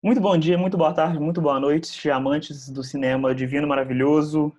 Muito 0.00 0.20
bom 0.20 0.38
dia, 0.38 0.56
muito 0.56 0.76
boa 0.76 0.94
tarde, 0.94 1.18
muito 1.18 1.40
boa 1.40 1.58
noite, 1.58 2.08
amantes 2.08 2.68
do 2.68 2.84
cinema 2.84 3.34
divino 3.34 3.66
maravilhoso. 3.66 4.54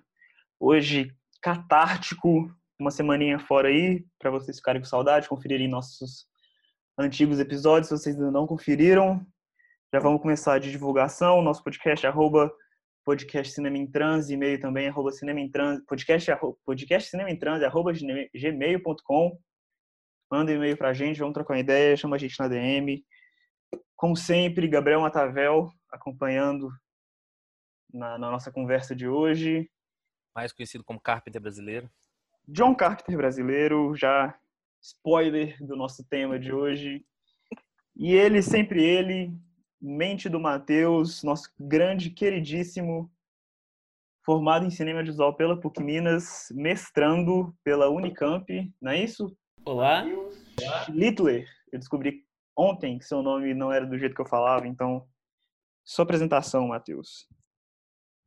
Hoje, 0.60 1.10
catártico, 1.40 2.54
uma 2.78 2.90
semaninha 2.90 3.38
fora 3.38 3.68
aí, 3.68 4.04
para 4.18 4.30
vocês 4.30 4.58
ficarem 4.58 4.82
com 4.82 4.86
saudade, 4.86 5.30
conferirem 5.30 5.66
nossos 5.66 6.26
antigos 6.98 7.40
episódios, 7.40 7.88
se 7.88 7.96
vocês 7.96 8.16
ainda 8.16 8.30
não 8.30 8.46
conferiram. 8.46 9.26
Já 9.90 9.98
vamos 9.98 10.20
começar 10.20 10.58
de 10.58 10.70
divulgação, 10.70 11.40
nosso 11.40 11.64
podcast, 11.64 12.06
arroba 12.06 12.52
podcast 13.02 13.54
Cinema 13.54 13.78
em 13.78 13.90
e-mail 14.28 14.60
também, 14.60 14.88
arroba 14.88 15.10
Cinema 15.10 15.40
em 15.40 15.50
podcast, 15.88 16.30
arroba, 16.30 16.58
podcast 16.66 17.08
Cinema 17.08 17.30
em 17.30 17.64
arroba 17.64 17.92
gmail.com. 17.94 19.38
Manda 20.30 20.52
um 20.52 20.56
e-mail 20.56 20.76
pra 20.76 20.92
gente, 20.92 21.18
vamos 21.18 21.32
trocar 21.32 21.54
uma 21.54 21.60
ideia, 21.60 21.96
chama 21.96 22.16
a 22.16 22.18
gente 22.18 22.38
na 22.38 22.46
DM. 22.46 23.02
Como 23.96 24.16
sempre, 24.16 24.68
Gabriel 24.68 25.00
Matavel 25.00 25.70
acompanhando 25.90 26.70
na, 27.92 28.18
na, 28.18 28.30
nossa 28.30 28.50
conversa 28.50 28.94
de 28.94 29.06
hoje. 29.06 29.70
Mais 30.34 30.52
conhecido 30.52 30.84
como 30.84 31.00
Carpenter 31.00 31.40
brasileiro. 31.40 31.90
John 32.48 32.74
Carpenter 32.74 33.16
brasileiro, 33.16 33.94
já 33.94 34.38
spoiler 34.80 35.56
do 35.64 35.76
nosso 35.76 36.04
tema 36.04 36.38
de 36.38 36.52
hoje. 36.52 37.04
E 37.96 38.14
ele, 38.14 38.42
sempre 38.42 38.82
ele, 38.82 39.32
mente 39.80 40.28
do 40.28 40.40
Matheus, 40.40 41.22
nosso 41.22 41.52
grande, 41.58 42.10
queridíssimo, 42.10 43.10
formado 44.24 44.64
em 44.64 44.70
cinema 44.70 45.02
visual 45.02 45.34
pela 45.34 45.60
PUC 45.60 45.82
Minas, 45.82 46.48
mestrando 46.52 47.54
pela 47.62 47.90
Unicamp, 47.90 48.46
não 48.80 48.92
é 48.92 49.02
isso? 49.02 49.36
Olá. 49.64 50.04
Littler, 50.88 51.46
eu 51.72 51.78
descobri 51.78 52.24
ontem 52.56 52.98
que 52.98 53.04
seu 53.04 53.22
nome 53.22 53.54
não 53.54 53.72
era 53.72 53.86
do 53.86 53.98
jeito 53.98 54.14
que 54.14 54.20
eu 54.20 54.26
falava, 54.28 54.66
então 54.66 55.06
sua 55.84 56.04
apresentação, 56.04 56.68
Matheus. 56.68 57.26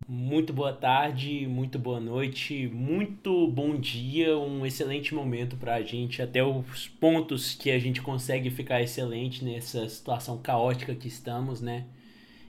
Muito 0.06 0.52
boa 0.52 0.74
tarde, 0.74 1.48
muito 1.48 1.80
boa 1.80 2.00
noite, 2.00 2.68
muito 2.68 3.48
bom 3.48 3.80
dia, 3.80 4.38
um 4.38 4.66
excelente 4.66 5.16
momento 5.16 5.56
para 5.56 5.76
a 5.76 5.82
gente, 5.82 6.22
até 6.22 6.44
os 6.44 6.90
pontos 6.90 7.56
que 7.56 7.72
a 7.72 7.80
gente 7.80 8.02
consegue 8.02 8.50
ficar 8.50 8.82
excelente 8.82 9.46
nessa 9.46 9.88
situação 9.88 10.42
caótica 10.42 10.94
que 10.94 11.08
estamos, 11.08 11.62
né? 11.62 11.86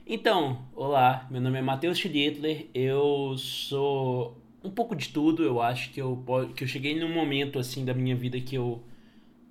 Então, 0.05 0.67
olá, 0.75 1.25
meu 1.31 1.39
nome 1.39 1.57
é 1.57 1.61
Matheus 1.61 1.97
Schlittler, 1.97 2.67
eu 2.73 3.37
sou 3.37 4.37
um 4.61 4.69
pouco 4.69 4.93
de 4.95 5.09
tudo, 5.09 5.41
eu 5.43 5.61
acho 5.61 5.91
que 5.91 6.01
eu, 6.01 6.21
que 6.55 6.63
eu 6.63 6.67
cheguei 6.67 6.99
num 6.99 7.13
momento 7.13 7.57
assim 7.57 7.85
da 7.85 7.93
minha 7.93 8.15
vida 8.15 8.39
que 8.41 8.55
eu 8.55 8.83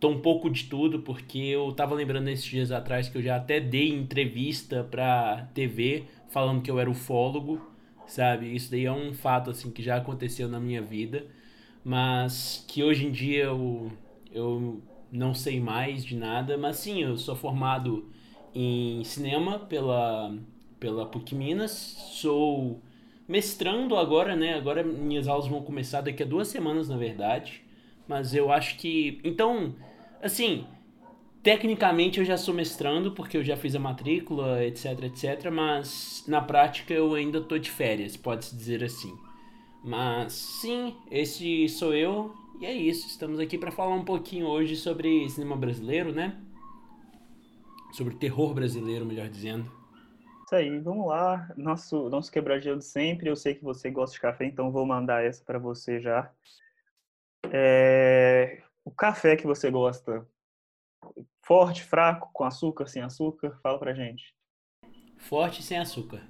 tô 0.04 0.10
um 0.10 0.20
pouco 0.20 0.50
de 0.50 0.64
tudo, 0.64 0.98
porque 1.00 1.38
eu 1.38 1.72
tava 1.72 1.94
lembrando 1.94 2.28
esses 2.28 2.44
dias 2.44 2.70
atrás 2.70 3.08
que 3.08 3.16
eu 3.16 3.22
já 3.22 3.36
até 3.36 3.58
dei 3.58 3.88
entrevista 3.88 4.84
pra 4.84 5.48
TV 5.54 6.04
falando 6.28 6.60
que 6.60 6.70
eu 6.70 6.78
era 6.78 6.90
ufólogo, 6.90 7.58
sabe? 8.06 8.54
Isso 8.54 8.70
daí 8.70 8.84
é 8.84 8.92
um 8.92 9.14
fato, 9.14 9.48
assim, 9.48 9.70
que 9.70 9.82
já 9.82 9.96
aconteceu 9.96 10.46
na 10.46 10.60
minha 10.60 10.82
vida, 10.82 11.24
mas 11.82 12.62
que 12.68 12.84
hoje 12.84 13.06
em 13.06 13.10
dia 13.10 13.44
eu, 13.44 13.90
eu 14.30 14.82
não 15.10 15.32
sei 15.32 15.58
mais 15.58 16.04
de 16.04 16.16
nada, 16.16 16.58
mas 16.58 16.76
sim, 16.76 17.02
eu 17.02 17.16
sou 17.16 17.34
formado 17.34 18.06
em 18.54 19.02
cinema 19.04 19.58
pela, 19.58 20.36
pela 20.78 21.06
PUC 21.06 21.34
Minas, 21.34 21.70
sou 21.70 22.78
mestrando 23.26 23.96
agora, 23.96 24.36
né? 24.36 24.52
Agora 24.52 24.84
minhas 24.84 25.26
aulas 25.26 25.48
vão 25.48 25.62
começar 25.62 26.02
daqui 26.02 26.22
a 26.22 26.26
duas 26.26 26.48
semanas, 26.48 26.90
na 26.90 26.98
verdade. 26.98 27.62
Mas 28.06 28.34
eu 28.34 28.52
acho 28.52 28.76
que. 28.76 29.18
Então, 29.24 29.74
assim, 30.24 30.66
tecnicamente 31.42 32.18
eu 32.18 32.24
já 32.24 32.36
sou 32.36 32.54
mestrando, 32.54 33.12
porque 33.12 33.36
eu 33.36 33.44
já 33.44 33.56
fiz 33.56 33.74
a 33.76 33.78
matrícula, 33.78 34.64
etc, 34.64 35.04
etc, 35.04 35.50
mas 35.52 36.24
na 36.26 36.40
prática 36.40 36.94
eu 36.94 37.14
ainda 37.14 37.40
tô 37.40 37.58
de 37.58 37.70
férias, 37.70 38.16
pode-se 38.16 38.56
dizer 38.56 38.82
assim. 38.82 39.16
Mas 39.84 40.32
sim, 40.32 40.96
esse 41.10 41.68
sou 41.68 41.94
eu, 41.94 42.34
e 42.58 42.64
é 42.64 42.72
isso. 42.72 43.06
Estamos 43.06 43.38
aqui 43.38 43.58
para 43.58 43.70
falar 43.70 43.94
um 43.94 44.04
pouquinho 44.04 44.46
hoje 44.46 44.76
sobre 44.76 45.28
cinema 45.28 45.56
brasileiro, 45.56 46.10
né? 46.10 46.40
Sobre 47.92 48.14
terror 48.14 48.54
brasileiro, 48.54 49.04
melhor 49.04 49.28
dizendo. 49.28 49.70
Isso 50.46 50.54
aí, 50.54 50.78
vamos 50.78 51.06
lá. 51.06 51.52
Nosso, 51.56 52.08
nosso 52.08 52.32
quebradinho 52.32 52.78
de 52.78 52.84
sempre. 52.84 53.28
Eu 53.28 53.36
sei 53.36 53.54
que 53.54 53.62
você 53.62 53.90
gosta 53.90 54.14
de 54.14 54.20
café, 54.20 54.46
então 54.46 54.72
vou 54.72 54.86
mandar 54.86 55.22
essa 55.22 55.44
para 55.44 55.58
você 55.58 56.00
já. 56.00 56.30
É, 57.52 58.62
o 58.84 58.90
café 58.90 59.36
que 59.36 59.46
você 59.46 59.70
gosta, 59.70 60.26
forte, 61.42 61.82
fraco, 61.82 62.30
com 62.32 62.44
açúcar, 62.44 62.86
sem 62.86 63.02
açúcar? 63.02 63.58
Fala 63.62 63.78
pra 63.78 63.94
gente. 63.94 64.34
Forte 65.16 65.62
sem 65.62 65.78
açúcar. 65.78 66.22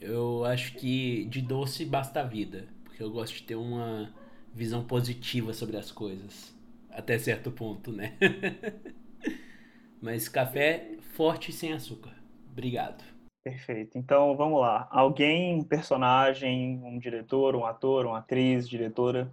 Eu 0.00 0.44
acho 0.44 0.74
que 0.76 1.24
de 1.26 1.42
doce 1.42 1.84
basta 1.84 2.20
a 2.20 2.24
vida, 2.24 2.68
porque 2.84 3.02
eu 3.02 3.10
gosto 3.10 3.34
de 3.34 3.42
ter 3.42 3.56
uma 3.56 4.14
visão 4.52 4.84
positiva 4.84 5.52
sobre 5.52 5.76
as 5.76 5.92
coisas, 5.92 6.54
até 6.90 7.18
certo 7.18 7.50
ponto, 7.50 7.92
né? 7.92 8.16
Mas 10.00 10.28
café 10.28 10.96
forte 11.12 11.52
sem 11.52 11.72
açúcar. 11.72 12.14
Obrigado. 12.50 13.04
Perfeito. 13.44 13.98
Então 13.98 14.36
vamos 14.36 14.60
lá. 14.60 14.88
Alguém, 14.90 15.54
um 15.54 15.64
personagem, 15.64 16.80
um 16.82 16.98
diretor, 16.98 17.54
um 17.54 17.66
ator, 17.66 18.06
uma 18.06 18.18
atriz, 18.18 18.68
diretora 18.68 19.30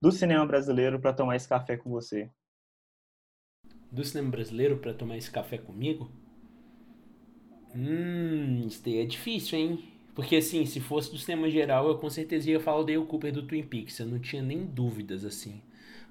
do 0.00 0.12
cinema 0.12 0.46
brasileiro 0.46 1.00
para 1.00 1.12
tomar 1.12 1.36
esse 1.36 1.48
café 1.48 1.76
com 1.76 1.90
você? 1.90 2.30
Do 3.90 4.04
cinema 4.04 4.30
brasileiro 4.30 4.78
para 4.78 4.92
tomar 4.94 5.16
esse 5.16 5.30
café 5.30 5.58
comigo? 5.58 6.10
Hum, 7.74 8.66
isso 8.66 8.82
daí 8.84 8.98
é 8.98 9.04
difícil, 9.06 9.58
hein? 9.58 9.84
Porque 10.14 10.36
assim, 10.36 10.66
se 10.66 10.80
fosse 10.80 11.10
do 11.10 11.18
cinema 11.18 11.48
geral, 11.50 11.88
eu 11.88 11.98
com 11.98 12.10
certeza 12.10 12.50
ia 12.50 12.60
falar 12.60 12.80
o 12.80 12.84
Dale 12.84 13.04
Cooper 13.06 13.32
do 13.32 13.46
Twin 13.46 13.62
Peaks, 13.62 13.98
eu 13.98 14.06
não 14.06 14.18
tinha 14.18 14.42
nem 14.42 14.64
dúvidas 14.64 15.24
assim. 15.24 15.62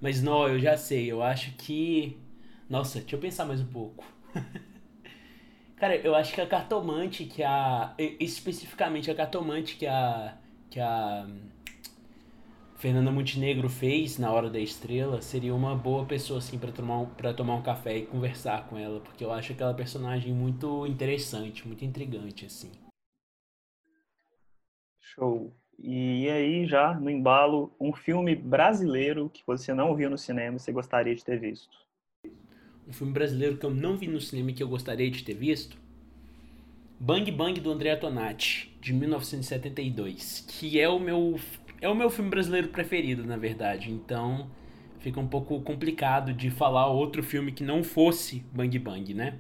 Mas 0.02 0.22
não, 0.22 0.48
eu 0.48 0.60
já 0.60 0.78
sei, 0.78 1.12
eu 1.12 1.22
acho 1.22 1.52
que. 1.58 2.18
Nossa, 2.70 3.00
deixa 3.00 3.16
eu 3.16 3.20
pensar 3.20 3.46
mais 3.46 3.60
um 3.62 3.68
pouco. 3.68 4.06
Cara, 5.78 5.96
eu 5.98 6.16
acho 6.16 6.34
que 6.34 6.42
a 6.42 6.48
cartomante 6.48 7.26
que 7.26 7.44
a. 7.44 7.94
Especificamente 8.20 9.12
a 9.12 9.16
cartomante 9.16 9.76
que 9.76 9.86
a. 9.86 10.38
Que 10.70 10.80
a 10.80 11.28
Fernanda 12.80 13.12
Montenegro 13.12 13.68
fez 13.68 14.18
na 14.18 14.32
Hora 14.32 14.50
da 14.50 14.58
Estrela 14.58 15.22
seria 15.22 15.54
uma 15.54 15.76
boa 15.76 16.06
pessoa 16.06 16.40
assim 16.40 16.58
para 16.58 16.72
tomar 16.72 17.08
para 17.08 17.34
tomar 17.34 17.56
um 17.56 17.62
café 17.62 17.98
e 17.98 18.06
conversar 18.06 18.70
com 18.70 18.78
ela, 18.78 19.02
porque 19.02 19.22
eu 19.22 19.34
acho 19.34 19.52
aquela 19.52 19.74
personagem 19.74 20.34
muito 20.34 20.88
interessante, 20.88 21.68
muito 21.68 21.84
intrigante 21.84 22.46
assim. 22.46 22.72
Show. 25.02 25.54
E 25.78 26.30
aí 26.30 26.66
já 26.66 26.94
no 26.94 27.10
embalo, 27.10 27.76
um 27.82 27.92
filme 27.92 28.34
brasileiro 28.34 29.30
que 29.30 29.44
você 29.46 29.74
não 29.74 29.94
viu 29.94 30.10
no 30.10 30.18
cinema, 30.18 30.58
você 30.58 30.72
gostaria 30.72 31.14
de 31.14 31.26
ter 31.26 31.38
visto? 31.38 31.78
Um 32.88 32.94
filme 32.94 33.12
brasileiro 33.12 33.58
que 33.58 33.66
eu 33.66 33.72
não 33.72 33.98
vi 33.98 34.08
no 34.08 34.22
cinema 34.22 34.52
e 34.52 34.54
que 34.54 34.64
eu 34.64 34.70
gostaria 34.70 35.12
de 35.12 35.22
ter 35.22 35.34
visto? 35.34 35.78
Bang 36.98 37.30
Bang 37.30 37.60
do 37.60 37.72
André 37.72 37.94
Tonati, 37.98 38.74
de 38.80 38.94
1972, 38.94 40.46
que 40.48 40.80
é 40.80 40.88
o 40.88 41.00
meu 41.00 41.38
é 41.82 41.88
o 41.88 41.96
meu 41.96 42.10
filme 42.10 42.30
brasileiro 42.30 42.70
preferido, 42.70 43.26
na 43.26 43.38
verdade. 43.38 43.92
Então 43.92 44.50
fica 45.00 45.20
um 45.20 45.28
pouco 45.28 45.62
complicado 45.62 46.34
de 46.34 46.50
falar 46.50 46.88
outro 46.88 47.24
filme 47.24 47.52
que 47.52 47.64
não 47.64 47.84
fosse 47.84 48.42
Bang 48.54 48.78
Bang, 48.80 49.14
né? 49.14 49.40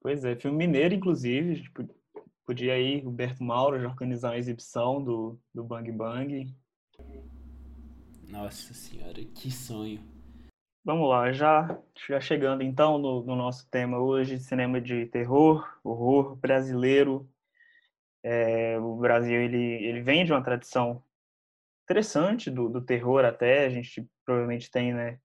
Pois 0.00 0.24
é, 0.24 0.34
filme 0.34 0.58
mineiro, 0.58 0.94
inclusive. 0.94 1.62
Tipo, 1.62 1.88
podia 2.44 2.78
ir 2.78 3.04
Roberto 3.04 3.42
Mauro 3.44 3.80
já 3.80 3.88
organizar 3.88 4.30
uma 4.30 4.38
exibição 4.38 5.02
do, 5.02 5.38
do 5.54 5.62
Bang 5.62 5.90
Bang. 5.92 6.54
Nossa 8.28 8.72
senhora, 8.72 9.22
que 9.24 9.50
sonho. 9.50 10.00
Vamos 10.84 11.08
lá, 11.08 11.32
já, 11.32 11.78
já 12.08 12.20
chegando 12.20 12.62
então 12.62 12.98
no, 12.98 13.22
no 13.22 13.36
nosso 13.36 13.68
tema 13.70 13.98
hoje, 13.98 14.40
cinema 14.40 14.80
de 14.80 15.06
terror, 15.06 15.64
horror 15.84 16.34
brasileiro, 16.34 17.28
é, 18.24 18.78
o 18.78 18.96
Brasil 18.96 19.40
ele, 19.40 19.84
ele 19.84 20.00
vem 20.00 20.24
de 20.24 20.32
uma 20.32 20.42
tradição 20.42 21.02
interessante 21.84 22.50
do, 22.50 22.68
do 22.68 22.80
terror 22.80 23.24
até. 23.24 23.66
A 23.66 23.70
gente 23.70 24.08
provavelmente 24.24 24.70
tem 24.70 24.94
né, 24.94 25.18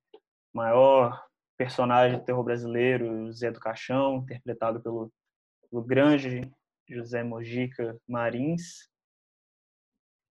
maior 0.54 1.24
personagem 1.58 2.18
do 2.18 2.26
terror 2.26 2.44
brasileiro, 2.44 3.32
Zé 3.32 3.52
do 3.52 3.60
Caixão, 3.60 4.18
interpretado 4.18 4.82
pelo, 4.82 5.12
pelo 5.70 5.84
grande 5.84 6.50
José 6.90 7.24
Mojica 7.24 8.00
Marins. 8.08 8.90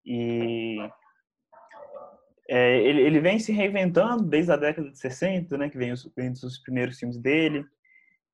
E 0.05 0.77
é, 2.49 2.81
ele, 2.81 3.01
ele 3.01 3.19
vem 3.19 3.39
se 3.39 3.51
reinventando 3.51 4.23
desde 4.23 4.51
a 4.51 4.57
década 4.57 4.89
de 4.89 4.97
60, 4.97 5.57
né, 5.57 5.69
que 5.69 5.77
vem 5.77 5.91
os, 5.91 6.09
vem 6.15 6.31
os 6.31 6.57
primeiros 6.59 6.97
filmes 6.97 7.17
dele. 7.17 7.65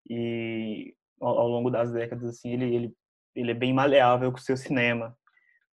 E 0.10 0.96
ao, 1.20 1.40
ao 1.40 1.48
longo 1.48 1.70
das 1.70 1.92
décadas, 1.92 2.26
assim, 2.26 2.52
ele, 2.52 2.76
ele 2.76 2.96
ele 3.36 3.52
é 3.52 3.56
bem 3.56 3.74
maleável 3.74 4.32
com 4.32 4.38
o 4.38 4.42
seu 4.42 4.58
cinema. 4.58 5.16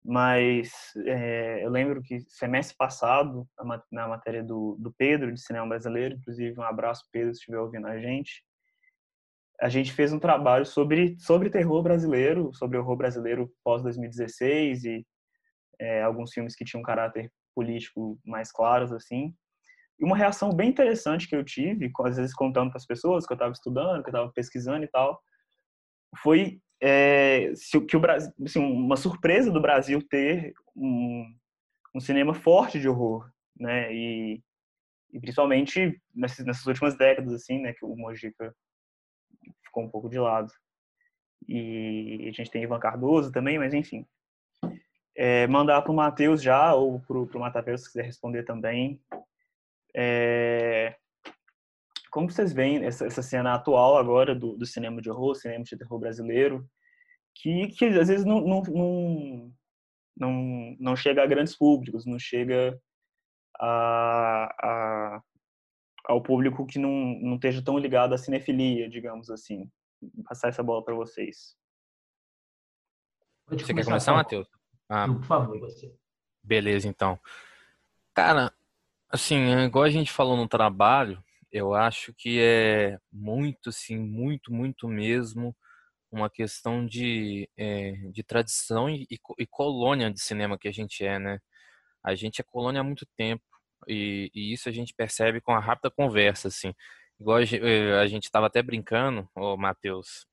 Mas 0.03 0.71
é, 1.05 1.65
eu 1.65 1.69
lembro 1.69 2.01
que 2.01 2.21
semestre 2.29 2.75
passado, 2.77 3.47
na 3.91 4.07
matéria 4.07 4.43
do, 4.43 4.77
do 4.79 4.93
Pedro, 4.93 5.33
de 5.33 5.41
cinema 5.41 5.67
brasileiro, 5.67 6.15
inclusive 6.15 6.57
um 6.57 6.63
abraço, 6.63 7.03
Pedro, 7.11 7.33
se 7.33 7.39
estiver 7.39 7.59
ouvindo 7.59 7.87
a 7.87 7.99
gente, 7.99 8.41
a 9.59 9.69
gente 9.69 9.91
fez 9.91 10.13
um 10.13 10.19
trabalho 10.19 10.65
sobre, 10.65 11.17
sobre 11.19 11.49
terror 11.49 11.81
brasileiro, 11.81 12.53
sobre 12.53 12.77
horror 12.77 12.95
brasileiro 12.95 13.51
pós-2016 13.63 14.83
e 14.85 15.05
é, 15.79 16.03
alguns 16.03 16.31
filmes 16.31 16.55
que 16.55 16.63
tinham 16.63 16.81
um 16.81 16.85
caráter 16.85 17.31
político 17.55 18.19
mais 18.23 18.51
claros, 18.51 18.93
assim. 18.93 19.33
E 19.99 20.05
uma 20.05 20.15
reação 20.15 20.53
bem 20.53 20.69
interessante 20.69 21.27
que 21.27 21.35
eu 21.35 21.43
tive, 21.43 21.91
às 22.05 22.17
vezes 22.17 22.35
contando 22.35 22.69
para 22.69 22.77
as 22.77 22.85
pessoas 22.85 23.25
que 23.25 23.33
eu 23.33 23.35
estava 23.35 23.51
estudando, 23.51 24.03
que 24.03 24.09
eu 24.09 24.13
estava 24.13 24.31
pesquisando 24.31 24.83
e 24.85 24.87
tal, 24.87 25.19
foi 26.21 26.61
é, 26.81 27.53
que 27.87 27.97
o 27.97 27.99
Brasil, 27.99 28.31
assim, 28.45 28.59
uma 28.59 28.95
surpresa 28.95 29.51
do 29.51 29.61
Brasil 29.61 30.01
ter 30.07 30.53
um, 30.75 31.25
um 31.95 31.99
cinema 31.99 32.33
forte 32.33 32.79
de 32.79 32.87
horror, 32.87 33.29
né? 33.59 33.93
E, 33.93 34.43
e 35.11 35.19
principalmente 35.19 35.99
nessas, 36.13 36.45
nessas, 36.45 36.65
últimas 36.65 36.95
décadas, 36.95 37.33
assim, 37.33 37.59
né? 37.59 37.73
Que 37.73 37.83
o 37.83 37.95
Mojica 37.95 38.55
ficou 39.63 39.83
um 39.83 39.89
pouco 39.89 40.09
de 40.09 40.19
lado. 40.19 40.51
E 41.47 42.27
a 42.27 42.31
gente 42.31 42.51
tem 42.51 42.63
Ivan 42.63 42.79
Cardoso 42.79 43.31
também, 43.31 43.57
mas 43.57 43.73
enfim. 43.73 44.05
É, 45.15 45.47
mandar 45.47 45.81
para 45.81 45.91
o 45.91 45.95
Matheus 45.95 46.43
já, 46.43 46.75
ou 46.75 46.99
para 46.99 47.17
o 47.17 47.39
Matapeus, 47.39 47.83
se 47.83 47.87
quiser 47.87 48.05
responder 48.05 48.43
também. 48.43 49.01
É, 49.95 50.95
como 52.11 52.29
vocês 52.29 52.53
veem 52.53 52.83
essa, 52.85 53.05
essa 53.05 53.21
cena 53.21 53.53
atual 53.53 53.97
agora 53.97 54.33
do, 54.35 54.55
do, 54.57 54.65
cinema 54.65 55.01
de 55.01 55.09
horror, 55.09 55.35
cinema 55.35 55.63
de 55.63 55.77
terror 55.77 55.99
brasileiro, 55.99 56.67
que, 57.35 57.67
que 57.67 57.85
às 57.85 58.07
vezes 58.07 58.25
não, 58.25 58.41
não, 58.41 58.61
não, 58.63 59.53
não, 60.15 60.75
não 60.79 60.95
chega 60.95 61.23
a 61.23 61.27
grandes 61.27 61.55
públicos, 61.55 62.05
não 62.05 62.17
chega 62.17 62.79
a, 63.59 64.55
a, 64.61 65.21
ao 66.05 66.21
público 66.21 66.65
que 66.65 66.79
não, 66.79 67.19
não 67.21 67.35
esteja 67.35 67.63
tão 67.63 67.77
ligado 67.77 68.13
à 68.13 68.17
cinefilia, 68.17 68.89
digamos 68.89 69.29
assim. 69.29 69.69
Vou 70.01 70.23
passar 70.23 70.49
essa 70.49 70.63
bola 70.63 70.83
para 70.83 70.95
vocês. 70.95 71.55
Você 73.49 73.73
quer 73.73 73.85
começar, 73.85 74.13
Matheus? 74.13 74.47
Ah, 74.89 75.07
por 75.07 75.23
favor, 75.23 75.59
você. 75.59 75.93
Beleza, 76.43 76.87
então. 76.87 77.19
Cara, 78.13 78.53
assim, 79.09 79.37
igual 79.65 79.83
a 79.85 79.89
gente 79.89 80.11
falou 80.11 80.35
no 80.37 80.47
trabalho, 80.47 81.23
eu 81.51 81.73
acho 81.73 82.13
que 82.13 82.39
é 82.41 82.97
muito, 83.11 83.69
assim, 83.69 83.97
muito, 83.97 84.53
muito 84.53 84.87
mesmo 84.87 85.55
uma 86.11 86.29
questão 86.29 86.85
de, 86.85 87.49
é, 87.57 87.93
de 88.11 88.23
tradição 88.23 88.89
e, 88.89 89.07
e, 89.37 89.47
colônia 89.47 90.11
de 90.11 90.21
cinema 90.21 90.57
que 90.57 90.67
a 90.67 90.71
gente 90.71 91.05
é, 91.05 91.19
né? 91.19 91.39
A 92.03 92.15
gente 92.15 92.41
é 92.41 92.43
colônia 92.43 92.81
há 92.81 92.83
muito 92.83 93.05
tempo 93.17 93.43
e, 93.87 94.31
e 94.33 94.53
isso 94.53 94.69
a 94.69 94.71
gente 94.71 94.93
percebe 94.93 95.41
com 95.41 95.53
a 95.53 95.59
rápida 95.59 95.91
conversa, 95.91 96.47
assim. 96.47 96.73
Igual 97.19 97.37
a 97.37 98.07
gente 98.07 98.25
estava 98.25 98.45
eh, 98.45 98.49
até 98.49 98.61
brincando, 98.61 99.29
ô 99.35 99.57
Matheus, 99.57 100.25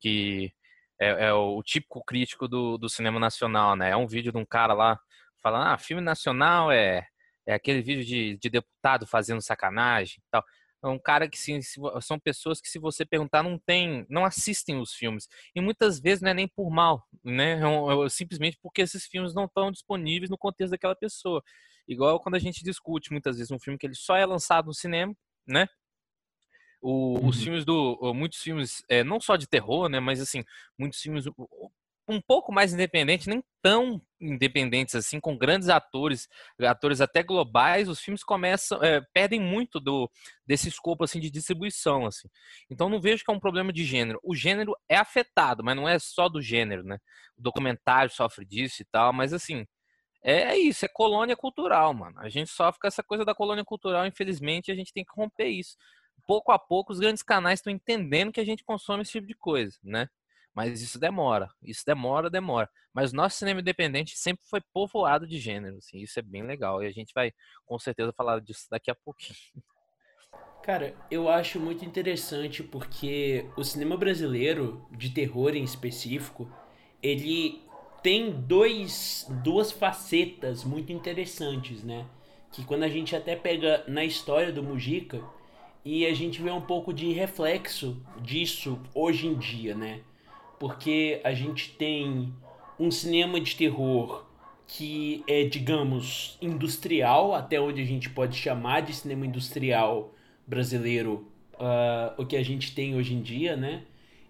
que 0.00 0.52
é, 1.00 1.26
é, 1.26 1.32
o 1.32 1.62
típico 1.62 2.02
crítico 2.04 2.48
do, 2.48 2.78
do 2.78 2.88
cinema 2.88 3.20
nacional, 3.20 3.76
né? 3.76 3.90
É 3.90 3.96
um 3.96 4.06
vídeo 4.06 4.32
de 4.32 4.38
um 4.38 4.46
cara 4.46 4.74
lá 4.74 4.98
falando, 5.42 5.66
ah, 5.66 5.78
filme 5.78 6.02
nacional 6.02 6.72
é, 6.72 7.06
é 7.46 7.54
aquele 7.54 7.82
vídeo 7.82 8.04
de, 8.04 8.36
de 8.36 8.50
deputado 8.50 9.06
fazendo 9.06 9.40
sacanagem 9.40 10.18
e 10.18 10.30
tal 10.30 10.44
é 10.84 10.88
um 10.88 10.98
cara 10.98 11.28
que 11.28 11.38
se, 11.38 11.60
são 12.00 12.18
pessoas 12.18 12.60
que 12.60 12.68
se 12.68 12.78
você 12.78 13.06
perguntar 13.06 13.42
não 13.42 13.56
tem, 13.56 14.04
não 14.08 14.24
assistem 14.24 14.80
os 14.80 14.92
filmes 14.92 15.28
e 15.54 15.60
muitas 15.60 16.00
vezes 16.00 16.20
não 16.20 16.30
é 16.30 16.34
nem 16.34 16.48
por 16.48 16.70
mal, 16.70 17.06
né? 17.22 17.60
É, 17.60 18.04
é 18.04 18.08
simplesmente 18.08 18.58
porque 18.60 18.82
esses 18.82 19.06
filmes 19.06 19.32
não 19.32 19.44
estão 19.44 19.70
disponíveis 19.70 20.28
no 20.28 20.36
contexto 20.36 20.72
daquela 20.72 20.96
pessoa. 20.96 21.42
Igual 21.86 22.18
quando 22.20 22.34
a 22.34 22.38
gente 22.40 22.64
discute 22.64 23.12
muitas 23.12 23.36
vezes 23.36 23.52
um 23.52 23.60
filme 23.60 23.78
que 23.78 23.86
ele 23.86 23.94
só 23.94 24.16
é 24.16 24.26
lançado 24.26 24.66
no 24.66 24.74
cinema, 24.74 25.14
né? 25.46 25.68
O, 26.80 27.16
uhum. 27.16 27.28
Os 27.28 27.40
filmes 27.40 27.64
do, 27.64 28.12
muitos 28.12 28.40
filmes, 28.40 28.82
é, 28.88 29.04
não 29.04 29.20
só 29.20 29.36
de 29.36 29.46
terror, 29.46 29.88
né? 29.88 30.00
Mas 30.00 30.20
assim, 30.20 30.42
muitos 30.76 31.00
filmes 31.00 31.24
um 32.08 32.20
pouco 32.20 32.52
mais 32.52 32.72
independente, 32.72 33.28
nem 33.28 33.42
tão 33.60 34.00
independentes 34.20 34.94
assim, 34.94 35.20
com 35.20 35.36
grandes 35.36 35.68
atores, 35.68 36.28
atores 36.60 37.00
até 37.00 37.22
globais, 37.22 37.88
os 37.88 38.00
filmes 38.00 38.24
começam, 38.24 38.82
é, 38.82 39.00
perdem 39.12 39.40
muito 39.40 39.78
do 39.80 40.10
desse 40.46 40.68
escopo 40.68 41.04
assim 41.04 41.20
de 41.20 41.30
distribuição, 41.30 42.06
assim. 42.06 42.28
Então 42.70 42.88
não 42.88 43.00
vejo 43.00 43.24
que 43.24 43.30
é 43.30 43.34
um 43.34 43.40
problema 43.40 43.72
de 43.72 43.84
gênero. 43.84 44.20
O 44.22 44.34
gênero 44.34 44.74
é 44.88 44.96
afetado, 44.96 45.62
mas 45.64 45.76
não 45.76 45.88
é 45.88 45.98
só 45.98 46.28
do 46.28 46.42
gênero, 46.42 46.82
né? 46.82 46.98
O 47.36 47.42
documentário 47.42 48.10
sofre 48.10 48.44
disso 48.44 48.82
e 48.82 48.84
tal, 48.84 49.12
mas 49.12 49.32
assim, 49.32 49.66
é 50.22 50.56
isso, 50.56 50.84
é 50.84 50.88
colônia 50.88 51.36
cultural, 51.36 51.92
mano. 51.94 52.18
A 52.20 52.28
gente 52.28 52.50
sofre 52.50 52.80
com 52.80 52.86
essa 52.86 53.02
coisa 53.02 53.24
da 53.24 53.34
colônia 53.34 53.64
cultural, 53.64 54.06
infelizmente, 54.06 54.70
a 54.70 54.74
gente 54.74 54.92
tem 54.92 55.04
que 55.04 55.12
romper 55.14 55.48
isso. 55.48 55.76
Pouco 56.26 56.52
a 56.52 56.58
pouco 56.58 56.92
os 56.92 57.00
grandes 57.00 57.22
canais 57.22 57.58
estão 57.58 57.72
entendendo 57.72 58.32
que 58.32 58.40
a 58.40 58.44
gente 58.44 58.64
consome 58.64 59.02
esse 59.02 59.12
tipo 59.12 59.26
de 59.26 59.34
coisa, 59.34 59.76
né? 59.82 60.08
Mas 60.54 60.82
isso 60.82 60.98
demora, 60.98 61.48
isso 61.62 61.82
demora, 61.86 62.28
demora. 62.28 62.68
Mas 62.92 63.12
nosso 63.12 63.36
cinema 63.38 63.60
independente 63.60 64.18
sempre 64.18 64.44
foi 64.46 64.60
povoado 64.60 65.26
de 65.26 65.38
gêneros, 65.38 65.78
assim, 65.78 65.98
isso 65.98 66.18
é 66.18 66.22
bem 66.22 66.42
legal. 66.42 66.82
E 66.82 66.86
a 66.86 66.90
gente 66.90 67.12
vai 67.14 67.32
com 67.64 67.78
certeza 67.78 68.12
falar 68.12 68.40
disso 68.40 68.66
daqui 68.70 68.90
a 68.90 68.94
pouquinho. 68.94 69.38
Cara, 70.62 70.94
eu 71.10 71.28
acho 71.28 71.58
muito 71.58 71.84
interessante 71.84 72.62
porque 72.62 73.46
o 73.56 73.64
cinema 73.64 73.96
brasileiro, 73.96 74.86
de 74.92 75.10
terror 75.10 75.56
em 75.56 75.64
específico, 75.64 76.48
ele 77.02 77.62
tem 78.02 78.30
dois, 78.30 79.26
duas 79.42 79.72
facetas 79.72 80.64
muito 80.64 80.92
interessantes, 80.92 81.82
né? 81.82 82.06
Que 82.52 82.64
quando 82.64 82.84
a 82.84 82.88
gente 82.88 83.16
até 83.16 83.34
pega 83.34 83.84
na 83.88 84.04
história 84.04 84.52
do 84.52 84.62
Mujica 84.62 85.20
e 85.84 86.06
a 86.06 86.14
gente 86.14 86.40
vê 86.40 86.50
um 86.50 86.60
pouco 86.60 86.92
de 86.92 87.10
reflexo 87.12 88.00
disso 88.20 88.80
hoje 88.94 89.26
em 89.26 89.34
dia, 89.36 89.74
né? 89.74 90.02
Porque 90.62 91.20
a 91.24 91.34
gente 91.34 91.70
tem 91.70 92.32
um 92.78 92.88
cinema 92.88 93.40
de 93.40 93.56
terror 93.56 94.24
que 94.64 95.24
é, 95.26 95.42
digamos, 95.42 96.38
industrial, 96.40 97.34
até 97.34 97.60
onde 97.60 97.82
a 97.82 97.84
gente 97.84 98.08
pode 98.08 98.36
chamar 98.36 98.82
de 98.82 98.94
cinema 98.94 99.26
industrial 99.26 100.14
brasileiro 100.46 101.26
uh, 101.54 102.14
o 102.16 102.24
que 102.24 102.36
a 102.36 102.44
gente 102.44 102.76
tem 102.76 102.94
hoje 102.94 103.12
em 103.12 103.20
dia, 103.20 103.56
né? 103.56 103.82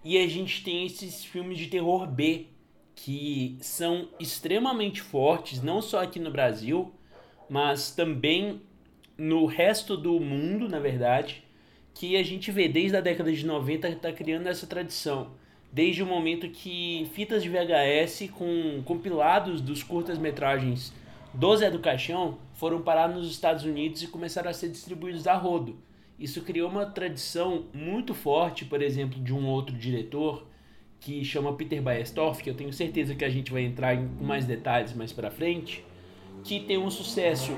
E 0.03 0.17
a 0.17 0.27
gente 0.27 0.65
tem 0.65 0.87
esses 0.87 1.23
filmes 1.23 1.59
de 1.59 1.67
terror 1.67 2.07
B, 2.07 2.47
que 2.95 3.59
são 3.61 4.09
extremamente 4.19 5.03
fortes, 5.03 5.63
não 5.63 5.83
só 5.83 6.03
aqui 6.03 6.19
no 6.19 6.31
Brasil, 6.31 6.95
mas 7.47 7.91
também 7.91 8.63
no 9.19 9.45
resto 9.45 9.99
do 9.99 10.19
mundo, 10.19 10.67
na 10.67 10.81
verdade, 10.81 11.45
que 11.93 12.17
a 12.17 12.23
gente 12.23 12.51
vê 12.51 12.69
desde 12.69 12.97
a 12.97 13.03
década 13.03 13.31
de 13.31 13.45
90 13.45 13.87
que 13.87 13.97
está 13.97 14.11
criando 14.11 14.47
essa 14.47 14.67
tradição 14.67 15.42
desde 15.73 16.03
o 16.03 16.07
momento 16.07 16.49
que 16.51 17.09
fitas 17.15 17.43
de 17.43 17.49
VHS 17.49 18.31
com 18.33 18.83
compilados 18.85 19.61
dos 19.61 19.83
curtas-metragens 19.83 20.93
do 21.33 21.57
Zé 21.57 21.71
do 21.71 21.79
Caixão 21.79 22.37
foram 22.53 22.83
parar 22.83 23.09
nos 23.09 23.31
Estados 23.31 23.65
Unidos 23.65 24.03
e 24.03 24.07
começaram 24.07 24.51
a 24.51 24.53
ser 24.53 24.69
distribuídos 24.69 25.27
a 25.27 25.35
rodo. 25.35 25.79
Isso 26.19 26.43
criou 26.43 26.71
uma 26.71 26.85
tradição 26.85 27.65
muito 27.73 28.15
forte, 28.15 28.67
por 28.67 28.83
exemplo, 28.83 29.19
de 29.19 29.33
um 29.33 29.47
outro 29.47 29.75
diretor 29.77 30.47
que 31.01 31.25
chama 31.25 31.55
Peter 31.55 31.83
Baestorff, 31.83 32.43
que 32.43 32.51
eu 32.51 32.55
tenho 32.55 32.73
certeza 32.73 33.15
que 33.15 33.25
a 33.25 33.29
gente 33.29 33.51
vai 33.51 33.63
entrar 33.63 33.95
em 33.95 34.07
mais 34.21 34.45
detalhes 34.45 34.95
mais 34.95 35.13
para 35.13 35.31
frente, 35.31 35.85
que 36.45 36.61
tem 36.61 36.79
um 36.79 36.91
sucesso 36.91 37.57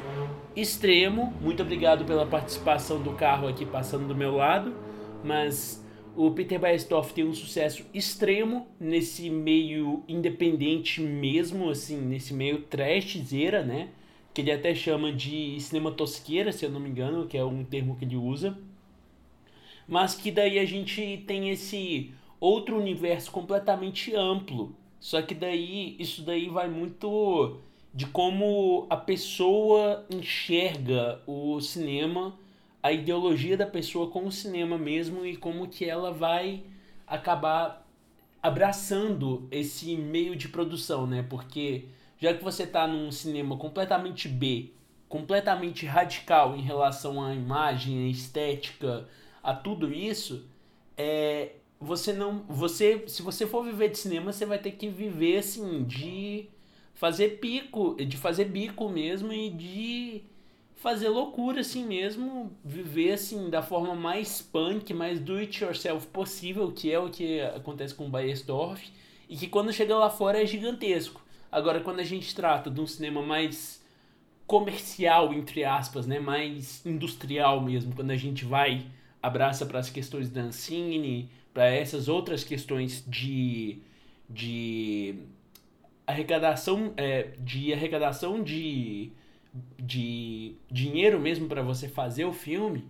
extremo. 0.56 1.34
Muito 1.42 1.62
obrigado 1.62 2.04
pela 2.06 2.24
participação 2.24 3.02
do 3.02 3.12
carro 3.12 3.48
aqui 3.48 3.66
passando 3.66 4.06
do 4.06 4.14
meu 4.14 4.36
lado, 4.36 4.74
mas 5.22 5.83
o 6.16 6.30
Peter 6.30 6.58
Baestorff 6.58 7.12
tem 7.12 7.24
um 7.24 7.34
sucesso 7.34 7.84
extremo 7.92 8.66
nesse 8.78 9.28
meio 9.30 10.02
independente 10.08 11.00
mesmo, 11.00 11.70
assim, 11.70 12.00
nesse 12.00 12.32
meio 12.32 12.62
trashzeira, 12.62 13.62
né? 13.62 13.88
Que 14.32 14.40
ele 14.40 14.52
até 14.52 14.74
chama 14.74 15.12
de 15.12 15.58
cinema 15.60 15.92
tosqueira, 15.92 16.52
se 16.52 16.64
eu 16.64 16.70
não 16.70 16.80
me 16.80 16.88
engano, 16.88 17.26
que 17.26 17.36
é 17.36 17.44
um 17.44 17.64
termo 17.64 17.96
que 17.96 18.04
ele 18.04 18.16
usa. 18.16 18.58
Mas 19.86 20.14
que 20.14 20.30
daí 20.30 20.58
a 20.58 20.64
gente 20.64 21.22
tem 21.26 21.50
esse 21.50 22.12
outro 22.40 22.78
universo 22.78 23.30
completamente 23.30 24.14
amplo. 24.14 24.74
Só 25.00 25.20
que 25.20 25.34
daí 25.34 25.96
isso 25.98 26.22
daí 26.22 26.48
vai 26.48 26.68
muito 26.68 27.60
de 27.92 28.06
como 28.06 28.86
a 28.90 28.96
pessoa 28.96 30.04
enxerga 30.10 31.20
o 31.26 31.60
cinema 31.60 32.36
a 32.84 32.92
ideologia 32.92 33.56
da 33.56 33.64
pessoa 33.64 34.10
com 34.10 34.26
o 34.26 34.30
cinema 34.30 34.76
mesmo 34.76 35.24
e 35.24 35.38
como 35.38 35.66
que 35.66 35.86
ela 35.86 36.12
vai 36.12 36.64
acabar 37.06 37.82
abraçando 38.42 39.48
esse 39.50 39.96
meio 39.96 40.36
de 40.36 40.48
produção, 40.48 41.06
né? 41.06 41.24
Porque 41.26 41.86
já 42.18 42.34
que 42.34 42.44
você 42.44 42.64
está 42.64 42.86
num 42.86 43.10
cinema 43.10 43.56
completamente 43.56 44.28
B, 44.28 44.68
completamente 45.08 45.86
radical 45.86 46.54
em 46.54 46.60
relação 46.60 47.24
à 47.24 47.34
imagem, 47.34 48.04
à 48.04 48.10
estética, 48.10 49.08
a 49.42 49.54
tudo 49.54 49.90
isso, 49.90 50.46
é 50.94 51.52
você 51.80 52.12
não, 52.12 52.44
você, 52.46 53.04
se 53.06 53.22
você 53.22 53.46
for 53.46 53.64
viver 53.64 53.92
de 53.92 53.96
cinema, 53.96 54.30
você 54.30 54.44
vai 54.44 54.58
ter 54.58 54.72
que 54.72 54.90
viver 54.90 55.38
assim 55.38 55.84
de 55.84 56.50
fazer 56.92 57.38
pico, 57.38 57.94
de 57.94 58.18
fazer 58.18 58.44
bico 58.44 58.90
mesmo 58.90 59.32
e 59.32 59.48
de 59.48 60.33
fazer 60.84 61.08
loucura 61.08 61.62
assim 61.62 61.82
mesmo, 61.82 62.54
viver 62.62 63.12
assim 63.12 63.48
da 63.48 63.62
forma 63.62 63.94
mais 63.94 64.42
punk, 64.42 64.92
mais 64.92 65.18
do 65.18 65.36
it 65.36 65.64
yourself 65.64 66.06
possível, 66.08 66.70
que 66.70 66.92
é 66.92 66.98
o 66.98 67.08
que 67.08 67.40
acontece 67.40 67.94
com 67.94 68.04
o 68.04 68.10
Baiersdorf, 68.10 68.92
e 69.26 69.34
que 69.34 69.48
quando 69.48 69.72
chega 69.72 69.96
lá 69.96 70.10
fora 70.10 70.42
é 70.42 70.44
gigantesco. 70.44 71.24
Agora 71.50 71.80
quando 71.80 72.00
a 72.00 72.04
gente 72.04 72.34
trata 72.34 72.70
de 72.70 72.78
um 72.82 72.86
cinema 72.86 73.22
mais 73.22 73.82
comercial 74.46 75.32
entre 75.32 75.64
aspas, 75.64 76.06
né, 76.06 76.20
mais 76.20 76.84
industrial 76.84 77.62
mesmo, 77.62 77.94
quando 77.94 78.10
a 78.10 78.16
gente 78.16 78.44
vai 78.44 78.84
abraça 79.22 79.64
para 79.64 79.78
as 79.78 79.88
questões 79.88 80.28
da 80.28 80.42
Ancine, 80.42 81.30
para 81.54 81.64
essas 81.64 82.08
outras 82.08 82.44
questões 82.44 83.02
de 83.08 83.78
de 84.28 85.14
arrecadação 86.06 86.92
é, 86.98 87.30
de 87.38 87.72
arrecadação 87.72 88.42
de 88.42 89.12
de 89.78 90.56
dinheiro 90.70 91.20
mesmo 91.20 91.48
para 91.48 91.62
você 91.62 91.88
fazer 91.88 92.24
o 92.24 92.32
filme, 92.32 92.84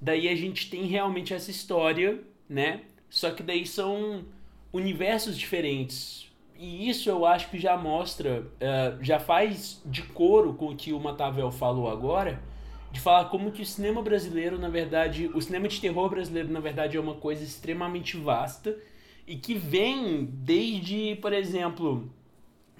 daí 0.00 0.28
a 0.28 0.34
gente 0.34 0.68
tem 0.70 0.86
realmente 0.86 1.32
essa 1.32 1.50
história, 1.50 2.20
né? 2.48 2.82
Só 3.08 3.30
que 3.30 3.42
daí 3.42 3.66
são 3.66 4.24
universos 4.72 5.38
diferentes. 5.38 6.28
E 6.58 6.88
isso 6.88 7.08
eu 7.08 7.24
acho 7.24 7.50
que 7.50 7.58
já 7.58 7.76
mostra, 7.76 8.40
uh, 8.42 9.02
já 9.02 9.20
faz 9.20 9.80
de 9.86 10.02
coro 10.02 10.54
com 10.54 10.70
o 10.70 10.76
que 10.76 10.92
o 10.92 10.98
Matavel 10.98 11.52
falou 11.52 11.88
agora, 11.88 12.42
de 12.90 12.98
falar 12.98 13.26
como 13.26 13.52
que 13.52 13.62
o 13.62 13.66
cinema 13.66 14.02
brasileiro, 14.02 14.58
na 14.58 14.68
verdade, 14.68 15.30
o 15.32 15.40
cinema 15.40 15.68
de 15.68 15.80
terror 15.80 16.10
brasileiro, 16.10 16.50
na 16.50 16.58
verdade, 16.58 16.96
é 16.96 17.00
uma 17.00 17.14
coisa 17.14 17.44
extremamente 17.44 18.16
vasta 18.16 18.76
e 19.26 19.36
que 19.36 19.54
vem 19.54 20.24
desde, 20.24 21.16
por 21.16 21.32
exemplo, 21.32 22.10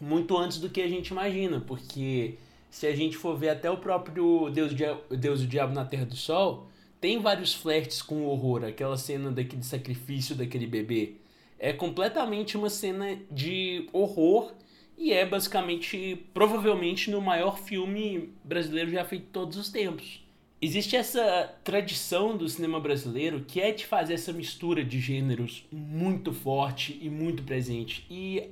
muito 0.01 0.37
antes 0.37 0.59
do 0.59 0.71
que 0.71 0.81
a 0.81 0.89
gente 0.89 1.09
imagina, 1.09 1.61
porque 1.61 2.37
se 2.71 2.87
a 2.87 2.95
gente 2.95 3.17
for 3.17 3.37
ver 3.37 3.51
até 3.51 3.71
o 3.71 3.77
próprio 3.77 4.51
Deus, 4.51 4.73
Deus 4.75 5.41
e 5.41 5.45
o 5.45 5.47
Diabo 5.47 5.75
na 5.75 5.85
Terra 5.85 6.05
do 6.05 6.17
Sol, 6.17 6.69
tem 7.01 7.21
vários 7.21 7.55
flertes 7.55 8.03
com 8.03 8.23
o 8.23 8.29
horror, 8.29 8.65
aquela 8.65 8.97
cena 8.97 9.31
daquele 9.31 9.63
sacrifício 9.63 10.35
daquele 10.35 10.67
bebê. 10.67 11.15
É 11.59 11.73
completamente 11.73 12.57
uma 12.57 12.71
cena 12.71 13.19
de 13.31 13.89
horror 13.93 14.53
e 14.97 15.13
é 15.13 15.25
basicamente, 15.25 16.25
provavelmente, 16.35 17.11
no 17.11 17.21
maior 17.21 17.59
filme 17.59 18.33
brasileiro 18.43 18.91
já 18.91 19.05
feito 19.05 19.27
todos 19.33 19.57
os 19.57 19.69
tempos. 19.71 20.25
Existe 20.61 20.97
essa 20.97 21.55
tradição 21.63 22.37
do 22.37 22.49
cinema 22.49 22.81
brasileiro 22.81 23.45
que 23.47 23.61
é 23.61 23.71
de 23.71 23.87
fazer 23.87 24.15
essa 24.15 24.33
mistura 24.33 24.85
de 24.85 24.99
gêneros 24.99 25.65
muito 25.71 26.33
forte 26.33 26.99
e 27.01 27.09
muito 27.09 27.45
presente. 27.45 28.05
E 28.11 28.43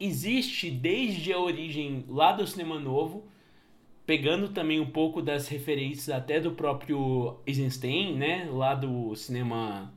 existe 0.00 0.68
desde 0.68 1.32
a 1.32 1.38
origem 1.38 2.04
lá 2.08 2.32
do 2.32 2.44
cinema 2.48 2.80
novo 2.80 3.22
pegando 4.06 4.48
também 4.48 4.80
um 4.80 4.90
pouco 4.90 5.22
das 5.22 5.48
referências 5.48 6.08
até 6.08 6.40
do 6.40 6.52
próprio 6.52 7.36
Eisenstein, 7.46 8.16
né, 8.16 8.48
lá 8.50 8.74
do 8.74 9.14
cinema 9.14 9.92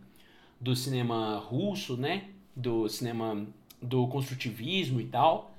do 0.60 0.76
cinema 0.76 1.38
russo, 1.38 1.98
né, 1.98 2.30
do 2.56 2.88
cinema 2.88 3.46
do 3.82 4.08
construtivismo 4.08 5.02
e 5.02 5.06
tal, 5.06 5.54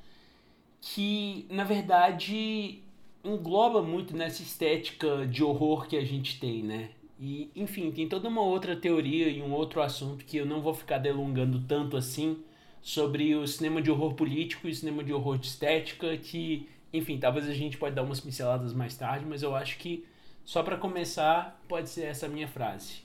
que 0.80 1.46
na 1.50 1.64
verdade 1.64 2.80
engloba 3.24 3.82
muito 3.82 4.16
nessa 4.16 4.42
estética 4.42 5.26
de 5.26 5.42
horror 5.42 5.86
que 5.86 5.96
a 5.96 6.04
gente 6.04 6.38
tem, 6.40 6.62
né? 6.62 6.90
E, 7.18 7.50
enfim, 7.56 7.90
tem 7.90 8.08
toda 8.08 8.28
uma 8.28 8.42
outra 8.42 8.76
teoria 8.76 9.28
e 9.28 9.42
um 9.42 9.52
outro 9.52 9.80
assunto 9.80 10.24
que 10.24 10.36
eu 10.36 10.46
não 10.46 10.60
vou 10.60 10.74
ficar 10.74 10.98
delongando 10.98 11.60
tanto 11.66 11.96
assim 11.96 12.38
sobre 12.82 13.34
o 13.34 13.46
cinema 13.46 13.80
de 13.80 13.90
horror 13.90 14.14
político 14.14 14.68
e 14.68 14.70
o 14.70 14.74
cinema 14.74 15.02
de 15.02 15.12
horror 15.12 15.38
de 15.38 15.46
estética 15.46 16.16
que 16.16 16.68
enfim, 16.96 17.18
talvez 17.18 17.48
a 17.48 17.54
gente 17.54 17.78
pode 17.78 17.94
dar 17.94 18.02
umas 18.02 18.20
pinceladas 18.20 18.72
mais 18.72 18.96
tarde, 18.96 19.26
mas 19.26 19.42
eu 19.42 19.54
acho 19.54 19.78
que 19.78 20.06
só 20.44 20.62
para 20.62 20.76
começar 20.76 21.60
pode 21.68 21.88
ser 21.88 22.04
essa 22.04 22.28
minha 22.28 22.48
frase. 22.48 23.02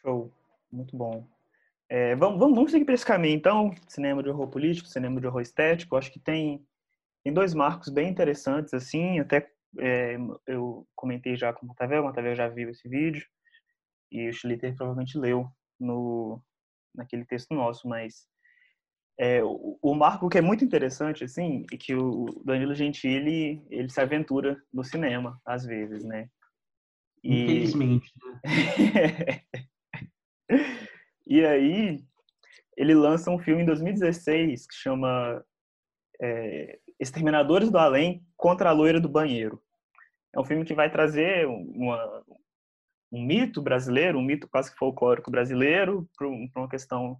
Show, 0.00 0.32
muito 0.70 0.96
bom. 0.96 1.26
É, 1.88 2.16
vamos, 2.16 2.38
vamos, 2.38 2.54
vamos 2.56 2.70
seguir 2.70 2.84
para 2.84 2.94
esse 2.94 3.06
caminho, 3.06 3.36
então. 3.36 3.74
Cinema 3.88 4.22
de 4.22 4.28
horror 4.28 4.48
político, 4.48 4.88
cinema 4.88 5.20
de 5.20 5.26
horror 5.26 5.42
estético. 5.42 5.96
Acho 5.96 6.12
que 6.12 6.18
tem, 6.18 6.64
tem 7.22 7.32
dois 7.32 7.54
marcos 7.54 7.88
bem 7.88 8.08
interessantes, 8.08 8.74
assim. 8.74 9.20
Até 9.20 9.50
é, 9.78 10.16
eu 10.46 10.86
comentei 10.94 11.36
já 11.36 11.52
com 11.52 11.64
o 11.64 11.68
Matavel, 11.68 12.02
o 12.02 12.04
Matavel 12.06 12.34
já 12.34 12.48
viu 12.48 12.70
esse 12.70 12.88
vídeo. 12.88 13.24
E 14.10 14.28
o 14.28 14.32
Schlitter 14.32 14.74
provavelmente 14.74 15.18
leu 15.18 15.48
no, 15.78 16.40
naquele 16.94 17.24
texto 17.24 17.54
nosso, 17.54 17.88
mas 17.88 18.28
é, 19.18 19.42
o, 19.42 19.78
o, 19.80 19.94
marco 19.94 20.28
que 20.28 20.38
é 20.38 20.42
muito 20.42 20.64
interessante, 20.64 21.24
assim, 21.24 21.64
é 21.72 21.76
que 21.76 21.94
o 21.94 22.26
Danilo 22.44 22.74
Gentili, 22.74 23.64
ele 23.70 23.88
se 23.88 24.00
aventura 24.00 24.62
no 24.72 24.84
cinema, 24.84 25.40
às 25.44 25.64
vezes, 25.64 26.04
né? 26.04 26.28
E... 27.24 27.42
Infelizmente. 27.42 28.12
Né? 28.44 29.42
e 31.26 31.44
aí, 31.44 32.04
ele 32.76 32.94
lança 32.94 33.30
um 33.30 33.38
filme 33.38 33.62
em 33.62 33.66
2016 33.66 34.66
que 34.66 34.74
chama 34.74 35.42
é, 36.20 36.78
Exterminadores 37.00 37.70
do 37.70 37.78
Além 37.78 38.22
contra 38.36 38.68
a 38.68 38.72
Loira 38.72 39.00
do 39.00 39.08
Banheiro. 39.08 39.62
É 40.34 40.38
um 40.38 40.44
filme 40.44 40.64
que 40.64 40.74
vai 40.74 40.90
trazer 40.90 41.46
uma, 41.46 42.22
um 43.10 43.22
mito 43.22 43.62
brasileiro, 43.62 44.18
um 44.18 44.22
mito 44.22 44.46
quase 44.46 44.70
que 44.70 44.76
folclórico 44.76 45.30
brasileiro, 45.30 46.06
para 46.18 46.28
uma 46.28 46.68
questão 46.68 47.18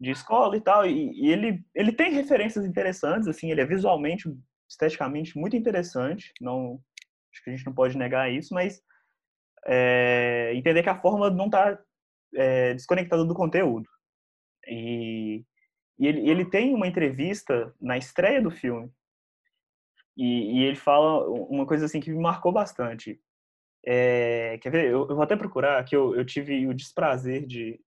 de 0.00 0.10
escola 0.10 0.56
e 0.56 0.60
tal. 0.60 0.86
E, 0.86 1.10
e, 1.12 1.30
ele, 1.30 1.64
ele 1.74 1.92
tem 1.92 2.12
referências 2.12 2.64
interessantes, 2.64 3.28
assim, 3.28 3.50
ele 3.50 3.60
é 3.60 3.66
visualmente, 3.66 4.28
esteticamente 4.68 5.36
muito 5.38 5.56
interessante. 5.56 6.32
Não, 6.40 6.80
acho 7.32 7.42
que 7.42 7.50
a 7.50 7.56
gente 7.56 7.66
não 7.66 7.72
pode 7.72 7.96
negar 7.96 8.30
isso, 8.30 8.54
mas 8.54 8.82
é, 9.66 10.52
entender 10.54 10.82
que 10.82 10.88
a 10.88 11.00
forma 11.00 11.30
não 11.30 11.46
está 11.46 11.78
é, 12.34 12.74
desconectada 12.74 13.24
do 13.24 13.34
conteúdo. 13.34 13.88
E, 14.66 15.44
e 15.98 16.06
ele, 16.06 16.28
ele 16.28 16.44
tem 16.44 16.74
uma 16.74 16.86
entrevista 16.86 17.74
na 17.80 17.96
estreia 17.96 18.42
do 18.42 18.50
filme. 18.50 18.90
E, 20.16 20.60
e 20.60 20.64
ele 20.64 20.76
fala 20.76 21.28
uma 21.28 21.66
coisa 21.66 21.84
assim 21.86 22.00
que 22.00 22.10
me 22.10 22.18
marcou 22.18 22.52
bastante. 22.52 23.20
É, 23.84 24.58
quer 24.58 24.70
ver? 24.70 24.84
Eu, 24.86 25.08
eu, 25.08 25.14
vou 25.14 25.22
até 25.22 25.36
procurar, 25.36 25.84
que 25.84 25.94
eu, 25.94 26.16
eu 26.16 26.24
tive 26.24 26.66
o 26.66 26.74
desprazer 26.74 27.46
de, 27.46 27.80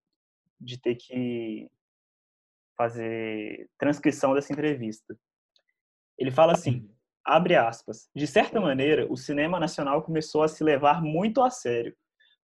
de 0.60 0.80
ter 0.80 0.96
que 0.96 1.70
fazer 2.80 3.70
transcrição 3.78 4.34
dessa 4.34 4.54
entrevista. 4.54 5.14
Ele 6.18 6.32
fala 6.32 6.54
assim, 6.54 6.90
abre 7.26 7.58
aspas, 7.58 8.10
de 8.16 8.26
certa 8.26 8.62
maneira, 8.62 9.06
o 9.12 9.18
cinema 9.18 9.60
nacional 9.60 10.02
começou 10.02 10.44
a 10.44 10.48
se 10.48 10.64
levar 10.64 11.02
muito 11.02 11.42
a 11.42 11.50
sério. 11.50 11.94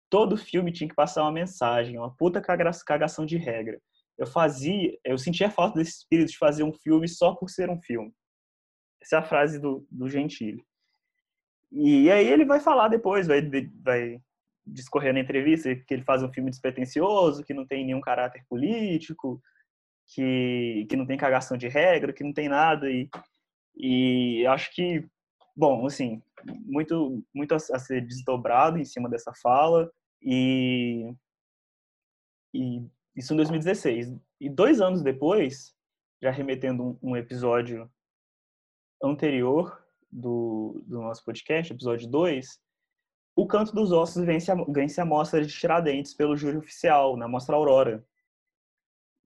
Todo 0.09 0.35
filme 0.35 0.71
tinha 0.71 0.89
que 0.89 0.95
passar 0.95 1.21
uma 1.21 1.31
mensagem, 1.31 1.99
uma 1.99 2.15
puta 2.15 2.41
cagação 2.41 3.27
de 3.27 3.37
regra. 3.37 3.79
Eu 4.17 4.25
fazia, 4.25 4.97
eu 5.05 5.19
sentia 5.19 5.51
falta 5.51 5.77
desse 5.77 5.97
espírito 5.97 6.31
de 6.31 6.37
fazer 6.37 6.63
um 6.63 6.73
filme 6.73 7.07
só 7.07 7.35
por 7.35 7.49
ser 7.49 7.69
um 7.69 7.79
filme. 7.79 8.11
Essa 9.03 9.17
é 9.17 9.19
a 9.19 9.23
frase 9.23 9.59
do, 9.59 9.85
do 9.91 10.09
Gentili. 10.09 10.63
E 11.71 12.09
aí 12.09 12.27
ele 12.27 12.45
vai 12.45 12.59
falar 12.59 12.87
depois, 12.87 13.27
vai, 13.27 13.41
vai 13.83 14.19
discorrer 14.65 15.13
na 15.13 15.19
entrevista 15.19 15.75
que 15.75 15.93
ele 15.93 16.03
faz 16.03 16.23
um 16.23 16.31
filme 16.31 16.49
despretensioso, 16.49 17.43
que 17.43 17.53
não 17.53 17.67
tem 17.67 17.85
nenhum 17.85 18.01
caráter 18.01 18.43
político, 18.47 19.41
que, 20.07 20.85
que 20.89 20.95
não 20.95 21.05
tem 21.05 21.17
cagação 21.17 21.57
de 21.57 21.67
regra, 21.67 22.13
que 22.13 22.23
não 22.23 22.33
tem 22.33 22.49
nada. 22.49 22.89
E, 22.89 23.09
e 23.75 24.45
acho 24.47 24.73
que, 24.73 25.07
bom, 25.55 25.85
assim, 25.85 26.21
muito, 26.65 27.23
muito 27.33 27.53
a, 27.53 27.57
a 27.57 27.79
ser 27.79 28.05
desdobrado 28.05 28.77
em 28.77 28.85
cima 28.85 29.09
dessa 29.09 29.33
fala. 29.33 29.91
E, 30.21 31.13
e 32.53 32.85
isso 33.15 33.33
em 33.33 33.37
2016. 33.37 34.15
E 34.39 34.49
dois 34.49 34.81
anos 34.81 35.01
depois, 35.01 35.75
já 36.21 36.31
remetendo 36.31 36.83
um, 36.83 37.11
um 37.11 37.17
episódio 37.17 37.89
anterior 39.01 39.83
do, 40.11 40.81
do 40.85 41.01
nosso 41.01 41.23
podcast, 41.25 41.73
episódio 41.73 42.07
2, 42.07 42.61
o 43.35 43.47
Canto 43.47 43.73
dos 43.73 43.91
Ossos 43.91 44.23
vence 44.23 44.51
a, 44.51 44.55
vence 44.67 45.01
a 45.01 45.05
mostra 45.05 45.43
de 45.43 45.51
Tiradentes 45.51 46.13
pelo 46.13 46.37
júri 46.37 46.57
oficial, 46.57 47.17
na 47.17 47.27
Mostra 47.27 47.55
Aurora. 47.55 48.05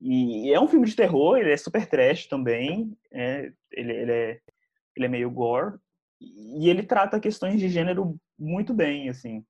E 0.00 0.52
é 0.52 0.60
um 0.60 0.68
filme 0.68 0.86
de 0.86 0.94
terror, 0.94 1.36
ele 1.36 1.52
é 1.52 1.56
super 1.56 1.86
trash 1.86 2.26
também, 2.26 2.96
é, 3.12 3.52
ele, 3.72 3.92
ele, 3.92 4.12
é, 4.12 4.40
ele 4.96 5.06
é 5.06 5.08
meio 5.08 5.30
gore, 5.30 5.76
e 6.20 6.68
ele 6.68 6.82
trata 6.82 7.20
questões 7.20 7.60
de 7.60 7.68
gênero 7.68 8.16
muito 8.38 8.72
bem, 8.72 9.08
assim. 9.08 9.44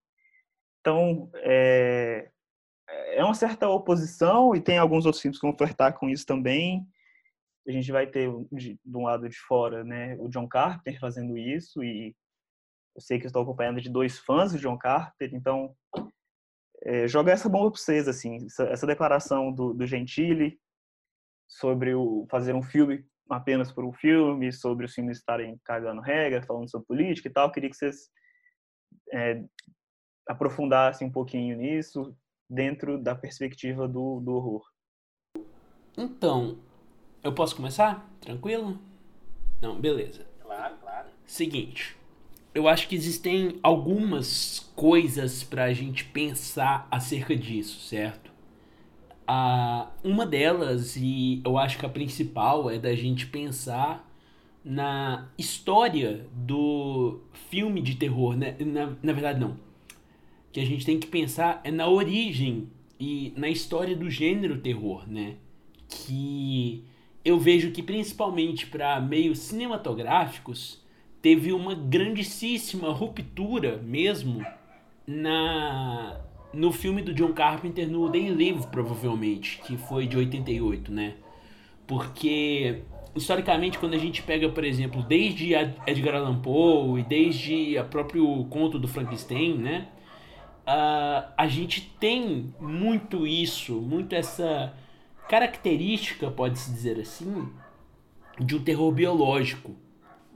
Então, 0.81 1.31
é, 1.35 2.31
é 3.13 3.25
uma 3.25 3.35
certa 3.35 3.69
oposição, 3.69 4.55
e 4.55 4.61
tem 4.61 4.79
alguns 4.79 5.05
outros 5.05 5.21
filmes 5.21 5.39
que 5.39 5.47
vão 5.47 5.57
flertar 5.57 5.99
com 5.99 6.09
isso 6.09 6.25
também. 6.25 6.87
A 7.67 7.71
gente 7.71 7.93
vai 7.93 8.07
ter, 8.07 8.31
de, 8.51 8.79
de 8.83 8.97
um 8.97 9.05
lado 9.05 9.29
de 9.29 9.37
fora, 9.37 9.85
né, 9.85 10.17
o 10.19 10.29
John 10.29 10.49
Carpenter 10.49 10.99
fazendo 10.99 11.37
isso, 11.37 11.85
e 11.85 12.17
eu 12.97 13.03
sei 13.03 13.21
que 13.21 13.27
estou 13.27 13.43
acompanhando 13.43 13.83
de 13.83 13.91
dois 13.91 14.19
fãs 14.19 14.53
do 14.53 14.59
John 14.59 14.79
Carpenter, 14.79 15.35
então 15.35 15.75
é, 16.83 17.09
jogar 17.09 17.33
essa 17.33 17.49
bomba 17.49 17.71
para 17.71 17.81
vocês, 17.81 18.09
assim, 18.09 18.47
essa, 18.47 18.65
essa 18.65 18.87
declaração 18.87 19.53
do, 19.53 19.75
do 19.75 19.87
Gentili 19.87 20.59
sobre 21.47 21.95
o, 21.95 22.27
fazer 22.31 22.55
um 22.55 22.63
filme 22.63 23.05
apenas 23.29 23.71
por 23.71 23.85
um 23.85 23.93
filme, 23.93 24.53
sobre 24.53 24.87
os 24.87 24.95
filmes 24.95 25.19
estarem 25.19 25.59
cagando 25.65 26.01
regra, 26.01 26.43
falando 26.43 26.71
sobre 26.71 26.87
política 26.87 27.29
e 27.29 27.33
tal. 27.33 27.53
Queria 27.53 27.69
que 27.69 27.77
vocês 27.77 28.11
é, 29.13 29.43
aprofundassem 30.27 31.07
um 31.07 31.13
pouquinho 31.13 31.57
nisso 31.57 32.17
dentro 32.49 32.99
da 32.99 33.15
perspectiva 33.15 33.87
do, 33.87 34.21
do 34.21 34.33
horror. 34.33 34.65
Então, 35.97 36.59
eu 37.23 37.35
posso 37.35 37.57
começar? 37.57 38.09
Tranquilo? 38.21 38.79
Não, 39.61 39.79
beleza. 39.79 40.27
Claro, 40.41 40.77
claro. 40.79 41.09
Seguinte, 41.27 41.98
eu 42.59 42.67
acho 42.67 42.89
que 42.89 42.97
existem 42.97 43.61
algumas 43.63 44.69
coisas 44.75 45.45
para 45.45 45.67
a 45.67 45.73
gente 45.73 46.05
pensar 46.05 46.89
acerca 46.91 47.37
disso, 47.37 47.79
certo? 47.81 48.33
Ah, 49.25 49.93
uma 50.03 50.27
delas, 50.27 50.97
e 50.97 51.41
eu 51.45 51.57
acho 51.57 51.79
que 51.79 51.87
a 51.87 51.89
principal, 51.89 52.69
é 52.69 52.77
da 52.77 52.93
gente 52.97 53.29
pensar 53.29 54.05
na 54.65 55.29
história 55.39 56.27
do 56.33 57.21
filme 57.49 57.81
de 57.81 57.95
terror, 57.95 58.37
né? 58.37 58.57
Na, 58.59 58.97
na 59.05 59.13
verdade, 59.13 59.39
não. 59.39 59.57
Que 60.51 60.59
a 60.59 60.67
gente 60.67 60.85
tem 60.85 60.99
que 60.99 61.07
pensar 61.07 61.61
é 61.63 61.71
na 61.71 61.87
origem 61.87 62.69
e 62.99 63.33
na 63.37 63.49
história 63.49 63.95
do 63.95 64.11
gênero 64.11 64.59
terror, 64.59 65.09
né? 65.09 65.37
Que 65.89 66.83
eu 67.25 67.39
vejo 67.39 67.71
que 67.71 67.85
principalmente 67.85 68.67
para 68.67 69.01
meios 69.01 69.39
cinematográficos 69.39 70.83
teve 71.21 71.53
uma 71.53 71.75
grandíssima 71.75 72.93
ruptura 72.93 73.79
mesmo 73.79 74.45
na 75.07 76.21
no 76.53 76.73
filme 76.73 77.03
do 77.03 77.13
John 77.13 77.33
Carpenter 77.35 77.89
no 77.89 78.11
They 78.11 78.31
Live, 78.31 78.69
provavelmente, 78.69 79.61
que 79.65 79.77
foi 79.77 80.07
de 80.07 80.17
88, 80.17 80.91
né? 80.91 81.15
Porque 81.87 82.83
historicamente 83.15 83.79
quando 83.79 83.95
a 83.95 83.99
gente 83.99 84.23
pega, 84.23 84.49
por 84.49 84.65
exemplo, 84.65 85.03
desde 85.03 85.55
Edgar 85.87 86.15
Allan 86.15 86.41
Poe 86.41 87.01
e 87.01 87.03
desde 87.03 87.79
o 87.79 87.85
próprio 87.85 88.45
conto 88.47 88.79
do 88.79 88.89
Frankenstein, 88.89 89.59
né? 89.59 89.89
Uh, 90.67 91.33
a 91.37 91.47
gente 91.47 91.95
tem 91.99 92.53
muito 92.61 93.27
isso, 93.27 93.75
muito 93.75 94.15
essa 94.15 94.75
característica, 95.29 96.31
pode-se 96.31 96.71
dizer 96.71 97.01
assim, 97.01 97.49
de 98.39 98.57
um 98.57 98.63
terror 98.63 98.93
biológico, 98.93 99.75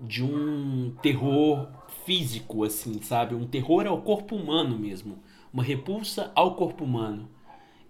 de 0.02 0.22
um 0.22 0.92
terror 1.00 1.68
físico, 2.04 2.64
assim, 2.64 3.00
sabe? 3.00 3.34
Um 3.34 3.46
terror 3.46 3.86
ao 3.86 4.02
corpo 4.02 4.34
humano 4.34 4.76
mesmo, 4.78 5.18
uma 5.52 5.62
repulsa 5.62 6.32
ao 6.34 6.56
corpo 6.56 6.84
humano. 6.84 7.28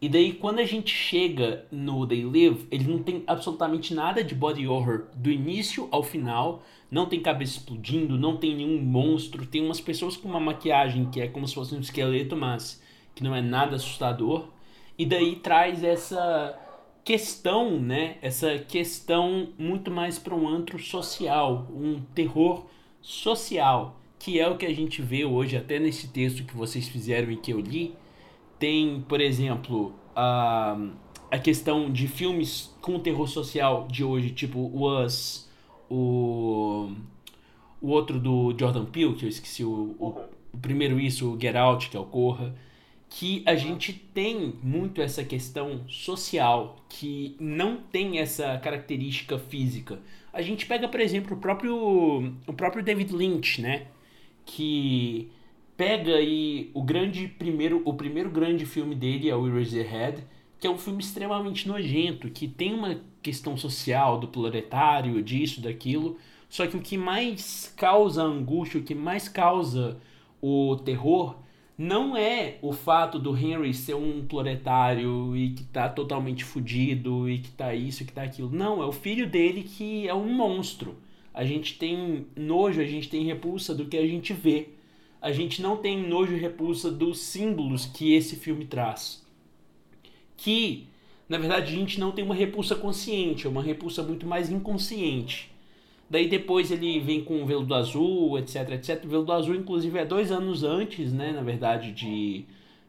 E 0.00 0.09
daí, 0.09 0.33
quando 0.33 0.59
a 0.59 0.64
gente 0.64 0.92
chega 0.92 1.64
no 1.71 2.04
They 2.04 2.25
Live, 2.25 2.66
ele 2.73 2.88
não 2.88 3.00
tem 3.00 3.23
absolutamente 3.25 3.95
nada 3.95 4.23
de 4.25 4.35
body 4.35 4.66
horror 4.66 5.04
do 5.14 5.31
início 5.31 5.88
ao 5.92 6.02
final. 6.02 6.64
Não 6.90 7.07
tem 7.07 7.21
cabeça 7.21 7.59
explodindo, 7.59 8.19
não 8.19 8.37
tem 8.37 8.57
nenhum 8.57 8.83
monstro. 8.83 9.47
Tem 9.47 9.64
umas 9.64 9.81
pessoas 9.81 10.16
com 10.16 10.28
uma 10.28 10.40
maquiagem 10.40 11.09
que 11.09 11.21
é 11.21 11.28
como 11.28 11.47
se 11.47 11.54
fosse 11.54 11.73
um 11.76 11.78
esqueleto, 11.78 12.37
mas 12.37 12.83
que 13.14 13.23
não 13.23 13.33
é 13.33 13.40
nada 13.40 13.76
assustador. 13.76 14.49
E 14.99 15.07
daí 15.07 15.37
traz 15.37 15.85
essa 15.85 16.59
questão, 17.04 17.80
né? 17.80 18.16
Essa 18.23 18.59
questão 18.59 19.49
muito 19.59 19.90
mais 19.90 20.18
para 20.18 20.35
um 20.35 20.49
antro 20.49 20.78
social, 20.78 21.66
um 21.75 22.00
terror 22.14 22.66
social, 23.00 24.00
que 24.18 24.38
é 24.38 24.49
o 24.49 24.56
que 24.56 24.66
a 24.66 24.75
gente 24.75 25.02
vê 25.02 25.25
hoje, 25.25 25.56
até 25.56 25.78
nesse 25.78 26.09
texto 26.09 26.44
que 26.44 26.56
vocês 26.56 26.88
fizeram 26.88 27.30
e 27.30 27.37
que 27.37 27.52
eu 27.52 27.61
li. 27.61 27.94
Tem, 28.59 29.04
por 29.09 29.21
exemplo, 29.21 29.92
a, 30.14 30.78
a 31.30 31.38
questão 31.38 31.90
de 31.90 32.06
filmes 32.06 32.73
com 32.80 33.00
terror 33.00 33.26
social 33.26 33.88
de 33.90 34.04
hoje, 34.04 34.30
tipo 34.30 34.59
o 34.61 35.04
Us, 35.04 35.49
o, 35.90 36.92
o 37.80 37.88
outro 37.88 38.21
do 38.21 38.54
Jordan 38.56 38.85
Peele, 38.85 39.14
que 39.14 39.25
eu 39.25 39.28
esqueci 39.28 39.64
o, 39.64 39.97
o, 39.99 40.14
o 40.52 40.59
primeiro 40.59 41.00
isso, 41.00 41.32
o 41.32 41.40
Get 41.40 41.56
Out, 41.56 41.90
que 41.90 41.97
é 41.97 42.00
o 42.00 42.04
Corra 42.04 42.54
que 43.14 43.42
a 43.45 43.54
gente 43.54 43.92
tem 43.92 44.54
muito 44.62 45.02
essa 45.02 45.23
questão 45.23 45.87
social, 45.87 46.76
que 46.88 47.37
não 47.38 47.76
tem 47.76 48.19
essa 48.19 48.57
característica 48.57 49.38
física. 49.38 50.00
A 50.33 50.40
gente 50.40 50.64
pega, 50.64 50.88
por 50.88 50.99
exemplo, 50.99 51.37
o 51.37 51.38
próprio, 51.38 52.34
o 52.47 52.52
próprio 52.54 52.82
David 52.82 53.15
Lynch, 53.15 53.60
né? 53.60 53.89
Que 54.47 55.30
pega 55.76 56.15
aí 56.15 56.71
o 56.73 56.82
grande 56.82 57.28
primeiro, 57.28 57.82
o 57.84 57.93
primeiro 57.93 58.30
grande 58.30 58.65
filme 58.65 58.95
dele 58.95 59.28
é 59.28 59.37
o 59.37 59.47
Eraserhead, 59.47 60.25
que 60.58 60.67
é 60.67 60.71
um 60.71 60.78
filme 60.78 61.02
extremamente 61.02 61.69
nojento, 61.69 62.30
que 62.30 62.49
tem 62.49 62.73
uma 62.73 62.99
questão 63.23 63.58
social 63.58 64.19
do 64.19 64.28
proletário, 64.28 65.23
disso, 65.23 65.60
daquilo. 65.60 66.17
Só 66.49 66.67
que 66.67 66.78
o 66.78 66.80
que 66.80 66.97
mais 66.97 67.75
causa 67.76 68.23
angústia, 68.23 68.80
o 68.80 68.82
que 68.82 68.95
mais 68.95 69.28
causa 69.28 70.00
o 70.41 70.76
terror 70.76 71.42
não 71.76 72.17
é 72.17 72.58
o 72.63 72.73
fato 72.73 73.19
do 73.19 73.37
Henry 73.37 73.73
ser 73.73 73.95
um 73.95 74.25
proletário 74.26 75.37
e 75.37 75.50
que 75.50 75.65
tá 75.65 75.89
totalmente 75.89 76.45
fudido 76.45 77.28
e 77.28 77.39
que 77.39 77.50
tá 77.50 77.75
isso, 77.75 78.04
que 78.04 78.13
tá 78.13 78.23
aquilo. 78.23 78.50
Não, 78.50 78.82
é 78.82 78.87
o 78.87 78.93
filho 78.93 79.28
dele 79.28 79.63
que 79.63 80.06
é 80.06 80.15
um 80.15 80.28
monstro. 80.32 80.97
A 81.32 81.45
gente 81.45 81.78
tem 81.78 82.26
nojo, 82.37 82.80
a 82.80 82.85
gente 82.85 83.08
tem 83.08 83.25
repulsa 83.25 83.75
do 83.75 83.87
que 83.87 83.97
a 83.97 84.06
gente 84.06 84.32
vê. 84.32 84.69
A 85.21 85.32
gente 85.32 85.63
não 85.63 85.76
tem 85.76 85.97
nojo 86.06 86.35
e 86.35 86.39
repulsa 86.39 86.91
dos 86.91 87.21
símbolos 87.21 87.87
que 87.87 88.13
esse 88.13 88.37
filme 88.37 88.67
traz. 88.67 89.25
Que, 90.37 90.89
na 91.28 91.39
verdade, 91.39 91.73
a 91.73 91.78
gente 91.78 91.99
não 91.99 92.11
tem 92.11 92.25
uma 92.25 92.35
repulsa 92.35 92.75
consciente, 92.75 93.47
é 93.47 93.50
uma 93.50 93.63
repulsa 93.63 94.02
muito 94.02 94.26
mais 94.26 94.50
inconsciente. 94.50 95.51
Daí 96.13 96.29
depois 96.29 96.71
ele 96.71 97.01
vem 97.01 97.25
com 97.25 97.43
o 97.43 97.47
Veludo 97.47 97.75
Azul, 97.75 98.39
etc, 98.39 98.73
etc. 98.73 99.03
O 99.03 99.09
Veludo 99.09 99.33
Azul, 99.33 99.55
inclusive, 99.55 99.99
é 99.99 100.05
dois 100.05 100.31
anos 100.31 100.63
antes, 100.63 101.11
né, 101.11 101.33
na 101.33 101.41
verdade, 101.41 101.91
de, 101.91 102.45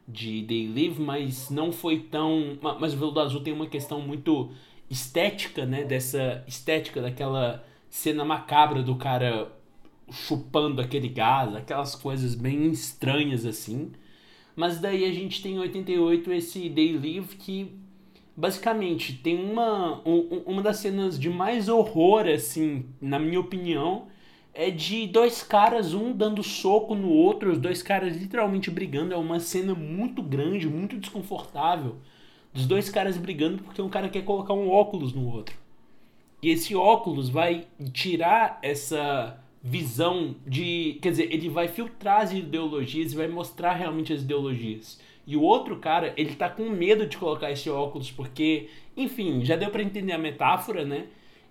de 0.06 0.42
They 0.42 0.68
Live, 0.68 1.00
mas 1.00 1.48
não 1.48 1.72
foi 1.72 2.00
tão... 2.00 2.58
Mas 2.78 2.92
o 2.92 2.98
Veludo 2.98 3.20
Azul 3.20 3.40
tem 3.40 3.54
uma 3.54 3.66
questão 3.66 4.02
muito 4.02 4.50
estética, 4.90 5.64
né, 5.64 5.84
dessa 5.84 6.44
estética 6.46 7.00
daquela 7.00 7.64
cena 7.88 8.26
macabra 8.26 8.82
do 8.82 8.94
cara 8.96 9.50
chupando 10.12 10.82
aquele 10.82 11.08
gás, 11.08 11.56
aquelas 11.56 11.94
coisas 11.94 12.34
bem 12.34 12.70
estranhas 12.72 13.46
assim. 13.46 13.90
Mas 14.54 14.78
daí 14.78 15.02
a 15.02 15.12
gente 15.14 15.42
tem 15.42 15.54
em 15.54 15.60
88 15.60 16.30
esse 16.30 16.68
They 16.68 16.92
Live 16.92 17.36
que 17.36 17.72
basicamente 18.36 19.14
tem 19.14 19.36
uma 19.36 20.00
um, 20.06 20.42
uma 20.46 20.62
das 20.62 20.78
cenas 20.78 21.18
de 21.18 21.30
mais 21.30 21.68
horror 21.68 22.26
assim, 22.26 22.86
na 23.00 23.18
minha 23.18 23.40
opinião, 23.40 24.06
é 24.52 24.70
de 24.70 25.06
dois 25.06 25.42
caras, 25.42 25.94
um 25.94 26.12
dando 26.12 26.42
soco 26.42 26.94
no 26.94 27.10
outro, 27.10 27.50
os 27.50 27.58
dois 27.58 27.82
caras 27.82 28.16
literalmente 28.16 28.70
brigando, 28.70 29.12
é 29.12 29.16
uma 29.16 29.40
cena 29.40 29.74
muito 29.74 30.22
grande, 30.22 30.68
muito 30.68 30.96
desconfortável. 30.96 31.96
Dos 32.52 32.66
dois 32.66 32.88
caras 32.88 33.16
brigando 33.16 33.62
porque 33.62 33.82
um 33.82 33.88
cara 33.88 34.08
quer 34.08 34.22
colocar 34.22 34.54
um 34.54 34.70
óculos 34.70 35.12
no 35.12 35.28
outro. 35.28 35.56
E 36.40 36.50
esse 36.50 36.74
óculos 36.76 37.28
vai 37.28 37.66
tirar 37.92 38.60
essa 38.62 39.42
visão 39.62 40.36
de, 40.46 40.98
quer 41.00 41.10
dizer, 41.10 41.32
ele 41.32 41.48
vai 41.48 41.66
filtrar 41.66 42.20
as 42.20 42.32
ideologias 42.32 43.12
e 43.12 43.16
vai 43.16 43.26
mostrar 43.26 43.72
realmente 43.72 44.12
as 44.12 44.20
ideologias. 44.20 45.00
E 45.26 45.36
o 45.36 45.42
outro 45.42 45.76
cara, 45.76 46.12
ele 46.16 46.34
tá 46.34 46.48
com 46.48 46.68
medo 46.68 47.06
de 47.06 47.16
colocar 47.16 47.50
esse 47.50 47.70
óculos 47.70 48.10
porque, 48.10 48.68
enfim, 48.96 49.44
já 49.44 49.56
deu 49.56 49.70
para 49.70 49.82
entender 49.82 50.12
a 50.12 50.18
metáfora, 50.18 50.84
né? 50.84 51.06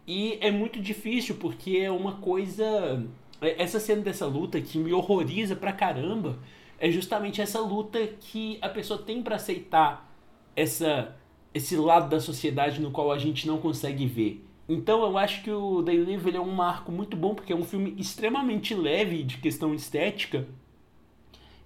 E 0.07 0.37
é 0.41 0.51
muito 0.51 0.79
difícil 0.79 1.35
porque 1.35 1.77
é 1.77 1.89
uma 1.89 2.13
coisa. 2.13 3.03
É, 3.41 3.61
essa 3.61 3.79
cena 3.79 4.01
dessa 4.01 4.25
luta 4.27 4.61
que 4.61 4.77
me 4.77 4.93
horroriza 4.93 5.55
pra 5.55 5.73
caramba 5.73 6.37
é 6.79 6.91
justamente 6.91 7.41
essa 7.41 7.59
luta 7.59 8.05
que 8.19 8.57
a 8.61 8.69
pessoa 8.69 9.01
tem 9.01 9.23
para 9.23 9.37
aceitar 9.37 10.13
essa, 10.55 11.15
esse 11.53 11.75
lado 11.75 12.09
da 12.09 12.19
sociedade 12.19 12.81
no 12.81 12.91
qual 12.91 13.11
a 13.11 13.17
gente 13.17 13.47
não 13.47 13.57
consegue 13.57 14.05
ver. 14.05 14.45
Então 14.67 15.03
eu 15.03 15.17
acho 15.17 15.43
que 15.43 15.51
o 15.51 15.83
They 15.83 15.97
Live 15.97 16.35
é 16.35 16.39
um 16.39 16.53
marco 16.53 16.91
muito 16.91 17.17
bom 17.17 17.35
porque 17.35 17.53
é 17.53 17.55
um 17.55 17.63
filme 17.63 17.95
extremamente 17.97 18.73
leve 18.73 19.23
de 19.23 19.37
questão 19.37 19.73
estética 19.73 20.47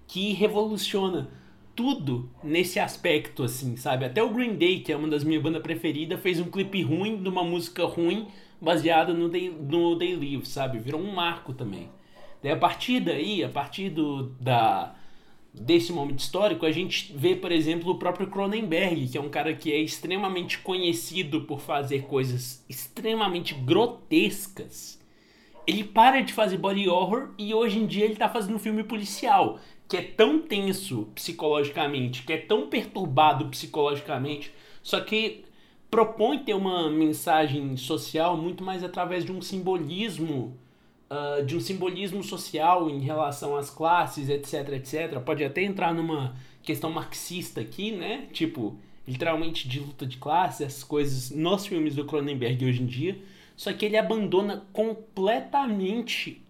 que 0.06 0.32
revoluciona 0.32 1.30
tudo 1.78 2.28
nesse 2.42 2.80
aspecto, 2.80 3.44
assim, 3.44 3.76
sabe? 3.76 4.04
Até 4.04 4.20
o 4.20 4.30
Green 4.30 4.56
Day, 4.56 4.80
que 4.80 4.90
é 4.90 4.96
uma 4.96 5.06
das 5.06 5.22
minhas 5.22 5.40
bandas 5.40 5.62
preferidas, 5.62 6.18
fez 6.18 6.40
um 6.40 6.50
clipe 6.50 6.82
ruim 6.82 7.22
de 7.22 7.28
uma 7.28 7.44
música 7.44 7.84
ruim 7.84 8.26
baseada 8.60 9.14
no 9.14 9.28
Day, 9.28 9.48
no 9.48 9.94
Day 9.94 10.16
Live, 10.16 10.44
sabe? 10.44 10.80
Virou 10.80 11.00
um 11.00 11.14
marco 11.14 11.52
também. 11.52 11.88
Daí 12.42 12.50
a 12.50 12.56
partir 12.56 12.98
daí, 12.98 13.44
a 13.44 13.48
partir 13.48 13.90
do, 13.90 14.24
da, 14.40 14.96
desse 15.54 15.92
momento 15.92 16.18
histórico, 16.18 16.66
a 16.66 16.72
gente 16.72 17.12
vê, 17.16 17.36
por 17.36 17.52
exemplo, 17.52 17.92
o 17.92 17.96
próprio 17.96 18.26
Cronenberg, 18.26 19.06
que 19.06 19.16
é 19.16 19.20
um 19.20 19.28
cara 19.28 19.54
que 19.54 19.72
é 19.72 19.78
extremamente 19.78 20.58
conhecido 20.58 21.42
por 21.42 21.60
fazer 21.60 22.06
coisas 22.06 22.64
extremamente 22.68 23.54
grotescas. 23.54 24.98
Ele 25.64 25.84
para 25.84 26.22
de 26.22 26.32
fazer 26.32 26.56
body 26.56 26.88
horror 26.88 27.34
e 27.38 27.54
hoje 27.54 27.78
em 27.78 27.86
dia 27.86 28.04
ele 28.04 28.16
tá 28.16 28.28
fazendo 28.28 28.58
filme 28.58 28.82
policial 28.82 29.60
que 29.88 29.96
é 29.96 30.02
tão 30.02 30.40
tenso 30.40 31.08
psicologicamente, 31.14 32.22
que 32.22 32.32
é 32.32 32.36
tão 32.36 32.68
perturbado 32.68 33.46
psicologicamente, 33.46 34.52
só 34.82 35.00
que 35.00 35.44
propõe 35.90 36.40
ter 36.40 36.54
uma 36.54 36.90
mensagem 36.90 37.76
social 37.76 38.36
muito 38.36 38.62
mais 38.62 38.84
através 38.84 39.24
de 39.24 39.32
um 39.32 39.40
simbolismo, 39.40 40.56
uh, 41.10 41.42
de 41.44 41.56
um 41.56 41.60
simbolismo 41.60 42.22
social 42.22 42.90
em 42.90 43.00
relação 43.00 43.56
às 43.56 43.70
classes, 43.70 44.28
etc, 44.28 44.68
etc. 44.74 45.20
Pode 45.20 45.42
até 45.42 45.62
entrar 45.62 45.94
numa 45.94 46.36
questão 46.62 46.90
marxista 46.90 47.62
aqui, 47.62 47.90
né? 47.90 48.28
Tipo, 48.30 48.76
literalmente 49.06 49.66
de 49.66 49.80
luta 49.80 50.04
de 50.04 50.18
classe, 50.18 50.64
essas 50.64 50.84
coisas 50.84 51.30
nos 51.30 51.66
filmes 51.66 51.94
do 51.94 52.04
Cronenberg 52.04 52.66
hoje 52.66 52.82
em 52.82 52.86
dia. 52.86 53.18
Só 53.56 53.72
que 53.72 53.86
ele 53.86 53.96
abandona 53.96 54.66
completamente 54.72 56.42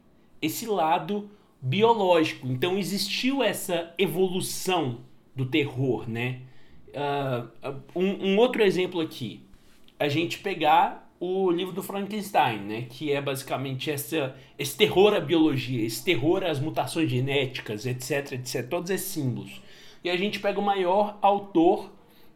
esse 0.42 0.66
lado 0.66 1.31
biológico. 1.61 2.47
Então 2.47 2.79
existiu 2.79 3.42
essa 3.42 3.92
evolução 3.99 5.01
do 5.35 5.47
terror, 5.47 6.09
né? 6.09 6.40
Uh, 6.88 7.75
um, 7.94 8.33
um, 8.33 8.38
outro 8.38 8.62
exemplo 8.62 9.01
aqui, 9.01 9.42
a 9.99 10.09
gente 10.09 10.38
pegar 10.38 11.12
o 11.21 11.51
livro 11.51 11.73
do 11.73 11.83
Frankenstein, 11.83 12.59
né? 12.61 12.87
Que 12.88 13.12
é 13.12 13.21
basicamente 13.21 13.90
essa, 13.90 14.35
esse 14.59 14.77
terror 14.77 15.14
à 15.14 15.21
biologia, 15.21 15.85
esse 15.85 16.05
terror 16.05 16.44
às 16.44 16.61
mutações 16.61 17.11
genéticas, 17.11 17.87
etc, 17.87 18.33
etc, 18.33 18.68
todos 18.68 18.90
esses 18.90 19.09
símbolos. 19.09 19.61
E 20.03 20.11
a 20.11 20.16
gente 20.16 20.40
pega 20.40 20.59
o 20.59 20.62
maior 20.62 21.18
autor 21.21 21.92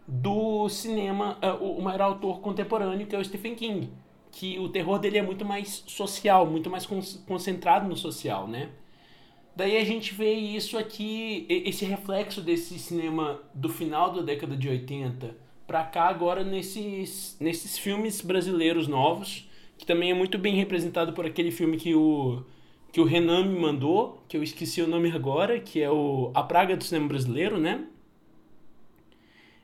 do 0.06 0.68
cinema, 0.68 1.38
uh, 1.42 1.64
o 1.64 1.80
maior 1.80 2.02
autor 2.02 2.40
contemporâneo, 2.40 3.06
que 3.06 3.14
é 3.14 3.18
o 3.18 3.24
Stephen 3.24 3.54
King. 3.54 3.90
Que 4.30 4.58
o 4.58 4.68
terror 4.68 4.98
dele 4.98 5.18
é 5.18 5.22
muito 5.22 5.44
mais 5.44 5.84
social, 5.86 6.46
muito 6.46 6.70
mais 6.70 6.86
concentrado 7.26 7.86
no 7.86 7.96
social, 7.96 8.48
né? 8.48 8.70
Daí 9.54 9.76
a 9.76 9.84
gente 9.84 10.14
vê 10.14 10.32
isso 10.32 10.78
aqui, 10.78 11.46
esse 11.48 11.84
reflexo 11.84 12.40
desse 12.40 12.78
cinema 12.78 13.42
do 13.54 13.68
final 13.68 14.10
da 14.12 14.22
década 14.22 14.56
de 14.56 14.68
80 14.68 15.36
pra 15.66 15.84
cá 15.84 16.08
agora 16.08 16.42
nesses, 16.42 17.36
nesses 17.38 17.78
filmes 17.78 18.20
brasileiros 18.20 18.88
novos, 18.88 19.48
que 19.76 19.84
também 19.84 20.10
é 20.10 20.14
muito 20.14 20.38
bem 20.38 20.54
representado 20.54 21.12
por 21.12 21.26
aquele 21.26 21.50
filme 21.50 21.76
que 21.76 21.94
o, 21.94 22.42
que 22.90 23.00
o 23.00 23.04
Renan 23.04 23.44
me 23.44 23.58
mandou, 23.58 24.22
que 24.26 24.36
eu 24.36 24.42
esqueci 24.42 24.80
o 24.80 24.86
nome 24.86 25.10
agora, 25.10 25.60
que 25.60 25.82
é 25.82 25.90
o 25.90 26.30
A 26.34 26.42
Praga 26.42 26.76
do 26.76 26.84
Cinema 26.84 27.08
Brasileiro, 27.08 27.58
né? 27.58 27.86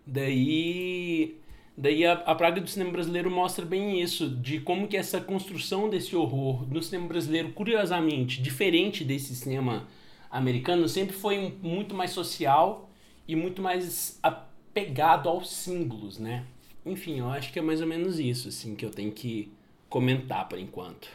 Daí 0.07 1.38
Daí 1.81 2.05
a, 2.05 2.15
a 2.15 2.35
praga 2.35 2.61
do 2.61 2.69
cinema 2.69 2.91
brasileiro 2.91 3.31
mostra 3.31 3.65
bem 3.65 4.03
isso, 4.03 4.29
de 4.29 4.61
como 4.61 4.89
que 4.89 4.97
essa 4.97 5.21
construção 5.21 5.89
desse 5.89 6.17
horror 6.17 6.69
no 6.69 6.83
cinema 6.83 7.07
brasileiro, 7.07 7.53
curiosamente, 7.53 8.43
diferente 8.43 9.05
desse 9.05 9.33
cinema 9.37 9.87
americano, 10.29 10.89
sempre 10.89 11.15
foi 11.15 11.57
muito 11.63 11.95
mais 11.95 12.11
social 12.11 12.91
e 13.29 13.37
muito 13.37 13.63
mais 13.63 14.19
apegado 14.21 15.29
aos 15.29 15.55
símbolos, 15.55 16.19
né? 16.19 16.45
Enfim, 16.85 17.21
eu 17.21 17.29
acho 17.29 17.53
que 17.53 17.61
é 17.61 17.63
mais 17.63 17.81
ou 17.81 17.87
menos 17.87 18.19
isso, 18.19 18.49
assim, 18.49 18.75
que 18.75 18.85
eu 18.85 18.91
tenho 18.91 19.13
que 19.13 19.53
comentar 19.89 20.49
por 20.49 20.59
enquanto. 20.59 21.09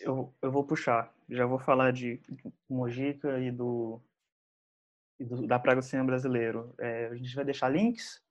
Eu, 0.00 0.32
eu 0.40 0.52
vou 0.52 0.62
puxar. 0.62 1.12
Já 1.28 1.44
vou 1.44 1.58
falar 1.58 1.90
de 1.92 2.20
Mojica 2.68 3.40
e 3.40 3.50
do, 3.50 4.00
e 5.18 5.24
do 5.24 5.44
da 5.44 5.58
Praga 5.58 5.80
do 5.80 5.84
Cinema 5.84 6.06
Brasileiro. 6.06 6.72
É, 6.78 7.06
a 7.06 7.16
gente 7.16 7.34
vai 7.34 7.44
deixar 7.44 7.68
links 7.68 8.22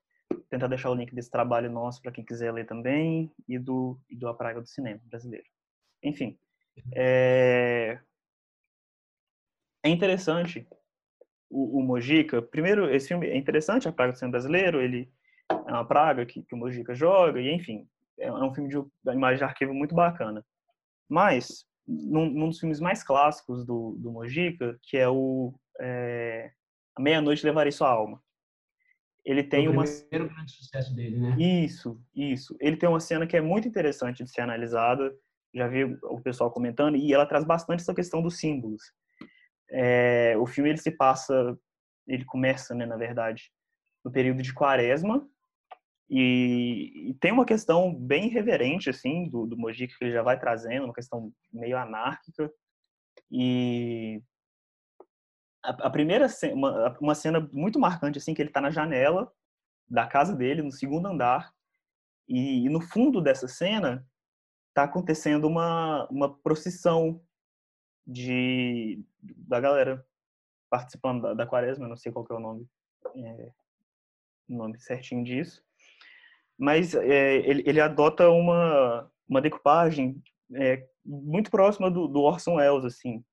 tentar 0.49 0.67
deixar 0.67 0.89
o 0.89 0.95
link 0.95 1.13
desse 1.13 1.29
trabalho 1.29 1.71
nosso 1.71 2.01
para 2.01 2.11
quem 2.11 2.25
quiser 2.25 2.51
ler 2.51 2.65
também 2.65 3.31
e 3.47 3.57
do, 3.57 3.99
e 4.09 4.15
do 4.15 4.27
A 4.27 4.33
Praga 4.33 4.61
do 4.61 4.67
Cinema 4.67 4.99
brasileiro. 5.05 5.45
Enfim, 6.03 6.37
é, 6.93 7.99
é 9.83 9.89
interessante 9.89 10.67
o, 11.49 11.79
o, 11.79 11.83
Mojica. 11.83 12.41
Primeiro, 12.41 12.93
esse 12.93 13.09
filme 13.09 13.27
é 13.27 13.37
interessante, 13.37 13.87
A 13.87 13.91
Praga 13.91 14.13
do 14.13 14.17
Cinema 14.17 14.31
brasileiro. 14.31 14.81
Ele 14.81 15.11
é 15.49 15.71
uma 15.71 15.85
praga 15.85 16.25
que, 16.25 16.41
que 16.43 16.55
o 16.55 16.57
Mojica 16.57 16.93
joga 16.95 17.39
e, 17.39 17.51
enfim, 17.53 17.87
é 18.17 18.31
um 18.31 18.53
filme 18.53 18.69
de 18.69 19.13
imagem 19.13 19.37
de 19.37 19.43
arquivo 19.43 19.73
muito 19.73 19.95
bacana. 19.95 20.45
Mas 21.07 21.65
num, 21.87 22.29
num 22.29 22.49
dos 22.49 22.59
filmes 22.59 22.79
mais 22.79 23.03
clássicos 23.03 23.65
do, 23.65 23.95
do 23.99 24.11
Mojica, 24.11 24.77
que 24.83 24.97
é 24.97 25.09
o 25.09 25.53
é, 25.79 26.51
A 26.95 27.01
Meia 27.01 27.21
Noite 27.21 27.45
Levarei 27.45 27.71
Sua 27.71 27.89
Alma 27.89 28.21
ele 29.25 29.43
tem 29.43 29.67
o 29.67 29.71
uma 29.71 29.83
primeiro 29.83 30.33
grande 30.33 30.51
sucesso 30.51 30.95
dele, 30.95 31.17
né? 31.17 31.35
Isso, 31.39 32.01
isso. 32.15 32.55
Ele 32.59 32.77
tem 32.77 32.87
uma 32.87 32.99
cena 32.99 33.27
que 33.27 33.37
é 33.37 33.41
muito 33.41 33.67
interessante 33.67 34.23
de 34.23 34.31
ser 34.31 34.41
analisada. 34.41 35.13
Já 35.53 35.67
vi 35.67 35.83
o 35.83 36.21
pessoal 36.21 36.51
comentando 36.51 36.95
e 36.95 37.13
ela 37.13 37.25
traz 37.25 37.43
bastante 37.43 37.81
essa 37.81 37.93
questão 37.93 38.21
dos 38.21 38.37
símbolos. 38.37 38.81
É, 39.71 40.35
o 40.37 40.45
filme 40.45 40.69
ele 40.69 40.77
se 40.77 40.91
passa, 40.91 41.57
ele 42.07 42.25
começa, 42.25 42.73
né, 42.73 42.85
na 42.85 42.97
verdade, 42.97 43.51
no 44.03 44.11
período 44.11 44.41
de 44.41 44.53
Quaresma 44.53 45.27
e, 46.09 47.09
e 47.09 47.13
tem 47.15 47.31
uma 47.31 47.45
questão 47.45 47.93
bem 47.93 48.27
irreverente 48.27 48.89
assim 48.89 49.29
do, 49.29 49.45
do 49.45 49.57
Mojica 49.57 49.93
que 49.97 50.05
ele 50.05 50.11
já 50.11 50.23
vai 50.23 50.39
trazendo, 50.39 50.85
uma 50.85 50.93
questão 50.93 51.31
meio 51.53 51.77
anárquica 51.77 52.51
e 53.31 54.21
a, 55.63 55.89
primeira 55.89 56.27
uma, 56.53 56.97
uma 56.99 57.15
cena 57.15 57.49
muito 57.51 57.79
marcante 57.79 58.17
assim 58.17 58.33
que 58.33 58.41
ele 58.41 58.49
está 58.49 58.61
na 58.61 58.69
janela 58.71 59.31
da 59.87 60.07
casa 60.07 60.35
dele 60.35 60.61
no 60.61 60.71
segundo 60.71 61.07
andar 61.07 61.53
e, 62.27 62.65
e 62.65 62.69
no 62.69 62.79
fundo 62.79 63.21
dessa 63.21 63.47
cena 63.47 64.07
está 64.69 64.83
acontecendo 64.83 65.45
uma 65.45 66.07
uma 66.09 66.33
procissão 66.37 67.21
de 68.05 69.03
da 69.21 69.59
galera 69.59 70.05
participando 70.69 71.23
da, 71.23 71.33
da 71.33 71.47
quaresma, 71.47 71.87
não 71.87 71.97
sei 71.97 72.11
qual 72.11 72.25
é 72.29 72.33
o 72.33 72.39
nome 72.39 72.67
é, 73.15 73.51
nome 74.47 74.79
certinho 74.79 75.23
disso, 75.23 75.63
mas 76.57 76.93
é, 76.93 77.37
ele, 77.37 77.63
ele 77.65 77.81
adota 77.81 78.29
uma 78.29 79.11
uma 79.27 79.41
decupagem 79.41 80.21
é, 80.55 80.87
muito 81.05 81.51
próxima 81.51 81.91
do, 81.91 82.07
do 82.07 82.21
Orson 82.21 82.55
Welles 82.55 82.85
assim 82.85 83.23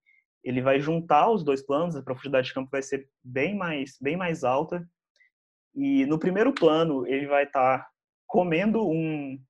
ele 0.47 0.63
vai 0.63 0.79
juntar 0.79 1.29
os 1.29 1.43
dois 1.43 1.61
planos, 1.61 1.97
a 1.97 2.03
profundidade 2.03 2.47
de 2.47 2.55
campo 2.55 2.71
vai 2.71 2.81
ser 2.81 3.11
bem 3.23 3.57
mais, 3.57 3.99
bem 4.01 4.17
mais 4.17 4.45
alta. 4.45 4.89
E 5.75 6.07
no 6.07 6.21
primeiro 6.21 6.53
plano, 6.53 7.05
ele 7.05 7.27
vai 7.27 7.43
estar 7.43 7.81
tá 7.81 7.91
comendo 8.29 8.89
um, 8.89 9.43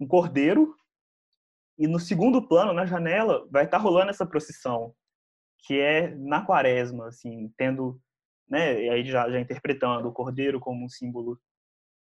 um 0.00 0.08
cordeiro, 0.08 0.74
e 1.78 1.86
no 1.86 2.00
segundo 2.00 2.46
plano, 2.46 2.72
na 2.72 2.84
janela, 2.84 3.48
vai 3.48 3.64
estar 3.64 3.78
tá 3.78 3.82
rolando 3.82 4.10
essa 4.10 4.26
procissão, 4.26 4.92
que 5.60 5.78
é 5.78 6.14
na 6.16 6.44
quaresma, 6.44 7.06
assim, 7.06 7.54
tendo, 7.56 8.00
né, 8.48 8.72
aí 8.90 9.04
já, 9.04 9.30
já 9.30 9.38
interpretando 9.38 10.08
o 10.08 10.12
cordeiro 10.12 10.58
como 10.58 10.84
um 10.84 10.88
símbolo 10.88 11.40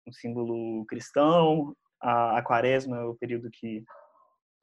um 0.07 0.11
símbolo 0.11 0.83
cristão, 0.87 1.75
a, 2.01 2.39
a 2.39 2.41
quaresma 2.41 2.97
é 2.97 3.03
o 3.03 3.13
período 3.13 3.51
que 3.51 3.83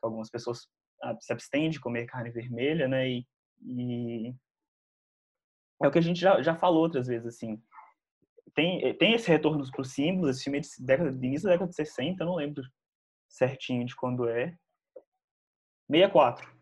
algumas 0.02 0.28
pessoas 0.28 0.66
ah, 1.00 1.16
se 1.20 1.32
abstêm 1.32 1.70
de 1.70 1.78
comer 1.78 2.06
carne 2.06 2.32
vermelha, 2.32 2.88
né, 2.88 3.08
e 3.08 3.26
e 3.62 4.34
é 5.82 5.86
o 5.86 5.90
que 5.90 5.98
a 5.98 6.02
gente 6.02 6.20
já, 6.20 6.42
já 6.42 6.54
falou 6.54 6.82
outras 6.82 7.06
vezes, 7.06 7.26
assim. 7.26 7.62
Tem, 8.54 8.84
eh, 8.84 8.94
tem 8.94 9.14
esse 9.14 9.28
retorno 9.28 9.64
para 9.70 9.82
os 9.82 9.92
símbolos, 9.92 10.30
esse 10.30 10.44
filme 10.44 10.58
é 10.58 10.60
de, 10.60 10.68
década, 10.80 11.12
de 11.12 11.26
início 11.26 11.46
da 11.46 11.52
década 11.52 11.70
de 11.70 11.76
60, 11.76 12.22
eu 12.22 12.26
não 12.26 12.34
lembro 12.36 12.62
certinho 13.28 13.84
de 13.84 13.94
quando 13.94 14.28
é. 14.28 14.56
64. 15.90 16.58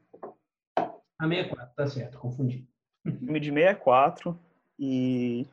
A 1.19 1.29
64, 1.29 1.75
tá 1.75 1.87
certo, 1.87 2.19
confundi. 2.19 2.69
Filme 3.03 3.41
de 3.41 3.51
64 3.51 4.39
e, 4.79 5.47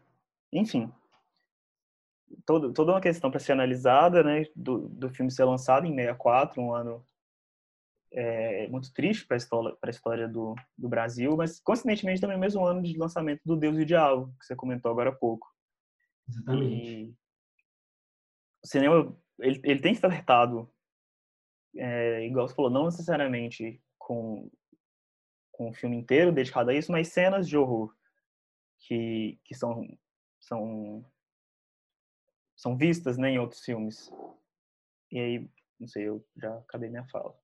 enfim, 0.52 0.92
todo, 2.46 2.74
toda 2.74 2.92
uma 2.92 3.02
questão 3.02 3.32
para 3.32 3.40
ser 3.40 3.54
analisada, 3.54 4.24
né, 4.24 4.44
do, 4.56 4.90
do 4.90 5.10
filme 5.10 5.32
ser 5.32 5.46
lançado 5.46 5.86
em 5.86 5.96
64, 5.96 6.62
um 6.62 6.74
ano 6.74 7.06
é, 8.14 8.68
muito 8.68 8.94
triste 8.94 9.26
para 9.26 9.36
a 9.36 9.38
história, 9.38 9.78
história 9.88 10.28
do, 10.28 10.56
do 10.78 10.88
Brasil, 10.88 11.36
mas 11.36 11.60
coincidentemente 11.60 12.22
também 12.22 12.38
o 12.38 12.40
mesmo 12.40 12.64
ano 12.66 12.82
de 12.82 12.98
lançamento 12.98 13.42
do 13.44 13.58
Deus 13.58 13.78
e 13.78 13.82
o 13.82 13.86
Diabo, 13.86 14.34
que 14.40 14.46
você 14.46 14.56
comentou 14.56 14.92
agora 14.92 15.10
há 15.10 15.16
pouco. 15.16 15.52
Exatamente. 16.30 16.92
E 16.92 17.16
o 18.64 18.68
cinema, 18.68 19.18
ele, 19.40 19.60
ele 19.64 19.82
tem 19.82 19.96
flertado, 19.96 20.72
é, 21.76 22.26
igual 22.26 22.48
você 22.48 22.56
falou, 22.56 22.72
não 22.72 22.86
necessariamente 22.86 23.82
com, 23.98 24.50
com 25.52 25.70
o 25.70 25.74
filme 25.74 25.98
inteiro 25.98 26.32
dedicado 26.32 26.70
a 26.70 26.74
isso, 26.74 26.92
mas 26.92 27.08
cenas 27.08 27.50
de 27.50 27.58
horror 27.58 27.94
que, 28.80 29.40
que 29.44 29.56
são, 29.56 29.86
são, 30.40 31.04
são 32.56 32.78
vistas 32.78 33.18
né, 33.18 33.32
em 33.32 33.40
outros 33.40 33.62
filmes. 33.62 34.12
E 35.12 35.20
aí, 35.20 35.50
não 35.80 35.88
sei, 35.88 36.08
eu 36.08 36.24
já 36.38 36.56
acabei 36.60 36.90
minha 36.90 37.06
fala. 37.06 37.43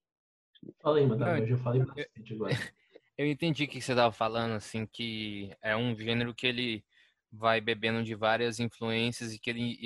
Madame, 1.07 1.41
hoje 1.41 1.51
eu 1.51 1.57
falei 1.57 1.83
bastante 1.83 2.33
agora. 2.33 2.53
Eu 3.17 3.27
entendi 3.27 3.65
o 3.65 3.67
que 3.67 3.81
você 3.81 3.91
estava 3.91 4.13
falando, 4.13 4.53
assim, 4.53 4.85
que 4.85 5.53
é 5.61 5.75
um 5.75 5.93
gênero 5.93 6.33
que 6.33 6.47
ele 6.47 6.85
vai 7.29 7.59
bebendo 7.59 8.01
de 8.01 8.15
várias 8.15 8.61
influências 8.61 9.33
e 9.33 9.39
que 9.39 9.49
ele, 9.49 9.77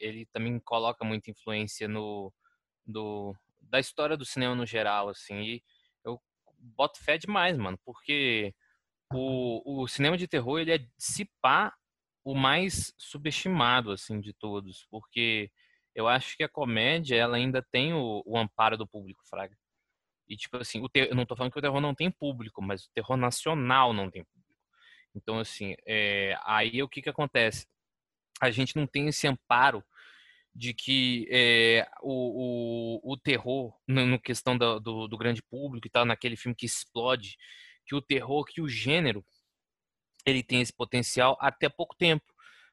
ele 0.00 0.24
também 0.32 0.58
coloca 0.58 1.04
muita 1.04 1.30
influência 1.30 1.86
no 1.86 2.32
do, 2.86 3.36
da 3.60 3.78
história 3.78 4.16
do 4.16 4.24
cinema 4.24 4.54
no 4.54 4.64
geral, 4.64 5.10
assim, 5.10 5.38
e 5.42 5.62
eu 6.02 6.18
boto 6.58 6.98
fé 6.98 7.18
demais, 7.18 7.58
mano, 7.58 7.78
porque 7.84 8.54
o, 9.12 9.82
o 9.82 9.86
cinema 9.86 10.16
de 10.16 10.26
terror, 10.26 10.58
ele 10.58 10.72
é, 10.72 10.86
se 10.96 11.30
pá, 11.42 11.74
o 12.24 12.34
mais 12.34 12.94
subestimado, 12.96 13.92
assim, 13.92 14.18
de 14.18 14.32
todos, 14.32 14.86
porque 14.90 15.50
eu 15.94 16.08
acho 16.08 16.36
que 16.36 16.42
a 16.42 16.48
comédia 16.48 17.16
ela 17.16 17.36
ainda 17.36 17.62
tem 17.62 17.92
o, 17.92 18.22
o 18.24 18.38
amparo 18.38 18.78
do 18.78 18.86
público, 18.86 19.20
Fraga. 19.28 19.56
E 20.28 20.36
tipo 20.36 20.56
assim, 20.58 20.80
o 20.80 20.88
ter... 20.88 21.10
eu 21.10 21.16
não 21.16 21.26
tô 21.26 21.34
falando 21.34 21.52
que 21.52 21.58
o 21.58 21.62
terror 21.62 21.80
não 21.80 21.94
tem 21.94 22.10
público, 22.10 22.60
mas 22.62 22.84
o 22.84 22.90
terror 22.94 23.16
nacional 23.16 23.92
não 23.92 24.10
tem 24.10 24.24
público. 24.24 24.54
Então, 25.14 25.38
assim, 25.38 25.74
é... 25.86 26.38
aí 26.44 26.82
o 26.82 26.88
que 26.88 27.02
que 27.02 27.08
acontece? 27.08 27.66
A 28.40 28.50
gente 28.50 28.76
não 28.76 28.86
tem 28.86 29.08
esse 29.08 29.26
amparo 29.26 29.82
de 30.54 30.74
que 30.74 31.28
é, 31.30 31.88
o, 32.02 33.00
o, 33.04 33.12
o, 33.12 33.16
terror, 33.16 33.72
no 33.86 34.18
questão 34.20 34.58
do, 34.58 34.80
do, 34.80 35.06
do, 35.06 35.16
grande 35.16 35.40
público 35.40 35.86
e 35.86 35.90
tal, 35.90 36.04
naquele 36.04 36.36
filme 36.36 36.54
que 36.54 36.66
explode, 36.66 37.36
que 37.86 37.94
o 37.94 38.02
terror, 38.02 38.44
que 38.44 38.60
o 38.60 38.68
gênero, 38.68 39.24
ele 40.26 40.42
tem 40.42 40.60
esse 40.60 40.72
potencial 40.72 41.38
até 41.40 41.68
pouco 41.68 41.94
tempo, 41.96 42.24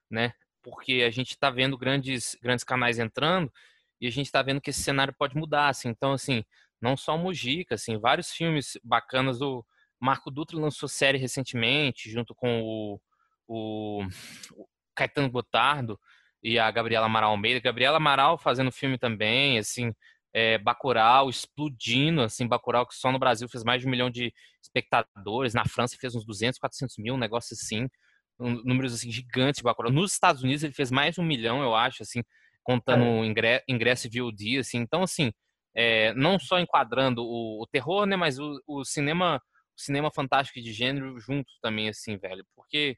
né? 0.10 0.34
Porque 0.64 1.04
a 1.06 1.12
gente 1.12 1.32
está 1.32 1.52
vendo 1.52 1.78
grandes, 1.78 2.36
grandes 2.42 2.64
canais 2.64 2.98
entrando 2.98 3.54
e 4.02 4.08
a 4.08 4.12
gente 4.12 4.26
está 4.26 4.42
vendo 4.42 4.60
que 4.60 4.72
esse 4.72 4.82
cenário 4.82 5.14
pode 5.14 5.38
mudar, 5.38 5.70
assim. 5.70 5.90
Então, 5.90 6.14
assim, 6.14 6.44
não 6.82 6.96
só 6.98 7.16
o 7.16 7.20
Mujica, 7.20 7.76
assim, 7.76 7.98
vários 7.98 8.32
filmes 8.32 8.78
bacanas. 8.84 9.42
O 9.42 9.66
Marco 10.00 10.30
Dutra 10.30 10.58
lançou 10.58 10.88
série 10.90 11.18
recentemente, 11.18 12.10
junto 12.10 12.36
com 12.36 12.62
o, 12.62 13.00
o, 13.48 14.04
o 14.54 14.68
Caetano 14.96 15.30
Gotardo, 15.30 16.00
e 16.44 16.60
a 16.60 16.70
Gabriela 16.70 17.08
Amaral 17.08 17.32
Almeida. 17.32 17.60
Gabriela 17.60 17.98
Amaral 17.98 18.38
fazendo 18.38 18.72
filme 18.72 19.00
também, 19.00 19.58
assim, 19.58 19.92
é, 20.32 20.58
Bacurau 20.58 21.30
explodindo, 21.30 22.22
assim, 22.22 22.48
Bacurau 22.48 22.86
que 22.86 22.94
só 22.94 23.12
no 23.12 23.18
Brasil 23.18 23.50
fez 23.50 23.64
mais 23.64 23.82
de 23.82 23.88
um 23.88 23.90
milhão 23.90 24.10
de 24.12 24.32
espectadores, 24.62 25.54
na 25.54 25.66
França 25.66 25.98
fez 26.00 26.14
uns 26.14 26.26
200, 26.26 26.60
400 26.60 26.98
mil, 26.98 27.16
um 27.16 27.18
negócio 27.18 27.54
assim, 27.54 27.88
um, 28.40 28.62
números 28.64 28.94
assim 28.94 29.10
gigantes 29.12 29.60
de 29.60 29.64
Bacurau. 29.64 29.92
Nos 29.92 30.12
Estados 30.12 30.44
Unidos 30.44 30.64
ele 30.64 30.74
fez 30.74 30.92
mais 30.92 31.16
de 31.16 31.22
um 31.22 31.26
milhão, 31.26 31.64
eu 31.64 31.74
acho, 31.74 32.04
assim, 32.04 32.22
contando 32.62 33.04
é. 33.04 33.26
ingresso, 33.26 33.64
ingresso 33.68 34.08
e 34.08 34.20
VOD, 34.20 34.60
assim. 34.60 34.78
Então, 34.78 35.02
assim, 35.02 35.32
é, 35.76 36.14
não 36.14 36.40
só 36.40 36.60
enquadrando 36.60 37.24
o, 37.24 37.62
o 37.62 37.68
terror, 37.68 38.06
né, 38.06 38.16
mas 38.16 38.40
o, 38.40 38.62
o 38.66 38.84
cinema 38.84 39.42
o 39.78 39.82
cinema 39.82 40.10
fantástico 40.10 40.62
de 40.62 40.72
gênero 40.72 41.20
junto 41.20 41.52
também, 41.62 41.90
assim, 41.90 42.18
velho, 42.18 42.46
porque 42.56 42.98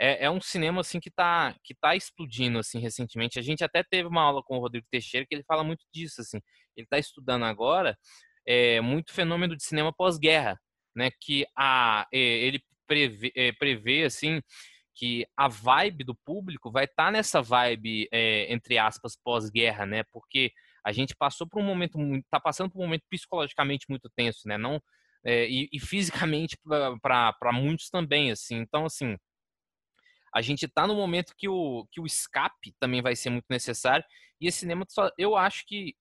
é, 0.00 0.26
é, 0.26 0.30
um 0.30 0.40
cinema 0.40 0.80
assim 0.80 1.00
que 1.00 1.08
está 1.08 1.54
que 1.64 1.74
tá 1.74 1.96
explodindo 1.96 2.58
assim 2.58 2.78
recentemente. 2.78 3.38
A 3.38 3.42
gente 3.42 3.64
até 3.64 3.82
teve 3.82 4.08
uma 4.08 4.22
aula 4.22 4.42
com 4.42 4.58
o 4.58 4.60
Rodrigo 4.60 4.86
Teixeira 4.90 5.26
que 5.26 5.34
ele 5.34 5.44
fala 5.44 5.64
muito 5.64 5.86
disso 5.92 6.20
assim. 6.20 6.38
Ele 6.76 6.84
está 6.84 6.98
estudando 6.98 7.44
agora 7.44 7.96
é, 8.46 8.80
muito 8.80 9.12
fenômeno 9.12 9.56
de 9.56 9.64
cinema 9.64 9.92
pós-guerra, 9.92 10.60
né? 10.94 11.10
Que 11.20 11.46
a 11.56 12.06
ele 12.12 12.62
prevê, 12.86 13.32
prevê 13.58 14.04
assim 14.04 14.40
que 14.94 15.26
a 15.36 15.48
vibe 15.48 16.04
do 16.04 16.14
público 16.14 16.70
vai 16.70 16.84
estar 16.84 17.06
tá 17.06 17.10
nessa 17.10 17.40
vibe 17.40 18.08
entre 18.12 18.78
aspas 18.78 19.16
pós-guerra, 19.16 19.86
né? 19.86 20.04
Porque 20.12 20.52
a 20.86 20.92
gente 20.92 21.16
passou 21.16 21.48
por 21.48 21.60
um 21.60 21.64
momento 21.64 21.98
está 22.16 22.38
passando 22.38 22.70
por 22.70 22.78
um 22.78 22.84
momento 22.84 23.02
psicologicamente 23.10 23.86
muito 23.88 24.08
tenso, 24.14 24.46
né? 24.46 24.56
Não 24.56 24.80
é, 25.26 25.48
e, 25.48 25.68
e 25.72 25.80
fisicamente 25.80 26.56
para 27.02 27.52
muitos 27.52 27.90
também, 27.90 28.30
assim. 28.30 28.58
Então, 28.58 28.84
assim, 28.84 29.16
a 30.32 30.40
gente 30.40 30.66
está 30.66 30.86
no 30.86 30.94
momento 30.94 31.34
que 31.36 31.48
o, 31.48 31.84
que 31.90 32.00
o 32.00 32.06
escape 32.06 32.72
também 32.78 33.02
vai 33.02 33.16
ser 33.16 33.30
muito 33.30 33.46
necessário. 33.50 34.04
E 34.40 34.46
esse 34.46 34.58
cinema, 34.58 34.86
só, 34.88 35.10
eu 35.18 35.34
acho 35.34 35.66
que 35.66 35.96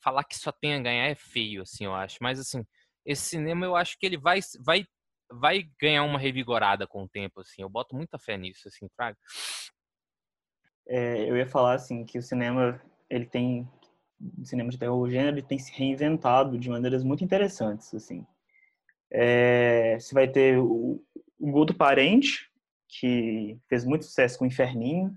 falar 0.00 0.22
que 0.22 0.38
só 0.38 0.52
tem 0.52 0.74
a 0.74 0.80
ganhar 0.80 1.06
é 1.06 1.16
feio, 1.16 1.62
assim, 1.62 1.84
eu 1.84 1.94
acho. 1.94 2.18
Mas, 2.20 2.38
assim, 2.38 2.64
esse 3.04 3.22
cinema 3.22 3.66
eu 3.66 3.74
acho 3.74 3.98
que 3.98 4.06
ele 4.06 4.16
vai, 4.16 4.38
vai, 4.60 4.86
vai 5.32 5.68
ganhar 5.80 6.04
uma 6.04 6.18
revigorada 6.18 6.86
com 6.86 7.02
o 7.02 7.08
tempo, 7.08 7.40
assim. 7.40 7.62
Eu 7.62 7.68
boto 7.68 7.96
muita 7.96 8.20
fé 8.20 8.36
nisso, 8.36 8.68
assim, 8.68 8.88
Fraga. 8.94 9.18
É, 10.86 11.28
eu 11.28 11.36
ia 11.36 11.46
falar, 11.46 11.74
assim, 11.74 12.04
que 12.04 12.18
o 12.18 12.22
cinema, 12.22 12.80
ele 13.08 13.26
tem, 13.26 13.68
o 14.38 14.44
cinema 14.44 14.70
de 14.70 14.78
terror, 14.78 14.98
o 14.98 15.10
gênero, 15.10 15.42
tem 15.42 15.58
se 15.58 15.72
reinventado 15.72 16.58
de 16.58 16.68
maneiras 16.68 17.02
muito 17.02 17.24
interessantes, 17.24 17.94
assim. 17.94 18.26
É, 19.10 19.98
você 19.98 20.14
vai 20.14 20.28
ter 20.28 20.58
o, 20.58 21.02
o 21.38 21.64
do 21.64 21.74
Parente, 21.74 22.50
que 22.88 23.58
fez 23.68 23.84
muito 23.84 24.04
sucesso 24.04 24.38
com 24.38 24.46
Inferninho. 24.46 25.16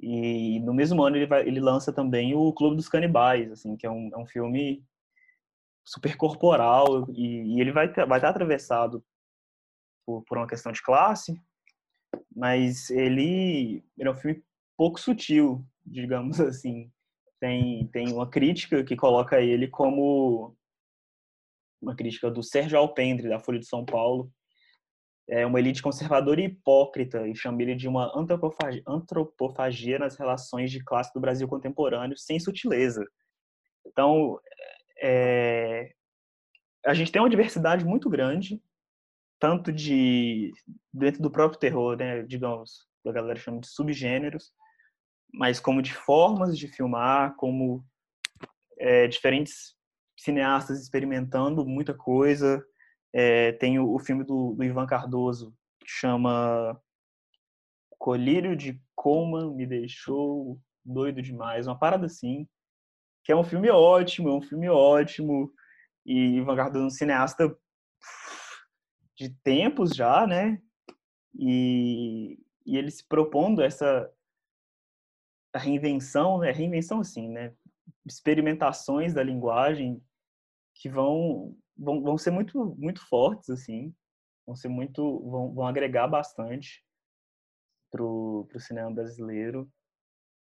E 0.00 0.58
no 0.60 0.74
mesmo 0.74 1.02
ano 1.02 1.16
ele, 1.16 1.26
vai, 1.26 1.46
ele 1.46 1.60
lança 1.60 1.92
também 1.92 2.34
o 2.34 2.52
Clube 2.52 2.76
dos 2.76 2.88
Canibais, 2.88 3.52
assim, 3.52 3.76
que 3.76 3.86
é 3.86 3.90
um, 3.90 4.10
é 4.12 4.18
um 4.18 4.26
filme 4.26 4.84
super 5.84 6.16
corporal 6.16 7.08
e, 7.10 7.56
e 7.56 7.60
ele 7.60 7.72
vai, 7.72 7.88
vai 7.88 8.18
estar 8.18 8.28
atravessado 8.28 9.04
por, 10.06 10.22
por, 10.24 10.38
uma 10.38 10.46
questão 10.46 10.72
de 10.72 10.82
classe, 10.82 11.40
mas 12.34 12.90
ele, 12.90 13.84
ele 13.98 14.08
é 14.08 14.10
um 14.10 14.16
filme 14.16 14.42
pouco 14.76 14.98
sutil, 14.98 15.64
digamos 15.86 16.40
assim. 16.40 16.90
Tem, 17.42 17.88
tem 17.88 18.12
uma 18.12 18.30
crítica 18.30 18.84
que 18.84 18.94
coloca 18.94 19.40
ele 19.40 19.66
como 19.66 20.56
uma 21.80 21.96
crítica 21.96 22.30
do 22.30 22.40
Sérgio 22.40 22.78
Alpendre, 22.78 23.28
da 23.28 23.40
Folha 23.40 23.58
de 23.58 23.66
São 23.66 23.84
Paulo, 23.84 24.32
é 25.28 25.44
uma 25.44 25.58
elite 25.58 25.82
conservadora 25.82 26.40
e 26.40 26.44
hipócrita 26.44 27.26
e 27.26 27.34
chama 27.34 27.60
ele 27.60 27.74
de 27.74 27.88
uma 27.88 28.16
antropofagia, 28.16 28.80
antropofagia 28.86 29.98
nas 29.98 30.16
relações 30.16 30.70
de 30.70 30.84
classe 30.84 31.12
do 31.12 31.20
Brasil 31.20 31.48
contemporâneo, 31.48 32.16
sem 32.16 32.38
sutileza. 32.38 33.04
Então, 33.84 34.38
é, 35.02 35.92
a 36.86 36.94
gente 36.94 37.10
tem 37.10 37.20
uma 37.20 37.30
diversidade 37.30 37.84
muito 37.84 38.08
grande, 38.08 38.62
tanto 39.40 39.72
de 39.72 40.52
dentro 40.94 41.20
do 41.20 41.30
próprio 41.30 41.58
terror, 41.58 41.96
né, 41.96 42.22
digamos, 42.22 42.86
a 43.04 43.10
galera 43.10 43.36
chama 43.36 43.58
de 43.58 43.66
subgêneros, 43.66 44.52
mas 45.32 45.58
como 45.58 45.80
de 45.80 45.94
formas 45.94 46.58
de 46.58 46.68
filmar, 46.68 47.34
como 47.36 47.84
é, 48.78 49.06
diferentes 49.06 49.74
cineastas 50.18 50.80
experimentando 50.80 51.64
muita 51.64 51.94
coisa, 51.94 52.64
é, 53.12 53.52
tem 53.52 53.78
o, 53.78 53.94
o 53.94 53.98
filme 53.98 54.24
do, 54.24 54.54
do, 54.54 54.64
Ivan 54.64 54.86
Cardoso, 54.86 55.54
que 55.80 55.88
chama 55.88 56.80
Colírio 57.98 58.56
de 58.56 58.80
Coleman 58.94 59.54
Me 59.54 59.66
Deixou 59.66 60.60
Doido 60.84 61.22
Demais, 61.22 61.66
uma 61.66 61.78
parada 61.78 62.06
assim, 62.06 62.46
que 63.24 63.32
é 63.32 63.36
um 63.36 63.44
filme 63.44 63.70
ótimo, 63.70 64.28
é 64.28 64.32
um 64.32 64.42
filme 64.42 64.68
ótimo, 64.68 65.52
e 66.04 66.36
Ivan 66.36 66.56
Cardoso 66.56 66.84
é 66.84 66.86
um 66.86 66.90
cineasta 66.90 67.56
de 69.16 69.30
tempos 69.42 69.90
já, 69.94 70.26
né? 70.26 70.60
E, 71.34 72.38
e 72.66 72.76
ele 72.76 72.90
se 72.90 73.06
propondo 73.06 73.62
essa 73.62 74.10
reinvenção, 75.58 76.38
né? 76.38 76.50
Reinvenção 76.50 77.00
assim, 77.00 77.28
né? 77.28 77.52
Experimentações 78.06 79.14
da 79.14 79.22
linguagem 79.22 80.02
que 80.74 80.88
vão 80.88 81.56
vão, 81.76 82.02
vão 82.02 82.18
ser 82.18 82.30
muito, 82.30 82.74
muito 82.78 83.06
fortes, 83.08 83.50
assim. 83.50 83.94
Vão 84.46 84.54
ser 84.54 84.68
muito. 84.68 85.20
vão, 85.28 85.52
vão 85.54 85.66
agregar 85.66 86.06
bastante 86.08 86.82
pro, 87.90 88.46
pro 88.48 88.60
cinema 88.60 88.90
brasileiro. 88.90 89.70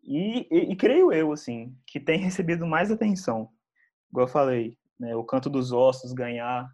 E, 0.04 0.48
e, 0.52 0.72
e, 0.72 0.76
creio 0.76 1.12
eu, 1.12 1.32
assim, 1.32 1.76
que 1.86 2.00
tem 2.00 2.20
recebido 2.22 2.65
mais 2.65 2.91
atenção. 2.91 3.52
Igual 4.10 4.28
eu 4.28 4.32
falei, 4.32 4.78
né, 5.00 5.15
o 5.15 5.24
Canto 5.24 5.50
dos 5.50 5.72
Ossos 5.72 6.13
ganhar 6.13 6.70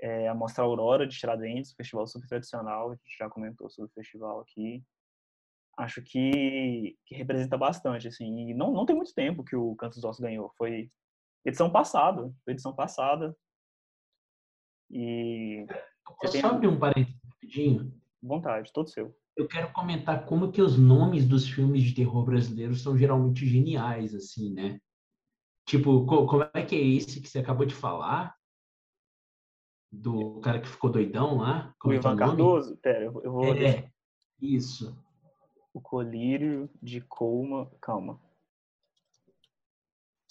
é, 0.00 0.28
a 0.28 0.34
Mostra 0.34 0.62
Aurora 0.62 1.06
de 1.06 1.16
Tiradentes, 1.16 1.72
festival 1.72 2.06
super 2.06 2.28
tradicional, 2.28 2.90
a 2.90 2.94
gente 2.94 3.16
já 3.18 3.28
comentou 3.28 3.68
sobre 3.70 3.90
o 3.90 3.94
festival 3.94 4.40
aqui. 4.40 4.84
Acho 5.76 6.02
que, 6.02 6.96
que 7.04 7.14
representa 7.14 7.56
bastante, 7.58 8.08
assim. 8.08 8.50
E 8.50 8.54
não, 8.54 8.72
não 8.72 8.86
tem 8.86 8.96
muito 8.96 9.12
tempo 9.12 9.44
que 9.44 9.54
o 9.54 9.76
Canto 9.76 9.94
dos 9.94 10.04
Ossos 10.04 10.20
ganhou. 10.22 10.50
Foi 10.56 10.90
edição 11.44 11.70
passada, 11.70 12.32
edição 12.46 12.74
passada. 12.74 13.36
E. 14.90 15.66
Você 16.22 16.40
Só 16.40 16.48
abrir 16.48 16.68
um 16.68 16.78
parênteses 16.78 17.20
rapidinho? 17.24 17.92
Vontade, 18.22 18.72
todo 18.72 18.88
seu. 18.88 19.14
Eu 19.36 19.46
quero 19.46 19.70
comentar 19.72 20.24
como 20.24 20.50
que 20.50 20.62
os 20.62 20.78
nomes 20.78 21.28
dos 21.28 21.46
filmes 21.46 21.82
de 21.82 21.94
terror 21.94 22.24
brasileiros 22.24 22.82
são 22.82 22.96
geralmente 22.96 23.44
geniais, 23.46 24.14
assim, 24.14 24.54
né? 24.54 24.80
Tipo, 25.66 26.06
como 26.06 26.48
é 26.54 26.64
que 26.64 26.74
é 26.74 26.80
esse 26.80 27.20
que 27.20 27.28
você 27.28 27.40
acabou 27.40 27.66
de 27.66 27.74
falar? 27.74 28.34
Do 29.92 30.40
cara 30.40 30.60
que 30.60 30.68
ficou 30.68 30.90
doidão 30.90 31.38
lá? 31.38 31.74
Como 31.78 31.92
o 31.92 31.94
é 31.94 31.96
é 31.96 32.00
Ivan 32.00 32.16
Cardoso? 32.16 32.76
Pera, 32.78 33.04
eu 33.04 33.12
vou. 33.12 33.54
É, 33.54 33.90
isso. 34.40 34.96
O 35.76 35.80
colírio 35.82 36.70
de 36.82 37.02
Colma. 37.02 37.70
Calma. 37.82 38.18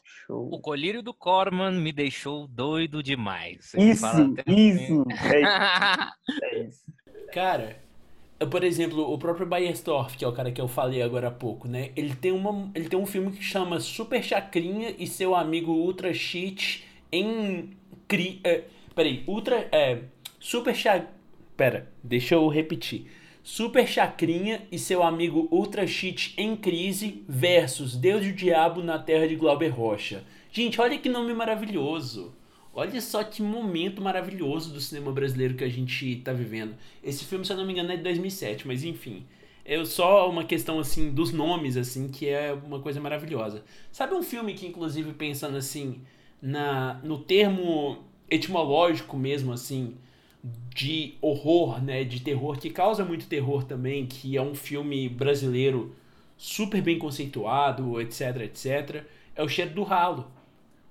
Show. 0.04 0.50
O 0.52 0.60
colírio 0.60 1.04
do 1.04 1.14
Corman 1.14 1.80
me 1.80 1.94
deixou 1.94 2.48
doido 2.48 3.04
demais. 3.04 3.72
isso, 3.76 3.80
isso, 3.80 4.06
assim. 4.08 4.36
é 4.44 4.52
isso. 4.52 5.06
é 6.42 6.60
isso. 6.64 6.84
Cara, 7.32 7.80
por 8.50 8.64
exemplo, 8.64 9.08
o 9.08 9.20
próprio 9.20 9.46
Bayersdorf, 9.46 10.18
que 10.18 10.26
é 10.26 10.28
o 10.28 10.34
cara 10.34 10.52
que 10.52 10.60
eu 10.60 10.68
falei 10.68 11.04
agora 11.04 11.28
há 11.28 11.32
pouco, 11.32 11.68
né? 11.68 11.92
Ele 11.96 12.16
tem, 12.16 12.32
uma, 12.32 12.72
ele 12.74 12.90
tem 12.90 12.98
um 12.98 13.06
filme 13.06 13.32
que 13.32 13.44
chama 13.44 13.80
Super 13.80 14.24
Chacrinha 14.24 14.96
e 14.98 15.06
seu 15.06 15.36
amigo 15.36 15.72
Ultra 15.72 16.12
Cheat 16.12 16.88
em... 17.12 17.70
Cri, 18.08 18.42
é, 18.44 18.64
peraí, 18.96 19.24
Ultra... 19.28 19.68
É, 19.72 20.02
Super 20.40 20.76
Cha... 20.76 21.06
Pera, 21.56 21.94
deixa 22.04 22.34
eu 22.34 22.48
repetir. 22.48 23.12
Super 23.46 23.88
Chacrinha 23.88 24.68
e 24.72 24.80
seu 24.80 25.04
amigo 25.04 25.48
Ultra 25.52 25.86
Cheat 25.86 26.34
em 26.36 26.56
crise 26.56 27.24
versus 27.30 27.96
Deus 27.96 28.26
e 28.26 28.30
o 28.30 28.34
Diabo 28.34 28.82
na 28.82 28.98
Terra 28.98 29.28
de 29.28 29.36
Glauber 29.36 29.68
Rocha. 29.68 30.24
Gente, 30.52 30.82
olha 30.82 30.98
que 30.98 31.08
nome 31.08 31.32
maravilhoso. 31.32 32.34
Olha 32.74 33.00
só 33.00 33.24
que 33.24 33.44
momento 33.44 34.02
maravilhoso 34.02 34.74
do 34.74 34.82
cinema 34.82 35.12
brasileiro 35.12 35.54
que 35.54 35.64
a 35.64 35.70
gente 35.70 36.14
está 36.14 36.34
vivendo. 36.34 36.76
Esse 37.04 37.24
filme, 37.24 37.46
se 37.46 37.54
eu 37.54 37.58
não 37.58 37.68
me 37.68 37.74
engano, 37.74 37.92
é 37.92 37.98
de 37.98 38.02
2007, 38.02 38.68
mas 38.68 38.84
enfim. 38.84 39.24
É 39.64 39.86
só 39.86 40.28
uma 40.28 40.44
questão 40.44 40.80
assim 40.80 41.12
dos 41.12 41.32
nomes 41.32 41.78
assim 41.78 42.08
que 42.08 42.28
é 42.28 42.52
uma 42.52 42.80
coisa 42.80 43.00
maravilhosa. 43.00 43.64
Sabe 43.92 44.16
um 44.16 44.24
filme 44.24 44.56
que 44.56 44.66
inclusive 44.66 45.14
pensando 45.14 45.56
assim 45.56 46.02
na 46.42 46.96
no 47.04 47.20
termo 47.20 48.04
etimológico 48.28 49.16
mesmo 49.16 49.54
assim, 49.54 49.94
de 50.74 51.14
horror, 51.22 51.82
né, 51.82 52.04
de 52.04 52.20
terror, 52.22 52.58
que 52.58 52.70
causa 52.70 53.06
muito 53.06 53.28
terror 53.28 53.64
também, 53.64 54.06
que 54.06 54.36
é 54.36 54.42
um 54.42 54.54
filme 54.54 55.08
brasileiro 55.08 55.96
super 56.38 56.82
bem 56.82 57.00
conceituado, 57.00 58.00
etc, 58.02 58.42
etc, 58.42 59.04
é 59.36 59.44
o 59.44 59.48
Cheiro 59.48 59.74
do 59.74 59.84
Ralo. 59.84 60.28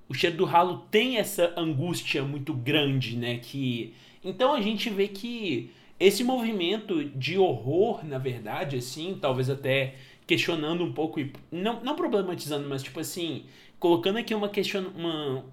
O 0.08 0.14
Cheiro 0.14 0.36
do 0.36 0.44
Ralo 0.44 0.86
tem 0.90 1.18
essa 1.18 1.52
angústia 1.56 2.22
muito 2.22 2.54
grande, 2.54 3.16
né, 3.16 3.38
que 3.38 3.94
então 4.24 4.54
a 4.54 4.60
gente 4.60 4.88
vê 4.88 5.06
que 5.06 5.70
esse 6.00 6.24
movimento 6.24 7.04
de 7.04 7.38
horror, 7.38 8.04
na 8.04 8.18
verdade, 8.18 8.76
assim, 8.76 9.18
talvez 9.20 9.50
até 9.50 9.94
questionando 10.26 10.82
um 10.82 10.92
pouco 10.92 11.20
não, 11.52 11.82
não 11.82 11.94
problematizando, 11.94 12.68
mas 12.68 12.82
tipo 12.82 12.98
assim, 12.98 13.44
colocando 13.78 14.18
aqui 14.18 14.34
uma 14.34 14.48
questiona 14.48 14.88
uma 14.88 15.44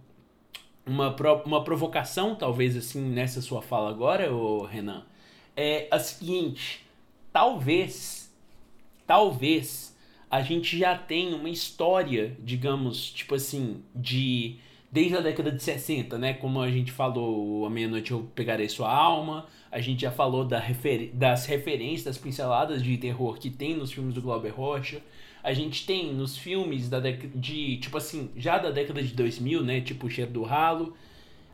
uma, 0.85 1.15
uma 1.45 1.63
provocação, 1.63 2.35
talvez 2.35 2.75
assim, 2.75 3.01
nessa 3.01 3.41
sua 3.41 3.61
fala 3.61 3.89
agora, 3.89 4.33
ô 4.33 4.65
Renan, 4.65 5.03
é 5.55 5.87
a 5.91 5.99
seguinte: 5.99 6.85
talvez, 7.31 8.33
talvez 9.05 9.95
a 10.29 10.41
gente 10.41 10.77
já 10.77 10.97
tenha 10.97 11.35
uma 11.35 11.49
história, 11.49 12.35
digamos, 12.39 13.11
tipo 13.11 13.35
assim, 13.35 13.83
de. 13.95 14.57
Desde 14.91 15.15
a 15.15 15.21
década 15.21 15.49
de 15.53 15.63
60, 15.63 16.17
né? 16.17 16.33
Como 16.33 16.59
a 16.59 16.69
gente 16.69 16.91
falou, 16.91 17.65
a 17.65 17.69
meia-noite 17.69 18.11
eu 18.11 18.29
pegarei 18.35 18.67
sua 18.67 18.93
alma. 18.93 19.45
A 19.71 19.79
gente 19.79 20.01
já 20.01 20.11
falou 20.11 20.43
da 20.43 20.61
das 21.13 21.45
referências, 21.45 22.03
das 22.03 22.17
pinceladas 22.17 22.83
de 22.83 22.97
terror 22.97 23.39
que 23.39 23.49
tem 23.49 23.73
nos 23.73 23.93
filmes 23.93 24.13
do 24.13 24.21
Glauber 24.21 24.49
Rocha 24.49 25.01
a 25.43 25.53
gente 25.53 25.85
tem 25.85 26.13
nos 26.13 26.37
filmes 26.37 26.89
da 26.89 26.99
de, 26.99 27.77
tipo 27.77 27.97
assim, 27.97 28.29
já 28.35 28.57
da 28.57 28.69
década 28.69 29.01
de 29.01 29.13
2000, 29.13 29.63
né, 29.63 29.81
tipo 29.81 30.07
o 30.07 30.09
Cheiro 30.09 30.31
do 30.31 30.43
Ralo, 30.43 30.95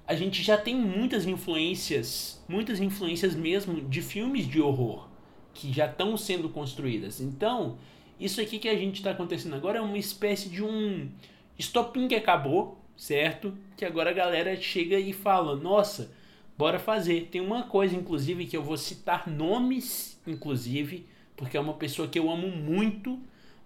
a 0.06 0.16
gente 0.16 0.42
já 0.42 0.58
tem 0.58 0.76
muitas 0.76 1.26
influências, 1.26 2.44
muitas 2.48 2.80
influências 2.80 3.36
mesmo 3.36 3.82
de 3.82 4.02
filmes 4.02 4.48
de 4.48 4.62
horror 4.62 5.08
que 5.54 5.74
já 5.74 5.86
estão 5.86 6.16
sendo 6.16 6.50
construídas. 6.50 7.20
Então, 7.20 7.78
isso 8.20 8.40
aqui 8.40 8.60
que 8.60 8.70
a 8.70 8.76
gente 8.76 8.98
está 8.98 9.12
acontecendo 9.12 9.56
agora 9.56 9.80
é 9.80 9.82
uma 9.82 9.98
espécie 9.98 10.50
de 10.50 10.64
um 10.64 11.10
estopim 11.58 12.08
que 12.08 12.16
acabou, 12.16 12.80
certo? 12.96 13.54
Que 13.76 13.84
agora 13.84 14.12
a 14.12 14.14
galera 14.14 14.56
chega 14.56 15.00
e 15.00 15.12
fala: 15.14 15.56
"Nossa, 15.56 16.12
bora 16.58 16.80
fazer". 16.80 17.28
Tem 17.32 17.42
uma 17.42 17.64
coisa 17.64 17.96
inclusive 17.96 18.46
que 18.46 18.56
eu 18.56 18.64
vou 18.64 18.78
citar 18.78 19.28
nomes, 19.28 20.22
inclusive, 20.28 21.06
porque 21.36 21.58
é 21.58 21.60
uma 21.60 21.74
pessoa 21.74 22.08
que 22.08 22.20
eu 22.20 22.30
amo 22.32 22.48
muito 22.48 23.20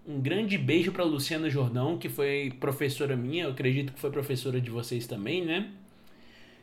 um 0.06 0.20
grande 0.20 0.58
beijo 0.58 0.90
para 0.92 1.04
Luciana 1.04 1.48
Jordão, 1.48 1.96
que 1.96 2.08
foi 2.08 2.52
professora 2.58 3.16
minha, 3.16 3.44
eu 3.44 3.50
acredito 3.50 3.92
que 3.92 4.00
foi 4.00 4.10
professora 4.10 4.60
de 4.60 4.70
vocês 4.70 5.06
também, 5.06 5.44
né? 5.44 5.70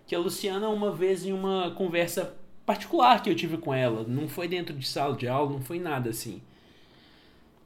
Que 0.06 0.14
a 0.14 0.20
Luciana, 0.20 0.68
uma 0.70 0.92
vez 0.92 1.26
em 1.26 1.32
uma 1.32 1.72
conversa 1.72 2.36
particular 2.66 3.24
que 3.24 3.30
eu 3.30 3.36
tive 3.36 3.58
com 3.58 3.74
ela, 3.74 4.04
não 4.08 4.28
foi 4.28 4.48
dentro 4.48 4.76
de 4.76 4.88
sala 4.88 5.16
de 5.16 5.28
aula, 5.28 5.52
não 5.52 5.62
foi 5.62 5.80
nada 5.80 6.10
assim. 6.10 6.42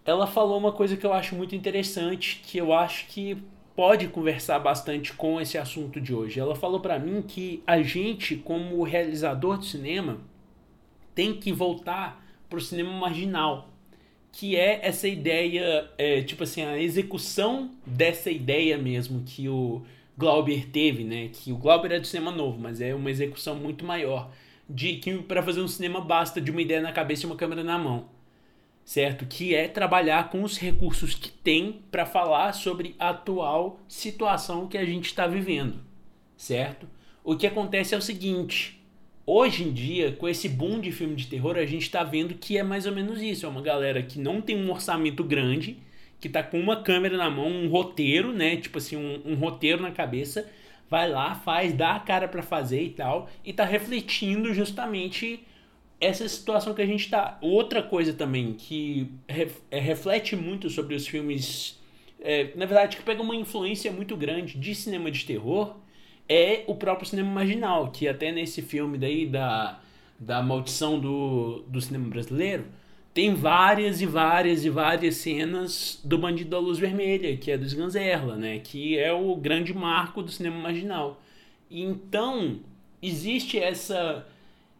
Ela 0.06 0.28
falou 0.28 0.58
uma 0.58 0.72
coisa 0.72 0.96
que 0.96 1.06
eu 1.06 1.14
acho 1.14 1.36
muito 1.36 1.56
interessante, 1.56 2.42
que 2.46 2.58
eu 2.58 2.74
acho 2.74 3.08
que 3.08 3.38
pode 3.76 4.08
conversar 4.10 4.60
bastante 4.60 5.14
com 5.14 5.42
esse 5.42 5.58
assunto 5.58 6.00
de 6.00 6.14
hoje. 6.14 6.40
Ela 6.40 6.56
falou 6.56 6.80
para 6.80 7.00
mim 7.00 7.22
que 7.22 7.64
a 7.66 7.82
gente, 7.82 8.36
como 8.36 8.84
realizador 8.84 9.58
de 9.58 9.66
cinema, 9.66 10.20
tem 11.16 11.34
que 11.34 11.52
voltar 11.52 12.24
para 12.50 12.58
o 12.58 12.62
cinema 12.62 12.92
marginal 12.92 13.73
que 14.34 14.56
é 14.56 14.80
essa 14.82 15.08
ideia, 15.08 15.88
é, 15.96 16.24
tipo 16.24 16.44
assim, 16.44 16.64
a 16.64 16.78
execução 16.80 17.70
dessa 17.86 18.32
ideia 18.32 18.80
mesmo 18.80 19.24
que 19.24 19.48
o 19.48 19.84
Glauber 20.18 20.68
teve, 20.70 21.04
né? 21.04 21.30
Que 21.32 21.52
o 21.52 21.56
Glauber 21.56 21.92
é 21.92 22.00
do 22.00 22.08
cinema 22.08 22.32
novo, 22.32 22.60
mas 22.60 22.82
é 22.82 22.96
uma 22.96 23.12
execução 23.12 23.56
muito 23.56 23.86
maior. 23.86 24.32
De 24.68 24.96
que 24.98 25.16
para 25.20 25.44
fazer 25.44 25.62
um 25.62 25.68
cinema 25.68 26.02
basta 26.02 26.42
de 26.42 26.50
uma 26.50 26.64
ideia 26.64 26.82
na 26.82 26.92
cabeça 26.92 27.24
e 27.24 27.26
uma 27.28 27.36
câmera 27.36 27.64
na 27.64 27.78
mão. 27.78 28.10
Certo? 28.84 29.28
Que 29.28 29.54
é 29.54 29.68
trabalhar 29.68 30.32
com 30.32 30.42
os 30.42 30.58
recursos 30.58 31.14
que 31.14 31.30
tem 31.30 31.84
para 31.92 32.06
falar 32.06 32.54
sobre 32.54 32.96
a 32.98 33.10
atual 33.10 33.80
situação 33.88 34.68
que 34.68 34.80
a 34.80 34.86
gente 34.86 35.06
está 35.06 35.28
vivendo. 35.28 35.80
Certo? 36.36 36.90
O 37.24 37.36
que 37.36 37.46
acontece 37.46 37.94
é 37.94 37.98
o 37.98 38.02
seguinte: 38.02 38.83
Hoje 39.26 39.64
em 39.64 39.72
dia, 39.72 40.12
com 40.12 40.28
esse 40.28 40.50
boom 40.50 40.82
de 40.82 40.92
filme 40.92 41.16
de 41.16 41.28
terror, 41.28 41.56
a 41.56 41.66
gente 41.66 41.90
tá 41.90 42.04
vendo 42.04 42.34
que 42.34 42.58
é 42.58 42.64
mais 42.64 42.86
ou 42.86 42.92
menos 42.92 43.22
isso. 43.22 43.46
É 43.46 43.50
uma 43.50 43.62
galera 43.62 44.04
que 44.04 44.20
não 44.20 44.42
tem 44.42 44.58
um 44.58 44.70
orçamento 44.70 45.24
grande, 45.24 45.78
que 46.20 46.28
tá 46.28 46.44
com 46.44 46.60
uma 46.60 46.84
câmera 46.84 47.16
na 47.16 47.30
mão, 47.30 47.48
um 47.48 47.70
roteiro, 47.70 48.34
né? 48.34 48.58
Tipo 48.58 48.80
assim, 48.80 48.98
um, 48.98 49.22
um 49.32 49.36
roteiro 49.36 49.82
na 49.82 49.92
cabeça, 49.92 50.50
vai 50.90 51.10
lá, 51.10 51.36
faz, 51.36 51.74
dá 51.74 51.96
a 51.96 52.00
cara 52.02 52.28
para 52.28 52.44
fazer 52.44 52.84
e 52.84 52.90
tal, 52.90 53.30
e 53.46 53.54
tá 53.54 53.64
refletindo 53.64 54.54
justamente 54.54 55.40
essa 56.02 56.28
situação 56.28 56.74
que 56.74 56.82
a 56.82 56.86
gente 56.86 57.10
tá. 57.10 57.38
Outra 57.42 57.82
coisa 57.82 58.12
também 58.12 58.54
que 58.54 59.10
é, 59.28 59.80
reflete 59.80 60.36
muito 60.36 60.70
sobre 60.70 60.96
os 60.96 61.08
filmes, 61.08 61.80
é, 62.20 62.52
na 62.58 62.66
verdade, 62.66 62.98
que 62.98 63.04
pega 63.04 63.22
uma 63.22 63.36
influência 63.36 63.90
muito 63.90 64.18
grande 64.18 64.58
de 64.58 64.76
cinema 64.76 65.10
de 65.10 65.26
terror 65.26 65.78
é 66.28 66.64
o 66.68 66.76
próprio 66.76 67.08
cinema 67.08 67.30
marginal, 67.30 67.92
que 67.92 68.08
até 68.08 68.32
nesse 68.32 68.62
filme 68.62 68.98
daí 68.98 69.26
da, 69.26 69.80
da 70.20 70.42
maldição 70.42 71.00
do, 71.00 71.64
do 71.68 71.82
cinema 71.82 72.08
brasileiro, 72.10 72.66
tem 73.14 73.36
várias 73.36 74.02
e 74.02 74.06
várias 74.08 74.66
e 74.66 74.70
várias 74.70 75.18
cenas 75.18 76.00
do 76.04 76.18
Bandido 76.18 76.50
da 76.50 76.60
Luz 76.60 76.80
Vermelha, 76.80 77.38
que 77.38 77.52
é 77.52 77.58
do 77.58 77.66
Sganzerla, 77.66 78.36
né? 78.36 78.60
Que 78.60 78.98
é 78.98 79.14
o 79.14 79.36
grande 79.36 79.74
marco 79.74 80.24
do 80.24 80.32
cinema 80.32 80.58
marginal. 80.58 81.22
Então, 81.70 82.60
existe 83.02 83.60
essa 83.60 84.26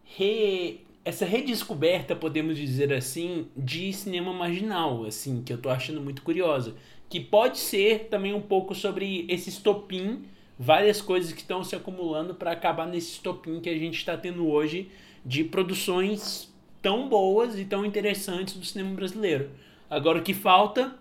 re, 0.04 0.80
essa 1.04 1.24
redescoberta, 1.24 2.16
podemos 2.16 2.56
dizer 2.56 2.92
assim, 2.92 3.46
de 3.56 3.92
cinema 3.92 4.32
marginal, 4.32 5.04
assim, 5.04 5.42
que 5.42 5.52
eu 5.52 5.58
tô 5.58 5.68
achando 5.68 6.00
muito 6.00 6.22
curiosa, 6.22 6.74
que 7.08 7.20
pode 7.20 7.58
ser 7.58 8.08
também 8.10 8.34
um 8.34 8.40
pouco 8.40 8.74
sobre 8.74 9.26
esse 9.28 9.48
estopim 9.48 10.24
várias 10.58 11.00
coisas 11.00 11.32
que 11.32 11.40
estão 11.40 11.64
se 11.64 11.74
acumulando 11.74 12.34
para 12.34 12.52
acabar 12.52 12.86
nesse 12.86 13.12
estopim 13.12 13.60
que 13.60 13.68
a 13.68 13.78
gente 13.78 13.96
está 13.96 14.16
tendo 14.16 14.48
hoje 14.48 14.88
de 15.24 15.44
produções 15.44 16.52
tão 16.80 17.08
boas 17.08 17.58
e 17.58 17.64
tão 17.64 17.84
interessantes 17.84 18.54
do 18.54 18.64
cinema 18.64 18.94
brasileiro. 18.94 19.50
Agora 19.88 20.18
o 20.18 20.22
que 20.22 20.34
falta 20.34 20.96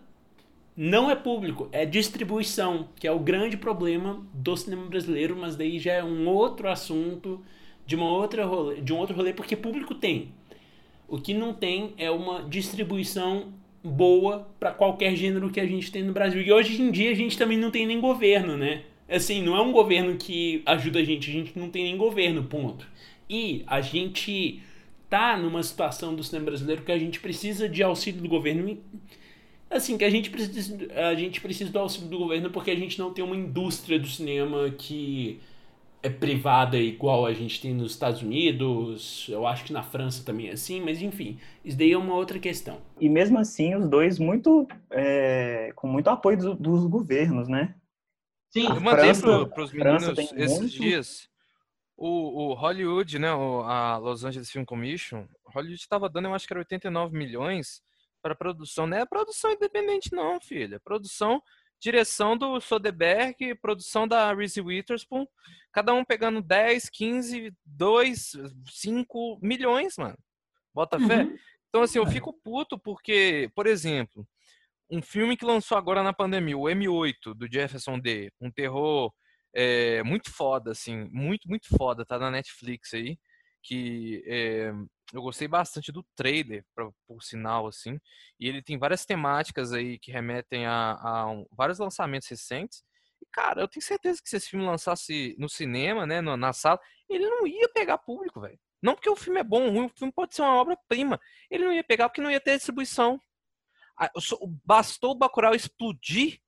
não 0.75 1.09
é 1.09 1.15
público, 1.15 1.69
é 1.71 1.85
distribuição, 1.85 2.87
que 2.95 3.07
é 3.07 3.11
o 3.11 3.19
grande 3.19 3.57
problema 3.57 4.25
do 4.33 4.57
cinema 4.57 4.85
brasileiro, 4.85 5.35
mas 5.35 5.55
daí 5.55 5.77
já 5.77 5.93
é 5.93 6.03
um 6.03 6.27
outro 6.27 6.67
assunto 6.67 7.41
de 7.85 7.95
uma 7.95 8.09
outra 8.09 8.45
rolê, 8.45 8.81
de 8.81 8.91
um 8.91 8.97
outro 8.97 9.15
rolê 9.15 9.33
porque 9.33 9.55
público 9.55 9.93
tem. 9.93 10.31
O 11.07 11.19
que 11.19 11.33
não 11.33 11.53
tem 11.53 11.93
é 11.97 12.09
uma 12.09 12.43
distribuição 12.43 13.53
boa 13.83 14.47
para 14.59 14.71
qualquer 14.71 15.15
gênero 15.15 15.49
que 15.51 15.59
a 15.59 15.67
gente 15.67 15.91
tem 15.91 16.01
no 16.01 16.13
Brasil. 16.13 16.41
E 16.41 16.51
hoje 16.51 16.81
em 16.81 16.89
dia 16.89 17.11
a 17.11 17.15
gente 17.15 17.37
também 17.37 17.57
não 17.57 17.69
tem 17.69 17.85
nem 17.85 17.99
governo, 17.99 18.57
né? 18.57 18.83
Assim, 19.09 19.41
não 19.41 19.55
é 19.55 19.61
um 19.61 19.71
governo 19.71 20.15
que 20.17 20.61
ajuda 20.65 20.99
a 20.99 21.03
gente, 21.03 21.29
a 21.29 21.33
gente 21.33 21.57
não 21.57 21.69
tem 21.69 21.83
nem 21.83 21.97
governo, 21.97 22.43
ponto. 22.43 22.87
E 23.29 23.63
a 23.67 23.81
gente 23.81 24.61
tá 25.09 25.37
numa 25.37 25.61
situação 25.61 26.15
do 26.15 26.23
cinema 26.23 26.45
brasileiro 26.45 26.83
que 26.83 26.91
a 26.91 26.97
gente 26.97 27.19
precisa 27.19 27.69
de 27.69 27.83
auxílio 27.83 28.21
do 28.21 28.29
governo. 28.29 28.77
Assim, 29.69 29.97
que 29.97 30.03
a 30.03 30.09
gente 30.09 30.29
precisa, 30.29 30.77
a 31.09 31.15
gente 31.15 31.41
precisa 31.41 31.71
do 31.71 31.79
auxílio 31.79 32.09
do 32.09 32.17
governo 32.17 32.49
porque 32.49 32.71
a 32.71 32.75
gente 32.75 32.99
não 32.99 33.13
tem 33.13 33.23
uma 33.23 33.35
indústria 33.35 33.99
do 33.99 34.07
cinema 34.07 34.69
que 34.71 35.39
é 36.03 36.09
privada 36.09 36.77
igual 36.77 37.25
a 37.25 37.33
gente 37.33 37.61
tem 37.61 37.73
nos 37.73 37.93
Estados 37.93 38.21
Unidos, 38.21 39.25
eu 39.29 39.47
acho 39.47 39.63
que 39.63 39.71
na 39.71 39.81
França 39.81 40.21
também 40.23 40.49
é 40.49 40.51
assim, 40.51 40.81
mas 40.81 41.01
enfim, 41.01 41.37
isso 41.63 41.77
daí 41.77 41.93
é 41.93 41.97
uma 41.97 42.13
outra 42.13 42.37
questão. 42.37 42.77
E 42.99 43.07
mesmo 43.07 43.39
assim, 43.39 43.73
os 43.73 43.87
dois 43.87 44.19
muito 44.19 44.67
é, 44.91 45.71
com 45.75 45.87
muito 45.87 46.09
apoio 46.09 46.37
do, 46.37 46.55
dos 46.55 46.85
governos, 46.85 47.47
né? 47.47 47.73
Sim, 48.53 48.67
eu 48.67 48.79
mandei 48.79 49.11
para 49.13 49.63
os 49.63 49.73
meninos 49.73 50.17
esses 50.17 50.59
muito... 50.59 50.69
dias 50.69 51.27
o, 51.97 52.51
o, 52.51 52.53
Hollywood, 52.53 53.19
né, 53.19 53.33
o, 53.33 53.61
a 53.61 53.97
Los 53.97 54.23
Angeles 54.23 54.51
Film 54.51 54.65
Commission, 54.65 55.27
Hollywood 55.45 55.79
estava 55.79 56.09
dando, 56.09 56.27
eu 56.27 56.33
acho 56.33 56.45
que 56.45 56.53
era 56.53 56.59
89 56.59 57.17
milhões 57.17 57.81
para 58.21 58.35
produção. 58.35 58.87
Não 58.87 58.97
é 58.97 59.05
produção 59.05 59.51
independente, 59.51 60.11
não, 60.11 60.39
filha. 60.39 60.75
É 60.75 60.79
produção, 60.79 61.41
direção 61.79 62.37
do 62.37 62.59
Soderbergh, 62.59 63.55
produção 63.61 64.07
da 64.07 64.33
Reese 64.33 64.61
Witherspoon, 64.61 65.27
cada 65.71 65.93
um 65.93 66.03
pegando 66.03 66.41
10, 66.41 66.89
15, 66.89 67.53
2, 67.65 68.31
5 68.69 69.39
milhões, 69.41 69.97
mano. 69.97 70.17
Bota 70.73 70.97
uhum. 70.97 71.07
fé. 71.07 71.27
Então, 71.69 71.81
assim, 71.83 71.99
eu 71.99 72.05
fico 72.05 72.33
puto 72.33 72.77
porque, 72.77 73.49
por 73.55 73.65
exemplo, 73.65 74.27
um 74.89 75.01
filme 75.01 75.37
que 75.37 75.45
lançou 75.45 75.77
agora 75.77 76.03
na 76.03 76.13
pandemia, 76.13 76.57
o 76.57 76.63
M8, 76.63 77.33
do 77.35 77.51
Jefferson 77.51 77.99
D, 77.99 78.31
um 78.39 78.51
terror 78.51 79.11
é, 79.53 80.03
muito 80.03 80.31
foda, 80.31 80.71
assim, 80.71 81.07
muito, 81.11 81.47
muito 81.47 81.67
foda, 81.77 82.05
tá 82.05 82.17
na 82.19 82.31
Netflix 82.31 82.93
aí, 82.93 83.17
que 83.61 84.23
é, 84.27 84.71
eu 85.13 85.21
gostei 85.21 85.47
bastante 85.47 85.91
do 85.91 86.05
trailer, 86.15 86.65
pra, 86.75 86.89
por 87.07 87.23
sinal, 87.23 87.67
assim, 87.67 87.99
e 88.39 88.47
ele 88.47 88.61
tem 88.61 88.77
várias 88.77 89.05
temáticas 89.05 89.73
aí 89.73 89.99
que 89.99 90.11
remetem 90.11 90.65
a, 90.65 90.97
a 91.01 91.31
um, 91.31 91.45
vários 91.51 91.79
lançamentos 91.79 92.27
recentes, 92.27 92.83
e, 93.21 93.25
cara, 93.31 93.61
eu 93.61 93.67
tenho 93.67 93.83
certeza 93.83 94.21
que 94.21 94.29
se 94.29 94.35
esse 94.35 94.49
filme 94.49 94.65
lançasse 94.65 95.35
no 95.39 95.47
cinema, 95.47 96.05
né, 96.05 96.19
na, 96.19 96.35
na 96.35 96.51
sala, 96.51 96.79
ele 97.09 97.25
não 97.25 97.47
ia 97.47 97.69
pegar 97.69 97.97
público, 97.97 98.41
velho. 98.41 98.59
Não 98.81 98.95
porque 98.95 99.09
o 99.09 99.15
filme 99.15 99.39
é 99.39 99.43
bom 99.43 99.63
ou 99.63 99.71
ruim, 99.71 99.85
o 99.85 99.97
filme 99.97 100.11
pode 100.11 100.35
ser 100.35 100.41
uma 100.41 100.55
obra-prima. 100.55 101.17
Ele 101.49 101.63
não 101.63 101.71
ia 101.71 101.83
pegar 101.83 102.09
porque 102.09 102.19
não 102.21 102.29
ia 102.29 102.41
ter 102.41 102.57
distribuição. 102.57 103.17
Bastou 104.65 105.11
o 105.11 105.15
Bacurau 105.15 105.53
explodir, 105.53 106.39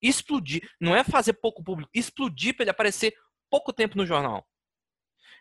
explodir, 0.00 0.68
não 0.80 0.94
é 0.94 1.02
fazer 1.02 1.34
pouco 1.34 1.62
público, 1.62 1.90
explodir 1.94 2.54
para 2.54 2.64
ele 2.64 2.70
aparecer 2.70 3.14
pouco 3.50 3.72
tempo 3.72 3.96
no 3.96 4.06
jornal. 4.06 4.46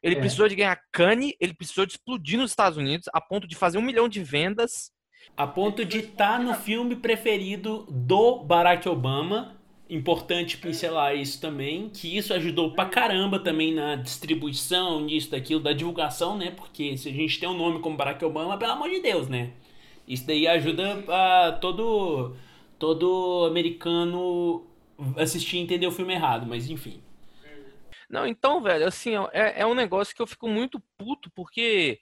Ele 0.02 0.16
é. 0.16 0.20
precisou 0.20 0.48
de 0.48 0.56
ganhar 0.56 0.80
cane, 0.92 1.36
ele 1.40 1.54
precisou 1.54 1.86
de 1.86 1.94
explodir 1.94 2.38
nos 2.38 2.52
Estados 2.52 2.78
Unidos 2.78 3.10
a 3.14 3.20
ponto 3.20 3.48
de 3.48 3.56
fazer 3.56 3.78
um 3.78 3.82
milhão 3.82 4.08
de 4.08 4.24
vendas. 4.24 4.92
A 5.36 5.48
ponto 5.48 5.84
de 5.84 6.00
estar 6.00 6.38
tá 6.38 6.40
no 6.40 6.54
filme 6.54 6.96
preferido 6.96 7.86
do 7.90 8.44
Barack 8.44 8.88
Obama 8.88 9.58
importante 9.90 10.58
pincelar 10.58 11.16
isso 11.16 11.40
também, 11.40 11.90
que 11.90 12.18
isso 12.18 12.34
ajudou 12.34 12.72
pra 12.74 12.86
caramba 12.86 13.40
também 13.40 13.74
na 13.74 13.96
distribuição 13.96 15.02
nisso, 15.02 15.32
daquilo, 15.32 15.62
da 15.62 15.74
divulgação, 15.74 16.38
né? 16.38 16.52
Porque 16.52 16.98
se 16.98 17.10
a 17.10 17.12
gente 17.12 17.40
tem 17.40 17.48
um 17.48 17.58
nome 17.58 17.80
como 17.80 17.96
Barack 17.98 18.24
Obama, 18.24 18.58
pelo 18.58 18.74
amor 18.74 18.90
de 18.90 19.00
Deus, 19.00 19.28
né? 19.30 19.52
Isso 20.08 20.26
daí 20.26 20.48
ajuda 20.48 21.04
a 21.10 21.52
todo, 21.54 22.36
todo 22.80 23.46
americano 23.46 24.66
assistir 25.18 25.58
e 25.58 25.60
entender 25.60 25.86
o 25.86 25.92
filme 25.92 26.14
errado, 26.14 26.48
mas 26.48 26.70
enfim. 26.70 27.04
Não, 28.10 28.26
então, 28.26 28.62
velho, 28.62 28.88
assim, 28.88 29.12
é, 29.34 29.62
é 29.62 29.66
um 29.66 29.74
negócio 29.74 30.16
que 30.16 30.22
eu 30.22 30.28
fico 30.28 30.48
muito 30.48 30.82
puto, 30.98 31.30
porque 31.32 32.00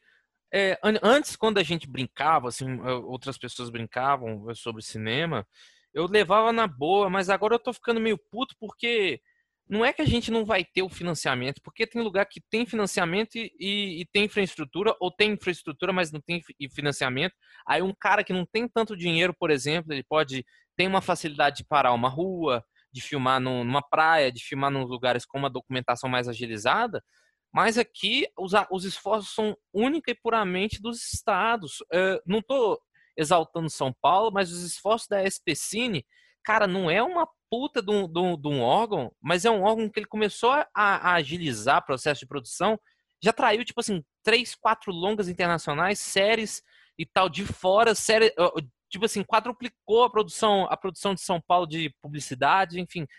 é, 0.53 0.79
antes, 1.01 1.35
quando 1.35 1.57
a 1.57 1.63
gente 1.63 1.87
brincava, 1.87 2.47
assim, 2.47 2.79
outras 3.05 3.37
pessoas 3.37 3.69
brincavam 3.69 4.53
sobre 4.53 4.83
cinema, 4.83 5.45
eu 5.93 6.05
levava 6.05 6.53
na 6.53 6.67
boa, 6.67 7.09
mas 7.09 7.29
agora 7.29 7.55
eu 7.55 7.59
tô 7.59 7.73
ficando 7.73 7.99
meio 7.99 8.17
puto 8.17 8.55
porque 8.59 9.19
não 9.67 9.83
é 9.83 9.91
que 9.91 10.01
a 10.01 10.05
gente 10.05 10.29
não 10.29 10.45
vai 10.45 10.63
ter 10.63 10.83
o 10.83 10.89
financiamento, 10.89 11.59
porque 11.63 11.87
tem 11.87 12.01
lugar 12.01 12.25
que 12.25 12.39
tem 12.49 12.65
financiamento 12.65 13.35
e, 13.35 13.51
e, 13.59 14.01
e, 14.01 14.05
tem 14.05 14.25
infraestrutura, 14.25 14.95
ou 14.99 15.11
tem 15.11 15.31
infraestrutura, 15.31 15.91
mas 15.91 16.11
não 16.11 16.21
tem 16.21 16.41
financiamento. 16.71 17.33
Aí 17.67 17.81
um 17.81 17.93
cara 17.93 18.23
que 18.23 18.31
não 18.31 18.45
tem 18.45 18.67
tanto 18.67 18.95
dinheiro, 18.95 19.33
por 19.33 19.49
exemplo, 19.49 19.91
ele 19.91 20.03
pode 20.03 20.45
ter 20.75 20.87
uma 20.87 21.01
facilidade 21.01 21.57
de 21.57 21.65
parar 21.65 21.93
uma 21.93 22.09
rua, 22.09 22.63
de 22.91 23.01
filmar 23.01 23.41
numa 23.41 23.81
praia, 23.81 24.31
de 24.31 24.43
filmar 24.43 24.69
nos 24.69 24.89
lugares 24.89 25.25
com 25.25 25.37
uma 25.37 25.49
documentação 25.49 26.09
mais 26.09 26.27
agilizada. 26.27 27.03
Mas 27.51 27.77
aqui 27.77 28.27
os, 28.37 28.51
os 28.69 28.85
esforços 28.85 29.33
são 29.33 29.57
única 29.73 30.11
e 30.11 30.15
puramente 30.15 30.81
dos 30.81 31.11
estados. 31.13 31.81
Uh, 31.81 32.21
não 32.25 32.39
estou 32.39 32.79
exaltando 33.17 33.69
São 33.69 33.93
Paulo, 34.01 34.31
mas 34.31 34.51
os 34.51 34.61
esforços 34.63 35.07
da 35.07 35.23
SPCine, 35.23 36.05
cara, 36.43 36.67
não 36.67 36.89
é 36.89 37.01
uma 37.01 37.27
puta 37.49 37.81
de 37.81 37.91
um, 37.91 38.07
de, 38.07 38.19
um, 38.19 38.39
de 38.39 38.47
um, 38.47 38.61
órgão, 38.61 39.11
mas 39.21 39.45
é 39.45 39.51
um 39.51 39.63
órgão 39.63 39.89
que 39.89 39.99
ele 39.99 40.07
começou 40.07 40.51
a, 40.51 40.67
a 40.73 41.13
agilizar 41.13 41.79
o 41.79 41.85
processo 41.85 42.21
de 42.21 42.27
produção, 42.27 42.79
já 43.23 43.33
traiu, 43.33 43.63
tipo 43.63 43.79
assim, 43.79 44.03
três, 44.23 44.55
quatro 44.55 44.91
longas 44.91 45.29
internacionais, 45.29 45.99
séries 45.99 46.61
e 46.97 47.05
tal 47.05 47.29
de 47.29 47.45
fora, 47.45 47.95
série, 47.95 48.33
tipo 48.89 49.05
assim, 49.05 49.23
quadruplicou 49.23 50.03
a 50.03 50.09
produção, 50.09 50.65
a 50.69 50.77
produção 50.77 51.13
de 51.13 51.21
São 51.21 51.41
Paulo 51.41 51.67
de 51.67 51.93
publicidade, 52.01 52.79
enfim. 52.79 53.05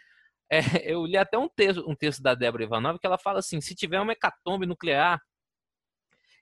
É, 0.48 0.60
eu 0.92 1.04
li 1.04 1.16
até 1.16 1.36
um 1.36 1.48
texto, 1.48 1.84
um 1.90 1.96
texto 1.96 2.22
da 2.22 2.32
Débora 2.32 2.62
Ivanov 2.62 3.00
que 3.00 3.06
ela 3.08 3.18
fala 3.18 3.40
assim: 3.40 3.60
se 3.60 3.74
tiver 3.74 4.00
uma 4.00 4.12
hecatombe 4.12 4.64
nuclear 4.64 5.20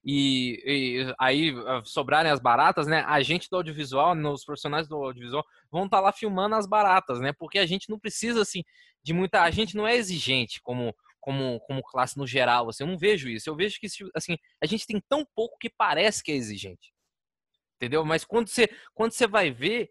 e, 0.05 0.63
e, 0.67 1.15
aí 1.19 1.55
sobrarem 1.85 2.31
as 2.31 2.41
baratas, 2.41 2.87
né? 2.87 3.05
A 3.07 3.23
gente 3.23 3.49
do 3.49 3.57
audiovisual, 3.57 4.15
os 4.33 4.45
profissionais 4.45 4.87
do 4.87 4.97
audiovisual 4.97 5.45
vão 5.71 5.87
estar 5.87 5.97
tá 5.97 6.03
lá 6.03 6.13
filmando 6.13 6.55
as 6.55 6.67
baratas, 6.67 7.21
né? 7.21 7.33
Porque 7.33 7.59
a 7.59 7.67
gente 7.67 7.89
não 7.89 7.99
precisa 7.99 8.43
assim 8.43 8.63
de 9.03 9.13
muita, 9.15 9.43
a 9.43 9.51
gente 9.51 9.77
não 9.77 9.87
é 9.87 9.97
exigente 9.97 10.61
como 10.63 10.95
como 11.21 11.59
como 11.61 11.83
classe 11.83 12.19
no 12.19 12.27
geral, 12.27 12.69
assim, 12.69 12.83
eu 12.83 12.87
não 12.87 12.99
vejo 12.99 13.31
isso. 13.31 13.49
Eu 13.49 13.57
vejo 13.57 13.81
que 13.81 13.87
assim, 14.15 14.37
a 14.63 14.67
gente 14.67 14.87
tem 14.87 15.03
tão 15.09 15.27
pouco 15.35 15.57
que 15.59 15.71
parece 15.71 16.23
que 16.23 16.31
é 16.31 16.35
exigente. 16.35 16.93
Entendeu? 17.77 18.05
Mas 18.05 18.25
quando 18.25 18.49
você 18.49 18.69
quando 18.93 19.13
você 19.13 19.27
vai 19.27 19.51
ver, 19.51 19.89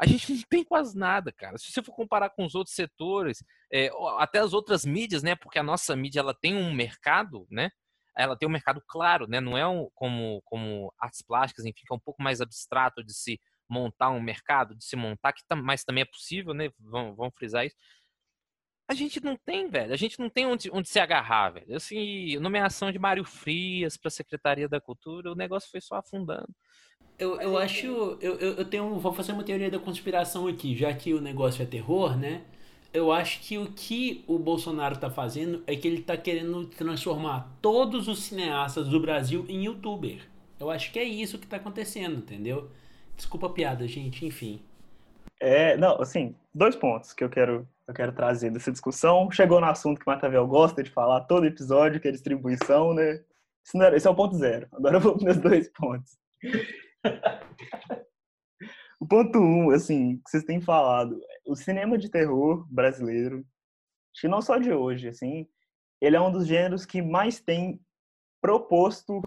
a 0.00 0.06
gente 0.06 0.32
não 0.32 0.42
tem 0.48 0.64
quase 0.64 0.96
nada, 0.96 1.30
cara. 1.30 1.58
Se 1.58 1.70
você 1.70 1.82
for 1.82 1.94
comparar 1.94 2.30
com 2.30 2.46
os 2.46 2.54
outros 2.54 2.74
setores, 2.74 3.44
é, 3.70 3.90
até 4.18 4.38
as 4.38 4.54
outras 4.54 4.86
mídias, 4.86 5.22
né? 5.22 5.36
Porque 5.36 5.58
a 5.58 5.62
nossa 5.62 5.94
mídia 5.94 6.20
ela 6.20 6.32
tem 6.32 6.56
um 6.56 6.72
mercado, 6.72 7.46
né? 7.50 7.70
Ela 8.16 8.36
tem 8.36 8.48
um 8.48 8.52
mercado 8.52 8.82
claro, 8.86 9.26
né? 9.26 9.40
Não 9.40 9.56
é 9.56 9.66
um, 9.66 9.88
como, 9.94 10.42
como 10.44 10.92
artes 10.98 11.22
plásticas, 11.22 11.64
enfim, 11.64 11.82
que 11.84 11.92
é 11.92 11.96
um 11.96 12.00
pouco 12.00 12.22
mais 12.22 12.40
abstrato 12.40 13.02
de 13.02 13.14
se 13.14 13.40
montar 13.68 14.10
um 14.10 14.20
mercado, 14.20 14.74
de 14.74 14.84
se 14.84 14.96
montar, 14.96 15.32
que 15.32 15.42
mas 15.56 15.84
também 15.84 16.02
é 16.02 16.06
possível, 16.06 16.52
né? 16.52 16.70
Vamos, 16.78 17.16
vamos 17.16 17.34
frisar 17.34 17.64
isso. 17.64 17.76
A 18.88 18.94
gente 18.94 19.22
não 19.22 19.36
tem, 19.36 19.68
velho. 19.68 19.92
A 19.92 19.96
gente 19.96 20.18
não 20.18 20.28
tem 20.28 20.46
onde, 20.46 20.68
onde 20.72 20.88
se 20.88 20.98
agarrar, 20.98 21.50
velho. 21.50 21.76
Assim, 21.76 22.36
nomeação 22.38 22.90
de 22.90 22.98
Mário 22.98 23.24
Frias 23.24 23.96
para 23.96 24.08
a 24.08 24.10
Secretaria 24.10 24.68
da 24.68 24.80
Cultura, 24.80 25.30
o 25.30 25.36
negócio 25.36 25.70
foi 25.70 25.80
só 25.80 25.94
afundando. 25.94 26.52
Eu, 27.16 27.40
eu 27.40 27.56
acho. 27.56 27.86
Eu, 28.20 28.36
eu 28.36 28.64
tenho. 28.64 28.98
Vou 28.98 29.12
fazer 29.12 29.30
uma 29.30 29.44
teoria 29.44 29.70
da 29.70 29.78
conspiração 29.78 30.48
aqui, 30.48 30.74
já 30.74 30.92
que 30.92 31.14
o 31.14 31.20
negócio 31.20 31.62
é 31.62 31.66
terror, 31.66 32.18
né? 32.18 32.42
Eu 32.92 33.12
acho 33.12 33.40
que 33.40 33.56
o 33.56 33.66
que 33.66 34.24
o 34.26 34.38
Bolsonaro 34.38 34.94
está 34.94 35.10
fazendo 35.10 35.62
é 35.66 35.76
que 35.76 35.86
ele 35.86 36.00
está 36.00 36.16
querendo 36.16 36.66
transformar 36.66 37.56
todos 37.62 38.08
os 38.08 38.24
cineastas 38.24 38.88
do 38.88 39.00
Brasil 39.00 39.44
em 39.48 39.64
youtuber. 39.64 40.22
Eu 40.58 40.70
acho 40.70 40.92
que 40.92 40.98
é 40.98 41.04
isso 41.04 41.38
que 41.38 41.44
está 41.46 41.56
acontecendo, 41.56 42.16
entendeu? 42.16 42.70
Desculpa 43.16 43.46
a 43.46 43.50
piada, 43.50 43.86
gente, 43.86 44.26
enfim. 44.26 44.60
É, 45.38 45.76
não, 45.76 46.00
assim, 46.00 46.34
dois 46.54 46.76
pontos 46.76 47.12
que 47.12 47.24
eu 47.24 47.30
quero, 47.30 47.66
eu 47.86 47.94
quero 47.94 48.12
trazer 48.12 48.50
dessa 48.50 48.72
discussão. 48.72 49.30
Chegou 49.30 49.60
no 49.60 49.66
assunto 49.66 49.98
que 49.98 50.06
o 50.06 50.10
Matavel 50.10 50.46
gosta 50.46 50.82
de 50.82 50.90
falar 50.90 51.20
todo 51.22 51.46
episódio, 51.46 52.00
que 52.00 52.08
é 52.08 52.12
distribuição, 52.12 52.92
né? 52.92 53.20
esse 53.94 54.06
é 54.06 54.10
o 54.10 54.14
ponto 54.14 54.36
zero. 54.36 54.66
Agora 54.72 54.96
eu 54.96 55.00
vou 55.00 55.16
para 55.16 55.30
os 55.30 55.38
dois 55.38 55.68
pontos. 55.68 56.18
O 59.00 59.06
ponto 59.08 59.38
um, 59.38 59.70
assim, 59.70 60.18
que 60.18 60.30
vocês 60.30 60.44
têm 60.44 60.60
falado, 60.60 61.18
o 61.46 61.56
cinema 61.56 61.96
de 61.96 62.10
terror 62.10 62.66
brasileiro, 62.70 63.38
acho 64.12 64.20
que 64.20 64.28
não 64.28 64.42
só 64.42 64.58
de 64.58 64.70
hoje, 64.70 65.08
assim, 65.08 65.48
ele 66.02 66.16
é 66.16 66.20
um 66.20 66.30
dos 66.30 66.46
gêneros 66.46 66.84
que 66.84 67.00
mais 67.00 67.40
tem 67.40 67.80
proposto 68.42 69.22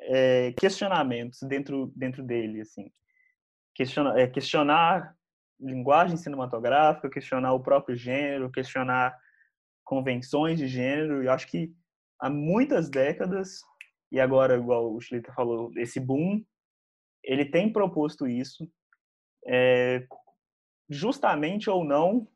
é, 0.00 0.52
questionamentos 0.58 1.40
dentro, 1.42 1.92
dentro 1.94 2.24
dele, 2.24 2.60
assim. 2.60 2.90
É, 4.16 4.26
questionar 4.26 5.16
linguagem 5.60 6.16
cinematográfica, 6.16 7.08
questionar 7.08 7.52
o 7.52 7.62
próprio 7.62 7.96
gênero, 7.96 8.50
questionar 8.50 9.16
convenções 9.84 10.58
de 10.58 10.66
gênero. 10.66 11.22
E 11.22 11.28
acho 11.28 11.46
que 11.46 11.72
há 12.20 12.28
muitas 12.28 12.90
décadas, 12.90 13.60
e 14.10 14.18
agora, 14.18 14.56
igual 14.56 14.92
o 14.92 15.00
Schliter 15.00 15.32
falou, 15.32 15.70
esse 15.76 16.00
boom, 16.00 16.44
ele 17.22 17.44
tem 17.44 17.72
proposto 17.72 18.26
isso 18.26 18.68
é, 19.46 20.06
justamente 20.88 21.68
ou 21.68 21.84
não, 21.84 22.26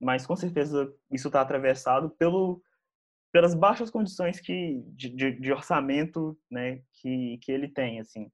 mas 0.00 0.26
com 0.26 0.36
certeza 0.36 0.92
isso 1.10 1.28
está 1.28 1.40
atravessado 1.40 2.10
pelo, 2.10 2.62
pelas 3.32 3.54
baixas 3.54 3.90
condições 3.90 4.40
que, 4.40 4.82
de, 4.88 5.10
de, 5.10 5.32
de 5.32 5.52
orçamento 5.52 6.38
né, 6.50 6.82
que, 6.94 7.38
que 7.38 7.52
ele 7.52 7.68
tem, 7.68 8.00
assim, 8.00 8.30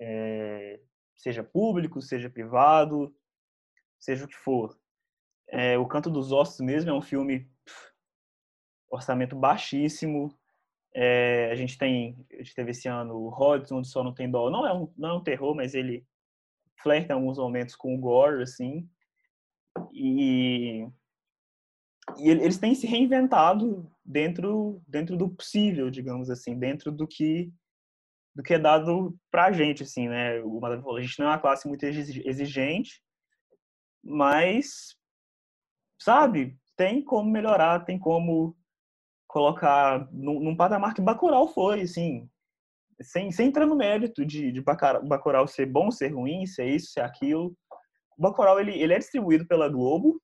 é, 0.00 0.80
seja 1.16 1.42
público, 1.42 2.00
seja 2.00 2.30
privado, 2.30 3.14
seja 3.98 4.24
o 4.24 4.28
que 4.28 4.36
for. 4.36 4.78
É, 5.48 5.76
o 5.78 5.86
Canto 5.86 6.10
dos 6.10 6.32
Ossos 6.32 6.60
mesmo 6.60 6.90
é 6.90 6.94
um 6.94 7.02
filme 7.02 7.40
pff, 7.64 7.92
orçamento 8.90 9.36
baixíssimo. 9.36 10.36
É, 10.94 11.50
a 11.50 11.54
gente 11.54 11.76
tem, 11.76 12.26
a 12.32 12.36
gente 12.36 12.54
teve 12.54 12.70
esse 12.70 12.88
ano 12.88 13.14
o 13.14 13.28
Rodson, 13.28 13.78
onde 13.78 13.88
só 13.88 14.02
não 14.02 14.14
tem 14.14 14.30
dó. 14.30 14.50
Não 14.50 14.66
é 14.66 14.72
um, 14.72 14.92
não 14.96 15.08
é 15.10 15.12
um 15.14 15.22
terror, 15.22 15.54
mas 15.54 15.74
ele 15.74 16.06
flerta 16.82 17.12
em 17.12 17.16
alguns 17.16 17.38
momentos 17.38 17.76
com 17.76 17.94
o 17.94 17.98
gore, 17.98 18.42
assim. 18.42 18.88
E, 19.92 20.86
e 22.18 22.28
eles 22.28 22.58
têm 22.58 22.74
se 22.74 22.86
reinventado 22.86 23.90
dentro 24.04 24.82
dentro 24.86 25.16
do 25.16 25.28
possível, 25.28 25.90
digamos 25.90 26.30
assim, 26.30 26.58
dentro 26.58 26.90
do 26.90 27.06
que 27.06 27.52
do 28.34 28.42
que 28.42 28.54
é 28.54 28.58
dado 28.58 29.18
pra 29.32 29.50
gente, 29.50 29.82
assim, 29.82 30.08
né? 30.08 30.40
O 30.42 30.60
Madame 30.60 30.82
falou, 30.82 30.98
a 30.98 31.02
gente 31.02 31.18
não 31.18 31.26
é 31.26 31.30
uma 31.30 31.40
classe 31.40 31.66
muito 31.66 31.82
exigente, 31.82 33.02
mas, 34.00 34.96
sabe, 36.00 36.56
tem 36.76 37.02
como 37.02 37.28
melhorar, 37.28 37.84
tem 37.84 37.98
como 37.98 38.56
colocar 39.26 40.08
num, 40.12 40.38
num 40.38 40.56
patamar 40.56 40.94
que 40.94 41.02
Bacurau 41.02 41.48
foi, 41.48 41.82
assim. 41.82 42.30
Sem, 43.00 43.30
sem 43.30 43.48
entrar 43.48 43.66
no 43.66 43.76
mérito 43.76 44.24
de, 44.24 44.52
de 44.52 44.60
Bacurau 44.60 45.46
ser 45.46 45.66
bom, 45.66 45.90
ser 45.90 46.08
ruim, 46.08 46.46
ser 46.46 46.66
isso, 46.66 46.92
ser 46.92 47.00
aquilo. 47.00 47.56
O 48.16 48.22
Bacurau, 48.22 48.58
ele, 48.58 48.72
ele 48.72 48.92
é 48.92 48.98
distribuído 48.98 49.46
pela 49.46 49.68
Globo, 49.68 50.20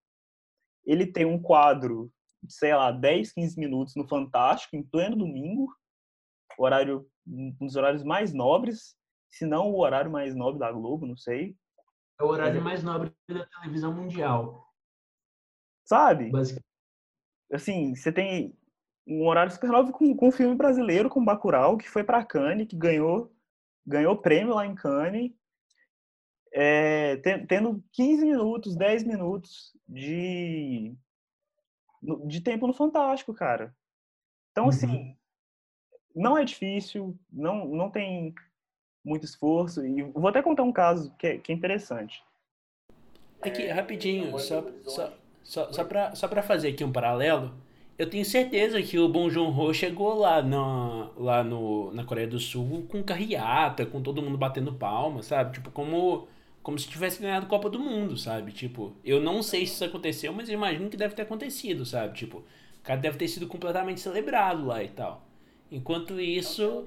ele 0.84 1.06
tem 1.06 1.24
um 1.24 1.40
quadro, 1.40 2.10
sei 2.48 2.74
lá, 2.74 2.90
10, 2.90 3.32
15 3.32 3.58
minutos 3.58 3.94
no 3.94 4.06
Fantástico, 4.06 4.76
em 4.76 4.82
pleno 4.82 5.16
domingo, 5.16 5.68
horário, 6.58 7.08
um 7.26 7.50
dos 7.60 7.76
horários 7.76 8.02
mais 8.02 8.32
nobres, 8.32 8.96
se 9.30 9.46
não 9.46 9.70
o 9.70 9.80
horário 9.80 10.10
mais 10.10 10.34
nobre 10.34 10.58
da 10.58 10.70
Globo, 10.70 11.06
não 11.06 11.16
sei. 11.16 11.56
É 12.20 12.24
o 12.24 12.28
horário 12.28 12.62
mais 12.62 12.82
nobre 12.82 13.12
da 13.28 13.46
televisão 13.46 13.92
mundial. 13.92 14.68
Sabe? 15.84 16.30
Assim, 17.52 17.94
você 17.94 18.12
tem 18.12 18.56
um 19.07 19.26
horário 19.26 19.52
super 19.52 19.70
nobre 19.70 19.92
com, 19.92 20.14
com 20.16 20.28
um 20.28 20.32
filme 20.32 20.55
brasileiro, 20.55 21.09
com 21.09 21.24
Bacurau, 21.24 21.76
que 21.76 21.88
foi 21.88 22.02
para 22.02 22.24
Cannes, 22.24 22.66
que 22.66 22.76
ganhou, 22.76 23.32
ganhou 23.86 24.16
prêmio 24.16 24.55
lá 24.55 24.66
em 24.66 24.74
Cannes, 24.74 25.32
é, 26.52 27.16
tendo 27.48 27.82
15 27.92 28.24
minutos, 28.24 28.76
10 28.76 29.05
minutos 29.05 29.76
de, 29.88 30.94
de 32.26 32.40
tempo 32.40 32.66
no 32.66 32.72
Fantástico, 32.72 33.34
cara. 33.34 33.74
Então, 34.52 34.68
assim, 34.68 34.86
uhum. 34.86 35.16
não 36.14 36.38
é 36.38 36.44
difícil, 36.44 37.18
não, 37.30 37.66
não 37.66 37.90
tem 37.90 38.32
muito 39.05 39.24
esforço. 39.24 39.84
E 39.84 40.02
vou 40.02 40.28
até 40.28 40.40
contar 40.40 40.62
um 40.62 40.72
caso 40.72 41.12
que 41.16 41.26
é, 41.26 41.38
que 41.38 41.50
é 41.50 41.55
interessante. 41.55 42.24
Aqui, 43.42 43.66
rapidinho, 43.66 44.38
só, 44.38 44.64
só, 44.84 45.12
só, 45.42 45.72
só 45.72 45.84
para 45.84 46.14
só 46.14 46.28
pra 46.28 46.42
fazer 46.42 46.68
aqui 46.68 46.82
um 46.82 46.92
paralelo, 46.92 47.55
eu 47.97 48.11
tenho 48.11 48.24
certeza 48.24 48.82
que 48.82 48.99
o 48.99 49.09
Bom 49.09 49.30
Joon 49.30 49.57
Ho 49.57 49.72
chegou 49.72 50.14
lá, 50.14 50.42
na, 50.42 51.11
lá 51.16 51.45
no, 51.45 51.92
na 51.92 52.05
Coreia 52.05 52.26
do 52.26 52.40
Sul 52.40 52.86
com 52.88 53.03
carreata, 53.03 53.86
com 53.86 54.03
todo 54.03 54.22
mundo 54.22 54.36
batendo 54.36 54.74
palma, 54.74 55.22
sabe? 55.22 55.53
Tipo, 55.53 55.70
como, 55.70 56.26
como 56.62 56.78
se 56.78 56.88
tivesse 56.88 57.22
ganhado 57.22 57.47
Copa 57.47 57.70
do 57.70 57.78
Mundo, 57.78 58.16
sabe? 58.16 58.53
Tipo, 58.53 58.92
eu 59.05 59.20
não 59.20 59.42
sei 59.42 59.66
se 59.66 59.74
isso 59.74 59.84
aconteceu, 59.84 60.32
mas 60.32 60.49
eu 60.49 60.55
imagino 60.55 60.90
que 60.90 60.97
deve 60.97 61.14
ter 61.14 61.22
acontecido, 61.22 61.86
sabe? 61.86 62.14
Tipo, 62.14 62.38
o 62.38 62.82
cara 62.82 63.01
deve 63.01 63.16
ter 63.16 63.28
sido 63.28 63.47
completamente 63.47 64.01
celebrado 64.01 64.66
lá 64.66 64.82
e 64.82 64.88
tal. 64.88 65.24
Enquanto 65.70 66.20
isso. 66.20 66.84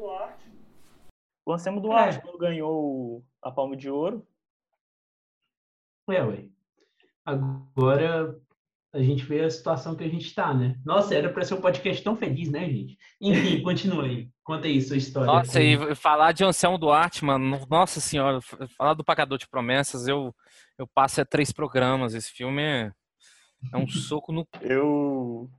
O 1.46 1.54
Anselmo 1.54 1.80
Duarte, 1.80 2.18
é. 2.18 2.22
quando 2.22 2.38
ganhou 2.38 3.24
a 3.42 3.50
Palma 3.50 3.78
de 3.78 3.90
Ouro. 3.90 4.28
É, 6.10 6.22
ué. 6.22 6.46
Agora 7.26 8.40
a 8.94 9.00
gente 9.02 9.24
vê 9.24 9.42
a 9.42 9.50
situação 9.50 9.96
que 9.96 10.04
a 10.04 10.08
gente 10.08 10.26
está, 10.26 10.54
né? 10.54 10.76
Nossa, 10.86 11.14
era 11.14 11.32
para 11.32 11.44
ser 11.44 11.54
um 11.54 11.62
podcast 11.62 12.04
tão 12.04 12.16
feliz, 12.16 12.50
né, 12.50 12.70
gente? 12.70 12.98
Enfim, 13.20 13.62
continue 13.64 14.10
aí. 14.10 14.30
Conta 14.44 14.68
aí 14.68 14.82
sua 14.82 14.98
história. 14.98 15.28
Nossa, 15.28 15.62
e 15.62 15.94
falar 15.96 16.32
de 16.32 16.44
Anselmo 16.44 16.78
Duarte, 16.78 17.24
mano, 17.24 17.66
nossa 17.70 18.00
senhora, 18.00 18.40
falar 18.78 18.94
do 18.94 19.04
Pagador 19.04 19.38
de 19.38 19.48
Promessas, 19.48 20.08
eu, 20.08 20.34
eu 20.78 20.88
passo 20.88 21.22
a 21.22 21.26
três 21.26 21.52
programas. 21.52 22.14
Esse 22.14 22.32
filme 22.32 22.62
é, 22.62 22.92
é 23.74 23.78
um 23.78 23.88
soco 23.88 24.32
no. 24.32 24.48
Eu, 24.62 25.50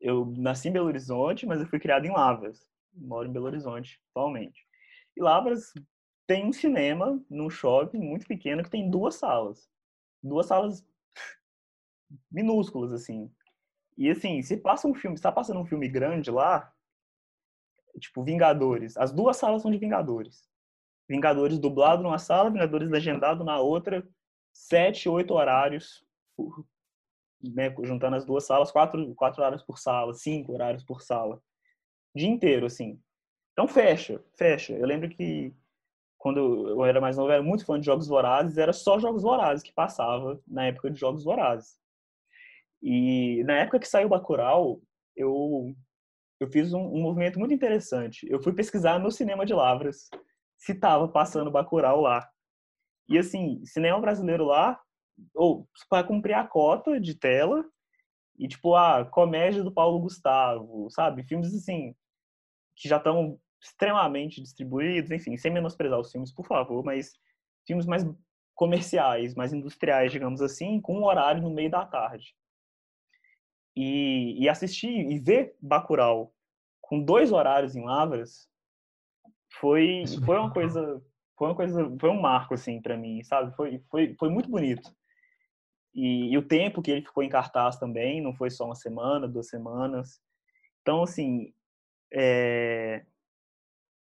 eu 0.00 0.32
nasci 0.36 0.68
em 0.68 0.72
Belo 0.72 0.86
Horizonte, 0.86 1.46
mas 1.46 1.60
eu 1.60 1.66
fui 1.66 1.78
criado 1.78 2.06
em 2.06 2.12
Lavras. 2.12 2.66
Moro 2.94 3.28
em 3.28 3.32
Belo 3.32 3.46
Horizonte, 3.46 4.00
atualmente. 4.10 4.66
E 5.16 5.22
Lavras 5.22 5.72
tem 6.26 6.46
um 6.46 6.52
cinema 6.52 7.20
num 7.28 7.50
shopping 7.50 7.98
muito 7.98 8.26
pequeno 8.26 8.62
que 8.62 8.70
tem 8.70 8.90
duas 8.90 9.16
salas. 9.16 9.68
Duas 10.22 10.46
salas 10.46 10.84
minúsculas, 12.30 12.92
assim. 12.92 13.30
E 13.96 14.10
assim, 14.10 14.42
se 14.42 14.56
passa 14.56 14.88
um 14.88 14.94
filme, 14.94 15.14
está 15.14 15.30
passando 15.30 15.60
um 15.60 15.66
filme 15.66 15.88
grande 15.88 16.30
lá, 16.30 16.72
tipo 17.98 18.22
Vingadores, 18.22 18.96
as 18.96 19.12
duas 19.12 19.36
salas 19.36 19.62
são 19.62 19.70
de 19.70 19.78
Vingadores. 19.78 20.48
Vingadores 21.08 21.58
dublado 21.58 22.02
numa 22.02 22.18
sala, 22.18 22.50
Vingadores 22.50 22.88
legendado 22.88 23.44
na 23.44 23.58
outra, 23.58 24.06
sete, 24.52 25.08
oito 25.08 25.34
horários, 25.34 26.04
né, 27.42 27.74
juntando 27.82 28.16
as 28.16 28.24
duas 28.24 28.44
salas, 28.44 28.70
quatro, 28.70 29.14
quatro 29.14 29.40
horários 29.40 29.62
por 29.62 29.78
sala, 29.78 30.14
cinco 30.14 30.52
horários 30.52 30.84
por 30.84 31.02
sala. 31.02 31.42
Dia 32.14 32.28
inteiro, 32.28 32.66
assim. 32.66 33.00
Então 33.52 33.66
fecha, 33.66 34.22
fecha. 34.36 34.72
Eu 34.72 34.86
lembro 34.86 35.08
que 35.08 35.54
quando 36.16 36.68
eu 36.68 36.84
era 36.84 37.00
mais 37.00 37.16
novo, 37.16 37.30
eu 37.30 37.34
era 37.34 37.42
muito 37.42 37.64
fã 37.64 37.78
de 37.80 37.86
Jogos 37.86 38.06
Vorazes, 38.06 38.58
era 38.58 38.72
só 38.72 38.98
Jogos 38.98 39.22
Vorazes 39.22 39.62
que 39.62 39.72
passava 39.72 40.40
na 40.46 40.66
época 40.66 40.90
de 40.90 41.00
Jogos 41.00 41.24
Vorazes. 41.24 41.78
E 42.82 43.42
na 43.44 43.54
época 43.54 43.78
que 43.78 43.88
saiu 43.88 44.08
Bacurau, 44.08 44.80
eu 45.16 45.74
eu 46.40 46.48
fiz 46.48 46.72
um, 46.72 46.80
um 46.80 47.02
movimento 47.02 47.38
muito 47.38 47.52
interessante. 47.52 48.26
Eu 48.30 48.42
fui 48.42 48.54
pesquisar 48.54 48.98
no 48.98 49.10
cinema 49.10 49.44
de 49.44 49.52
Lavras 49.52 50.08
se 50.56 50.72
estava 50.72 51.06
passando 51.06 51.50
Bacurau 51.50 52.00
lá. 52.00 52.26
E 53.08 53.18
assim, 53.18 53.62
cinema 53.64 54.00
brasileiro 54.00 54.44
lá, 54.44 54.80
ou 55.34 55.68
para 55.88 56.06
cumprir 56.06 56.34
a 56.34 56.46
cota 56.46 56.98
de 56.98 57.14
tela, 57.14 57.64
e 58.38 58.48
tipo 58.48 58.74
a 58.74 59.04
comédia 59.04 59.62
do 59.62 59.72
Paulo 59.72 60.00
Gustavo, 60.00 60.88
sabe? 60.90 61.22
Filmes 61.24 61.54
assim 61.54 61.94
que 62.74 62.88
já 62.88 62.96
estão 62.96 63.38
extremamente 63.62 64.40
distribuídos, 64.40 65.10
enfim, 65.10 65.36
sem 65.36 65.52
menosprezar 65.52 66.00
os 66.00 66.10
filmes, 66.10 66.32
por 66.32 66.46
favor, 66.46 66.82
mas 66.82 67.12
filmes 67.66 67.84
mais 67.84 68.02
comerciais, 68.54 69.34
mais 69.34 69.52
industriais, 69.52 70.10
digamos 70.10 70.40
assim, 70.40 70.80
com 70.80 70.98
um 70.98 71.04
horário 71.04 71.42
no 71.42 71.50
meio 71.50 71.70
da 71.70 71.84
tarde. 71.84 72.34
E, 73.76 74.42
e 74.42 74.48
assistir 74.48 74.88
e 74.88 75.18
ver 75.18 75.54
Bacurau 75.60 76.34
com 76.80 77.02
dois 77.02 77.30
horários 77.30 77.76
em 77.76 77.84
Lavras 77.84 78.48
foi 79.60 80.04
foi 80.24 80.36
uma 80.36 80.52
coisa 80.52 81.02
foi 81.38 81.48
uma 81.48 81.54
coisa 81.54 81.96
foi 82.00 82.10
um 82.10 82.20
marco 82.20 82.54
assim 82.54 82.80
para 82.82 82.96
mim 82.96 83.22
sabe? 83.22 83.54
Foi 83.54 83.78
foi 83.90 84.14
foi 84.18 84.28
muito 84.28 84.50
bonito. 84.50 84.90
E, 85.94 86.32
e, 86.32 86.38
o 86.38 86.46
tempo 86.46 86.80
que 86.82 86.90
ele 86.90 87.02
ficou 87.02 87.22
em 87.22 87.28
cartaz 87.28 87.76
também 87.76 88.20
não 88.20 88.32
foi 88.32 88.48
só 88.48 88.64
uma 88.64 88.76
semana 88.76 89.26
duas 89.26 89.48
semanas. 89.48 90.20
Então 90.82 91.02
assim 91.02 91.52
é, 92.12 93.04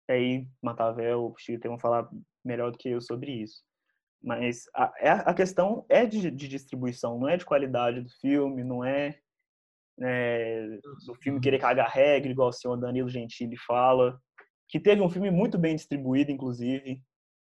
aí 0.09 0.47
Matavel, 0.61 1.34
Chico 1.38 1.59
tem 1.59 1.76
que 1.76 1.82
falar 1.82 2.09
melhor 2.43 2.72
do 2.72 2.78
que 2.78 2.89
eu 2.89 3.01
sobre 3.01 3.32
isso. 3.32 3.63
Mas 4.22 4.63
a, 4.74 4.93
é, 4.99 5.09
a 5.09 5.34
questão 5.34 5.86
é 5.89 6.05
de, 6.05 6.32
de, 6.32 6.47
distribuição, 6.47 7.20
não 7.20 7.30
é 7.30 7.38
de 7.38 7.45
qualidade 7.45 8.01
do 8.01 8.09
filme, 8.22 8.63
não 8.63 8.84
é, 8.84 9.20
é 10.02 10.80
do 11.06 11.16
filme 11.16 11.39
querer 11.39 11.60
cagar 11.60 11.89
regra, 11.89 12.32
igual 12.32 12.50
o 12.50 12.54
senhor 12.54 12.78
Danilo 12.78 13.10
Gentili 13.10 13.58
fala, 13.58 14.20
que 14.68 14.80
teve 14.80 15.02
um 15.02 15.10
filme 15.10 15.32
muito 15.32 15.58
bem 15.58 15.76
distribuído, 15.76 16.32
inclusive, 16.32 17.02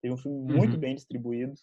teve 0.01 0.15
um 0.15 0.17
filme 0.17 0.53
muito 0.53 0.75
uhum. 0.75 0.81
bem 0.81 0.95
distribuído. 0.95 1.55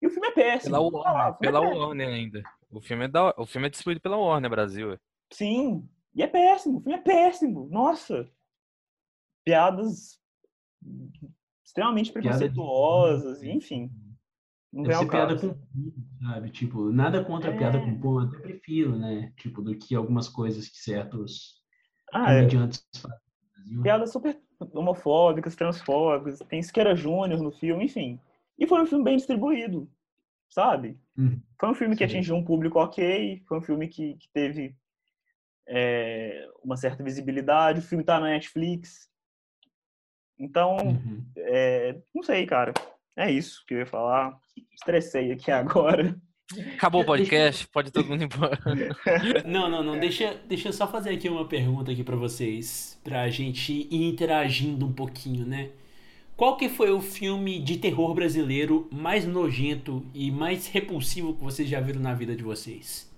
E 0.00 0.06
o 0.06 0.10
filme 0.10 0.28
é 0.28 0.32
péssimo. 0.32 0.74
Pela 0.74 0.80
Warner, 0.80 1.26
é 1.26 1.32
pela 1.38 1.60
Warner 1.60 2.08
ainda. 2.08 2.42
O 2.70 2.80
filme, 2.80 3.04
é 3.04 3.08
da, 3.08 3.34
o 3.36 3.46
filme 3.46 3.66
é 3.66 3.70
distribuído 3.70 4.00
pela 4.00 4.16
Warner 4.16 4.50
Brasil. 4.50 4.98
Sim, 5.32 5.88
e 6.14 6.22
é 6.22 6.26
péssimo, 6.26 6.78
o 6.78 6.80
filme 6.80 6.98
é 6.98 7.02
péssimo. 7.02 7.68
Nossa, 7.70 8.30
piadas 9.44 10.18
extremamente 11.64 12.12
preconceituosas, 12.12 13.40
de... 13.40 13.50
enfim. 13.50 13.90
Não 14.72 14.82
Deve 14.82 14.96
ser 14.96 15.08
piada 15.08 15.36
com 15.38 15.56
sabe? 16.22 16.50
Tipo, 16.50 16.92
nada 16.92 17.24
contra 17.24 17.50
é... 17.50 17.56
piada 17.56 17.80
com 17.80 17.98
pão, 18.00 18.18
até 18.18 18.38
prefiro, 18.38 18.98
né? 18.98 19.32
Tipo, 19.36 19.62
do 19.62 19.76
que 19.76 19.94
algumas 19.94 20.28
coisas 20.28 20.68
que 20.68 20.78
certos 20.78 21.62
ah, 22.12 22.32
é. 22.32 22.48
fazem. 22.48 23.82
Piadas 23.82 24.12
super 24.12 24.38
homofóbicas, 24.72 25.54
transfóbicas, 25.54 26.40
tem 26.48 26.62
Siqueira 26.62 26.94
Júnior 26.94 27.40
no 27.40 27.50
filme, 27.50 27.84
enfim. 27.84 28.20
E 28.58 28.66
foi 28.66 28.82
um 28.82 28.86
filme 28.86 29.04
bem 29.04 29.16
distribuído, 29.16 29.88
sabe? 30.48 30.98
Uhum. 31.16 31.40
Foi 31.58 31.70
um 31.70 31.74
filme 31.74 31.96
que 31.96 32.06
Sim. 32.06 32.16
atingiu 32.16 32.36
um 32.36 32.44
público 32.44 32.78
ok, 32.78 33.42
foi 33.46 33.58
um 33.58 33.62
filme 33.62 33.88
que, 33.88 34.14
que 34.14 34.28
teve 34.32 34.74
é, 35.66 36.48
uma 36.62 36.76
certa 36.76 37.02
visibilidade, 37.02 37.80
o 37.80 37.82
filme 37.82 38.02
tá 38.02 38.18
na 38.18 38.28
Netflix, 38.28 39.08
então, 40.38 40.76
uhum. 40.76 41.24
é, 41.36 42.00
não 42.14 42.22
sei, 42.22 42.46
cara. 42.46 42.72
É 43.18 43.32
isso 43.32 43.64
que 43.66 43.74
eu 43.74 43.78
ia 43.78 43.86
falar. 43.86 44.38
Estressei 44.72 45.32
aqui 45.32 45.50
agora. 45.50 46.16
Acabou 46.76 47.02
o 47.02 47.04
podcast, 47.04 47.66
pode 47.66 47.90
todo 47.90 48.06
mundo 48.06 48.22
ir 48.22 48.26
embora. 48.26 48.56
Não, 49.44 49.68
não, 49.68 49.82
não. 49.82 49.98
Deixa, 49.98 50.34
deixa 50.48 50.68
eu 50.68 50.72
só 50.72 50.86
fazer 50.86 51.10
aqui 51.10 51.28
uma 51.28 51.46
pergunta 51.46 51.90
aqui 51.90 52.02
para 52.04 52.16
vocês, 52.16 52.98
pra 53.02 53.28
gente 53.28 53.88
ir 53.90 54.08
interagindo 54.08 54.86
um 54.86 54.92
pouquinho, 54.92 55.44
né? 55.44 55.70
Qual 56.36 56.56
que 56.56 56.68
foi 56.68 56.92
o 56.92 57.00
filme 57.00 57.58
de 57.58 57.76
terror 57.76 58.14
brasileiro 58.14 58.88
mais 58.92 59.26
nojento 59.26 60.06
e 60.14 60.30
mais 60.30 60.68
repulsivo 60.68 61.34
que 61.34 61.42
vocês 61.42 61.68
já 61.68 61.80
viram 61.80 62.00
na 62.00 62.14
vida 62.14 62.36
de 62.36 62.44
vocês? 62.44 63.12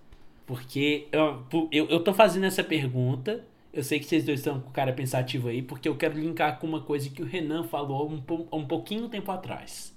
Porque 0.46 1.06
eu, 1.12 1.46
eu, 1.70 1.86
eu 1.88 2.02
tô 2.02 2.14
fazendo 2.14 2.46
essa 2.46 2.64
pergunta 2.64 3.44
eu 3.72 3.82
sei 3.82 3.98
que 3.98 4.06
vocês 4.06 4.24
dois 4.24 4.40
estão 4.40 4.60
com 4.60 4.70
cara 4.70 4.92
pensativo 4.92 5.48
aí, 5.48 5.62
porque 5.62 5.88
eu 5.88 5.96
quero 5.96 6.18
linkar 6.18 6.58
com 6.58 6.66
uma 6.66 6.82
coisa 6.82 7.08
que 7.10 7.22
o 7.22 7.26
Renan 7.26 7.64
falou 7.64 8.10
um, 8.10 8.22
um 8.52 8.66
pouquinho 8.66 9.08
tempo 9.08 9.30
atrás. 9.30 9.96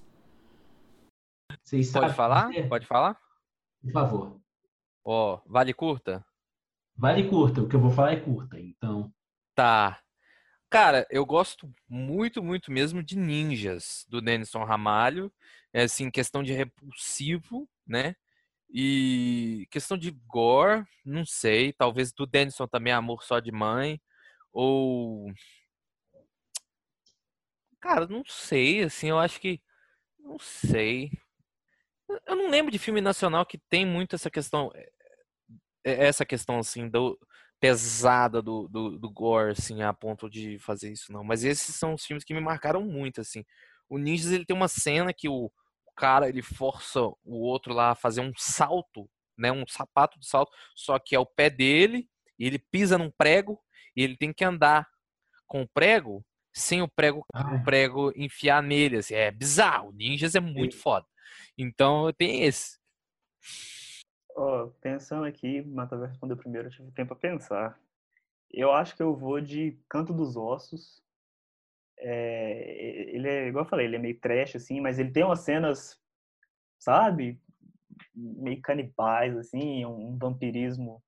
Vocês 1.64 1.92
Pode 1.92 2.14
falar? 2.14 2.50
Pode 2.68 2.86
falar? 2.86 3.20
Por 3.82 3.92
favor. 3.92 4.42
Ó, 5.04 5.42
vale 5.46 5.74
curta? 5.74 6.26
Vale 6.96 7.28
curta, 7.28 7.62
o 7.62 7.68
que 7.68 7.76
eu 7.76 7.80
vou 7.80 7.92
falar 7.92 8.14
é 8.14 8.20
curta, 8.20 8.60
então. 8.60 9.12
Tá. 9.56 10.00
Cara, 10.70 11.06
eu 11.10 11.26
gosto 11.26 11.72
muito, 11.88 12.42
muito 12.42 12.72
mesmo 12.72 13.04
de 13.04 13.18
Ninjas, 13.18 14.06
do 14.10 14.22
Denison 14.22 14.64
Ramalho. 14.64 15.32
É 15.72 15.84
assim, 15.84 16.10
questão 16.10 16.44
de 16.44 16.54
repulsivo, 16.54 17.68
né? 17.86 18.16
E 18.74 19.68
questão 19.70 19.96
de 19.96 20.10
gore, 20.28 20.84
não 21.06 21.26
sei. 21.26 21.72
Talvez 21.74 22.12
do 22.12 22.26
Denison 22.26 22.68
também, 22.68 22.92
Amor 22.92 23.24
Só 23.24 23.40
de 23.40 23.52
Mãe. 23.52 24.02
Ou. 24.52 25.32
Cara, 27.80 28.08
não 28.08 28.24
sei, 28.26 28.84
assim, 28.84 29.10
eu 29.10 29.20
acho 29.20 29.40
que. 29.40 29.62
Não 30.20 30.40
sei. 30.40 31.12
Eu 32.28 32.36
não 32.36 32.50
lembro 32.50 32.72
de 32.72 32.80
filme 32.80 33.02
nacional 33.02 33.46
que 33.46 33.60
tem 33.70 33.86
muito 33.86 34.16
essa 34.16 34.30
questão. 34.32 34.72
Eh, 34.76 34.92
eh, 35.86 36.06
essa 36.08 36.26
questão, 36.26 36.60
assim, 36.60 36.90
do, 36.90 37.20
pesada 37.60 38.42
do, 38.42 38.68
do, 38.68 38.98
do, 39.00 39.10
gore, 39.10 39.52
assim, 39.52 39.84
a 39.84 39.94
ponto 39.94 40.30
de 40.30 40.60
fazer 40.60 40.92
isso, 40.92 41.12
não. 41.14 41.24
Mas 41.24 41.44
esses 41.44 41.76
são 41.76 41.94
os 41.94 42.06
filmes 42.06 42.24
que 42.24 42.34
me 42.34 42.42
marcaram 42.42 42.82
muito, 42.82 43.22
assim. 43.22 43.46
O 43.90 43.98
Ninjas, 43.98 44.32
ele 44.32 44.46
tem 44.46 44.56
uma 44.56 44.68
cena 44.68 45.14
que 45.14 45.30
o 45.30 45.52
cara, 45.96 46.30
ele 46.30 46.42
força 46.42 47.02
o 47.02 47.40
outro 47.40 47.74
lá 47.74 47.92
a 47.92 47.96
fazer 47.96 48.22
um 48.22 48.34
salto, 48.36 49.10
né, 49.38 49.52
um 49.52 49.66
sapato 49.68 50.20
de 50.20 50.28
salto, 50.28 50.52
só 50.76 51.00
que 51.00 51.16
é 51.16 51.20
o 51.20 51.26
pé 51.26 51.50
dele, 51.50 52.10
e 52.38 52.46
ele 52.46 52.60
pisa 52.60 52.98
num 52.98 53.12
prego, 53.12 53.62
e 53.96 54.04
ele 54.04 54.18
tem 54.18 54.34
que 54.34 54.44
andar 54.44 54.88
com 55.48 55.62
o 55.62 55.68
prego 55.68 56.26
sem 56.54 56.82
o 56.82 56.88
prego, 56.88 57.26
o 57.34 57.64
prego 57.64 58.14
enfiar 58.16 58.62
nele, 58.62 58.98
assim, 58.98 59.16
é 59.16 59.32
bizarro. 59.32 59.92
Ninjas 59.92 60.36
é 60.36 60.40
muito 60.40 60.78
foda. 60.78 61.06
Então, 61.58 62.14
tem 62.14 62.44
esse. 62.44 62.78
Oh, 64.36 64.68
pensando 64.80 65.26
aqui, 65.26 65.62
Mata 65.64 65.98
vai 65.98 66.08
responder 66.08 66.36
primeiro, 66.36 66.68
eu 66.68 66.72
tive 66.72 66.92
tempo 66.92 67.16
para 67.16 67.30
pensar. 67.32 67.80
Eu 68.52 68.72
acho 68.72 68.96
que 68.96 69.02
eu 69.02 69.16
vou 69.16 69.42
de 69.42 69.80
Canto 69.90 70.14
dos 70.14 70.36
Ossos. 70.36 71.02
É, 72.06 73.08
ele 73.16 73.28
é, 73.30 73.48
igual 73.48 73.64
eu 73.64 73.70
falei, 73.70 73.86
ele 73.86 73.96
é 73.96 74.00
meio 74.00 74.20
trash, 74.20 74.58
assim, 74.58 74.82
mas 74.82 75.00
ele 75.00 75.12
tem 75.12 75.24
umas 75.24 75.40
cenas, 75.40 75.98
sabe? 76.78 77.40
Meio 78.14 78.62
canibais, 78.62 79.38
assim, 79.38 79.86
um 79.86 80.18
vampirismo 80.18 81.02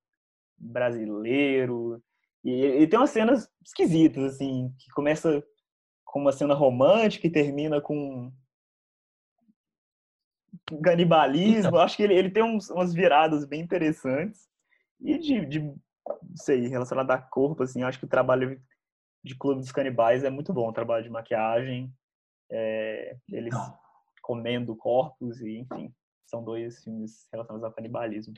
brasileiro. 0.57 2.01
E 2.43 2.49
ele 2.49 2.87
tem 2.87 2.97
umas 2.97 3.09
cenas 3.09 3.49
esquisitas, 3.63 4.35
assim, 4.35 4.73
que 4.79 4.89
começa 4.91 5.43
com 6.05 6.21
uma 6.21 6.31
cena 6.31 6.53
romântica 6.53 7.27
e 7.27 7.31
termina 7.31 7.81
com 7.81 8.31
canibalismo. 10.81 11.69
Então. 11.69 11.79
Acho 11.79 11.97
que 11.97 12.03
ele, 12.03 12.13
ele 12.13 12.29
tem 12.29 12.43
uns, 12.43 12.69
umas 12.69 12.93
viradas 12.93 13.45
bem 13.45 13.61
interessantes. 13.61 14.47
E 15.01 15.17
de, 15.17 15.45
de 15.45 15.73
sei, 16.35 16.67
relacionado 16.67 17.11
a 17.11 17.17
corpo, 17.17 17.63
assim, 17.63 17.83
acho 17.83 17.99
que 17.99 18.05
o 18.05 18.09
trabalho 18.09 18.61
de 19.25 19.35
Clube 19.35 19.59
dos 19.59 19.71
Canibais 19.71 20.23
é 20.23 20.29
muito 20.29 20.53
bom. 20.53 20.69
O 20.69 20.73
trabalho 20.73 21.03
de 21.03 21.09
maquiagem, 21.09 21.91
é, 22.49 23.17
eles 23.31 23.53
Não. 23.53 23.77
comendo 24.21 24.75
corpos, 24.75 25.41
e 25.41 25.57
enfim, 25.57 25.91
são 26.27 26.43
dois 26.43 26.83
filmes 26.83 27.27
relacionados 27.31 27.65
ao 27.65 27.73
canibalismo. 27.73 28.35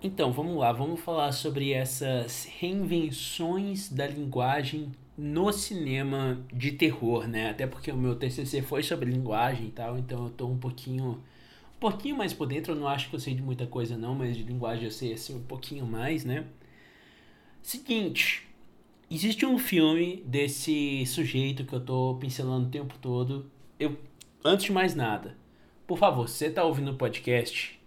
Então, 0.00 0.30
vamos 0.30 0.56
lá, 0.56 0.70
vamos 0.72 1.00
falar 1.00 1.32
sobre 1.32 1.72
essas 1.72 2.44
reinvenções 2.44 3.90
da 3.90 4.06
linguagem 4.06 4.92
no 5.16 5.50
cinema 5.52 6.38
de 6.52 6.72
terror, 6.72 7.26
né? 7.26 7.50
Até 7.50 7.66
porque 7.66 7.90
o 7.90 7.96
meu 7.96 8.14
TCC 8.14 8.62
foi 8.62 8.82
sobre 8.82 9.10
linguagem 9.10 9.68
e 9.68 9.72
tal, 9.72 9.98
então 9.98 10.26
eu 10.26 10.30
tô 10.30 10.46
um 10.46 10.58
pouquinho 10.58 11.20
um 11.76 11.80
pouquinho 11.80 12.16
mais 12.16 12.32
por 12.32 12.46
dentro, 12.46 12.72
eu 12.72 12.76
não 12.76 12.88
acho 12.88 13.08
que 13.08 13.14
eu 13.14 13.20
sei 13.20 13.34
de 13.34 13.42
muita 13.42 13.64
coisa 13.66 13.96
não, 13.96 14.14
mas 14.14 14.36
de 14.36 14.42
linguagem 14.42 14.84
eu 14.84 14.90
sei 14.90 15.12
assim 15.12 15.36
um 15.36 15.44
pouquinho 15.44 15.86
mais, 15.86 16.24
né? 16.24 16.44
Seguinte, 17.62 18.47
existe 19.10 19.46
um 19.46 19.58
filme 19.58 20.22
desse 20.26 21.04
sujeito 21.06 21.64
que 21.64 21.72
eu 21.72 21.80
tô 21.80 22.16
pincelando 22.20 22.66
o 22.66 22.70
tempo 22.70 22.94
todo. 23.00 23.50
Eu 23.78 23.96
antes 24.44 24.66
de 24.66 24.72
mais 24.72 24.94
nada, 24.94 25.36
por 25.86 25.98
favor, 25.98 26.28
se 26.28 26.36
você 26.36 26.50
tá 26.50 26.64
ouvindo 26.64 26.92
o 26.92 26.96
podcast, 26.96 27.78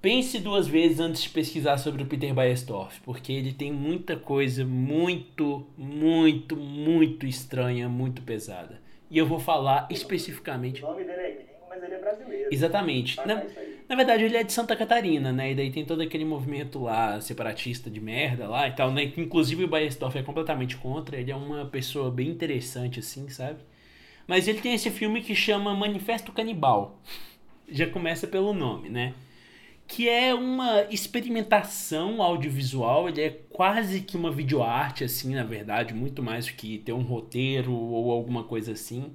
pense 0.00 0.38
duas 0.38 0.66
vezes 0.66 1.00
antes 1.00 1.22
de 1.22 1.30
pesquisar 1.30 1.78
sobre 1.78 2.02
o 2.02 2.06
Peter 2.06 2.32
Baestorff, 2.32 3.00
porque 3.00 3.32
ele 3.32 3.52
tem 3.52 3.72
muita 3.72 4.16
coisa 4.16 4.64
muito, 4.64 5.66
muito, 5.76 6.56
muito 6.56 7.26
estranha, 7.26 7.88
muito 7.88 8.22
pesada. 8.22 8.80
E 9.10 9.18
eu 9.18 9.26
vou 9.26 9.40
falar 9.40 9.88
especificamente. 9.90 10.84
O 10.84 10.88
nome 10.88 11.04
dele 11.04 11.20
é 11.20 11.30
gringo, 11.32 11.68
mas 11.68 11.82
ele 11.82 11.94
é 11.94 11.98
brasileiro. 11.98 12.48
Exatamente. 12.52 13.16
Na, 13.26 13.42
na, 13.90 13.96
verdade, 13.96 14.24
ele 14.24 14.36
é 14.36 14.44
de 14.44 14.52
Santa 14.52 14.76
Catarina, 14.76 15.32
né? 15.32 15.50
E 15.50 15.54
daí 15.54 15.70
tem 15.70 15.84
todo 15.84 16.00
aquele 16.00 16.24
movimento 16.24 16.78
lá, 16.80 17.20
separatista 17.20 17.90
de 17.90 18.00
merda 18.00 18.48
lá 18.48 18.68
e 18.68 18.72
tal, 18.72 18.90
né? 18.92 19.12
Inclusive 19.16 19.64
o 19.64 19.68
Baestorff 19.68 20.16
é 20.16 20.22
completamente 20.22 20.76
contra. 20.76 21.18
Ele 21.18 21.30
é 21.30 21.36
uma 21.36 21.66
pessoa 21.66 22.10
bem 22.10 22.28
interessante, 22.28 23.00
assim, 23.00 23.28
sabe? 23.28 23.58
Mas 24.26 24.48
ele 24.48 24.60
tem 24.60 24.74
esse 24.74 24.90
filme 24.90 25.20
que 25.20 25.34
chama 25.34 25.74
Manifesto 25.74 26.32
Canibal. 26.32 27.00
Já 27.68 27.86
começa 27.86 28.26
pelo 28.26 28.52
nome, 28.54 28.88
né? 28.88 29.12
que 29.90 30.08
é 30.08 30.32
uma 30.32 30.82
experimentação 30.84 32.22
audiovisual, 32.22 33.08
ele 33.08 33.22
é 33.22 33.30
quase 33.50 34.02
que 34.02 34.16
uma 34.16 34.30
videoarte, 34.30 35.02
assim, 35.02 35.34
na 35.34 35.42
verdade, 35.42 35.92
muito 35.92 36.22
mais 36.22 36.46
do 36.46 36.52
que 36.52 36.78
ter 36.78 36.92
um 36.92 37.02
roteiro 37.02 37.72
ou 37.72 38.12
alguma 38.12 38.44
coisa 38.44 38.70
assim, 38.70 39.12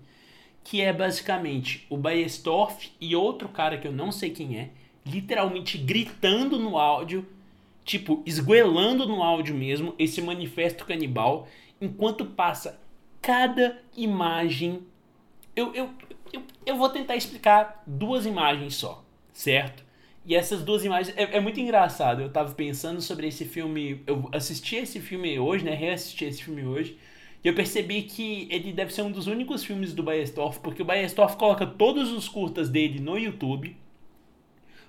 que 0.65 0.81
é 0.81 0.91
basicamente 0.91 1.85
o 1.91 1.95
Baestorff 1.95 2.91
e 2.99 3.15
outro 3.15 3.47
cara 3.47 3.77
que 3.77 3.87
eu 3.87 3.91
não 3.91 4.11
sei 4.11 4.31
quem 4.31 4.57
é, 4.57 4.71
literalmente 5.05 5.77
gritando 5.77 6.57
no 6.57 6.75
áudio, 6.75 7.23
tipo, 7.85 8.23
esguelando 8.25 9.05
no 9.05 9.21
áudio 9.21 9.53
mesmo, 9.53 9.93
esse 9.99 10.23
manifesto 10.23 10.83
canibal, 10.83 11.47
enquanto 11.79 12.25
passa 12.25 12.81
cada 13.21 13.79
imagem. 13.95 14.81
Eu, 15.55 15.71
eu, 15.75 15.89
eu, 16.33 16.41
eu 16.65 16.75
vou 16.75 16.89
tentar 16.89 17.15
explicar 17.15 17.83
duas 17.85 18.25
imagens 18.25 18.73
só, 18.73 19.05
certo? 19.31 19.85
E 20.25 20.33
essas 20.35 20.63
duas 20.63 20.83
imagens. 20.83 21.15
É, 21.15 21.37
é, 21.37 21.39
muito 21.39 21.59
engraçado. 21.59 22.23
Eu 22.23 22.31
tava 22.31 22.51
pensando 22.55 22.99
sobre 23.01 23.27
esse 23.27 23.45
filme. 23.45 24.01
Eu 24.07 24.27
assisti 24.31 24.77
esse 24.77 24.99
filme 24.99 25.37
hoje, 25.37 25.63
né? 25.63 25.75
Reassisti 25.75 26.25
esse 26.25 26.43
filme 26.43 26.65
hoje. 26.65 26.97
E 27.45 27.47
eu 27.47 27.53
percebi 27.53 28.01
que 28.01 28.47
ele 28.49 28.73
deve 28.73 28.91
ser 28.91 29.03
um 29.03 29.11
dos 29.11 29.27
únicos 29.27 29.63
filmes 29.63 29.93
do 29.93 30.01
Baestorff, 30.01 30.59
porque 30.61 30.81
o 30.81 30.85
Baestorff 30.85 31.37
coloca 31.37 31.63
todos 31.63 32.11
os 32.11 32.27
curtas 32.27 32.69
dele 32.69 32.99
no 32.99 33.19
YouTube. 33.19 33.77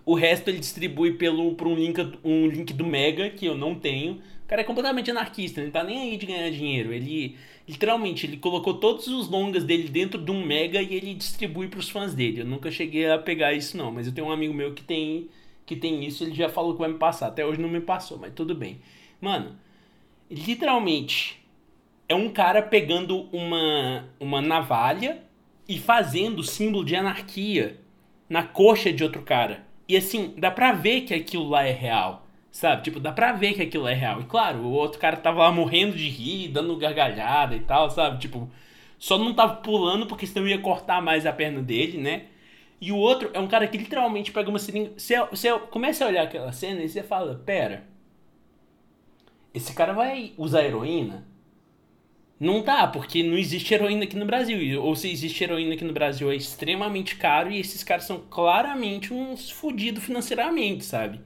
O 0.06 0.14
resto 0.14 0.48
ele 0.48 0.58
distribui 0.58 1.12
pelo, 1.18 1.54
por 1.54 1.66
um 1.66 1.74
link, 1.74 2.00
um 2.24 2.46
link 2.46 2.72
do 2.72 2.86
Mega, 2.86 3.28
que 3.28 3.44
eu 3.44 3.54
não 3.54 3.74
tenho. 3.74 4.22
O 4.44 4.48
cara 4.48 4.62
é 4.62 4.64
completamente 4.64 5.10
anarquista, 5.10 5.62
não 5.62 5.70
tá 5.70 5.84
nem 5.84 5.98
aí 5.98 6.16
de 6.16 6.24
ganhar 6.24 6.50
dinheiro. 6.50 6.94
Ele, 6.94 7.36
literalmente, 7.68 8.24
ele 8.24 8.38
colocou 8.38 8.72
todos 8.72 9.06
os 9.06 9.28
longas 9.28 9.62
dele 9.62 9.90
dentro 9.90 10.18
de 10.18 10.30
um 10.30 10.42
Mega 10.42 10.80
e 10.80 10.94
ele 10.94 11.12
distribui 11.12 11.68
para 11.68 11.80
os 11.80 11.90
fãs 11.90 12.14
dele. 12.14 12.40
Eu 12.40 12.46
nunca 12.46 12.70
cheguei 12.70 13.06
a 13.10 13.18
pegar 13.18 13.52
isso 13.52 13.76
não, 13.76 13.92
mas 13.92 14.06
eu 14.06 14.14
tenho 14.14 14.28
um 14.28 14.32
amigo 14.32 14.54
meu 14.54 14.72
que 14.72 14.82
tem 14.82 15.28
que 15.66 15.76
tem 15.76 16.06
isso, 16.06 16.24
ele 16.24 16.34
já 16.34 16.48
falou 16.48 16.72
que 16.72 16.80
vai 16.80 16.88
me 16.88 16.98
passar. 16.98 17.26
Até 17.26 17.44
hoje 17.44 17.60
não 17.60 17.68
me 17.68 17.82
passou, 17.82 18.16
mas 18.16 18.32
tudo 18.32 18.54
bem. 18.54 18.80
Mano, 19.20 19.56
literalmente 20.30 21.44
é 22.08 22.14
um 22.14 22.30
cara 22.30 22.62
pegando 22.62 23.28
uma 23.32 24.08
uma 24.20 24.40
navalha 24.40 25.22
e 25.68 25.78
fazendo 25.78 26.42
símbolo 26.42 26.84
de 26.84 26.94
anarquia 26.94 27.80
na 28.28 28.42
coxa 28.42 28.92
de 28.92 29.02
outro 29.02 29.22
cara. 29.22 29.64
E 29.88 29.96
assim, 29.96 30.34
dá 30.36 30.50
pra 30.50 30.72
ver 30.72 31.02
que 31.02 31.14
aquilo 31.14 31.48
lá 31.48 31.64
é 31.64 31.72
real. 31.72 32.26
Sabe? 32.50 32.84
Tipo, 32.84 32.98
dá 32.98 33.12
pra 33.12 33.32
ver 33.32 33.54
que 33.54 33.62
aquilo 33.62 33.86
é 33.86 33.94
real. 33.94 34.20
E 34.20 34.24
claro, 34.24 34.60
o 34.60 34.72
outro 34.72 34.98
cara 34.98 35.16
tava 35.16 35.40
lá 35.40 35.52
morrendo 35.52 35.94
de 35.96 36.08
rir, 36.08 36.48
dando 36.48 36.76
gargalhada 36.76 37.54
e 37.54 37.60
tal, 37.60 37.90
sabe? 37.90 38.18
Tipo, 38.18 38.48
só 38.98 39.18
não 39.18 39.34
tava 39.34 39.56
pulando 39.56 40.06
porque 40.06 40.26
senão 40.26 40.48
ia 40.48 40.58
cortar 40.58 41.02
mais 41.02 41.26
a 41.26 41.32
perna 41.32 41.60
dele, 41.60 41.98
né? 41.98 42.24
E 42.80 42.92
o 42.92 42.96
outro 42.96 43.30
é 43.34 43.40
um 43.40 43.48
cara 43.48 43.66
que 43.68 43.76
literalmente 43.78 44.32
pega 44.32 44.48
uma 44.48 44.58
seringa. 44.58 44.92
Você, 44.96 45.18
você 45.26 45.58
começa 45.70 46.04
a 46.04 46.08
olhar 46.08 46.22
aquela 46.24 46.52
cena 46.52 46.82
e 46.82 46.88
você 46.88 47.02
fala: 47.02 47.34
Pera, 47.44 47.84
esse 49.52 49.74
cara 49.74 49.92
vai 49.92 50.32
usar 50.38 50.64
heroína? 50.64 51.26
Não 52.38 52.62
dá, 52.62 52.86
porque 52.86 53.22
não 53.22 53.38
existe 53.38 53.72
heroína 53.72 54.04
aqui 54.04 54.16
no 54.16 54.26
Brasil. 54.26 54.82
Ou 54.82 54.94
se 54.94 55.10
existe 55.10 55.42
heroína 55.42 55.74
aqui 55.74 55.84
no 55.84 55.92
Brasil 55.92 56.30
é 56.30 56.36
extremamente 56.36 57.16
caro 57.16 57.50
e 57.50 57.58
esses 57.58 57.82
caras 57.82 58.04
são 58.04 58.20
claramente 58.28 59.12
uns 59.12 59.50
fodidos 59.50 60.04
financeiramente, 60.04 60.84
sabe? 60.84 61.20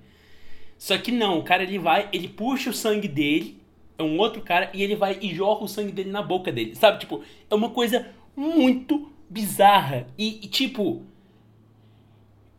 Só 0.79 0.97
que 0.97 1.11
não, 1.11 1.39
o 1.39 1.43
cara 1.43 1.65
ele 1.65 1.79
vai, 1.79 2.09
ele 2.13 2.29
puxa 2.29 2.71
o 2.71 2.73
sangue 2.73 3.09
dele, 3.09 3.61
é 3.99 4.03
um 4.03 4.19
outro 4.19 4.41
cara, 4.41 4.71
e 4.73 4.83
ele 4.83 4.97
vai 4.97 5.19
e 5.21 5.35
joga 5.35 5.65
o 5.65 5.69
sangue 5.69 5.93
dele 5.93 6.11
na 6.11 6.23
boca 6.23 6.51
dele. 6.53 6.75
Sabe? 6.77 7.01
Tipo, 7.01 7.23
é 7.51 7.55
uma 7.55 7.71
coisa 7.71 8.09
muito 8.35 9.11
bizarra. 9.29 10.07
E, 10.17 10.41
e 10.45 10.49
tipo. 10.49 11.05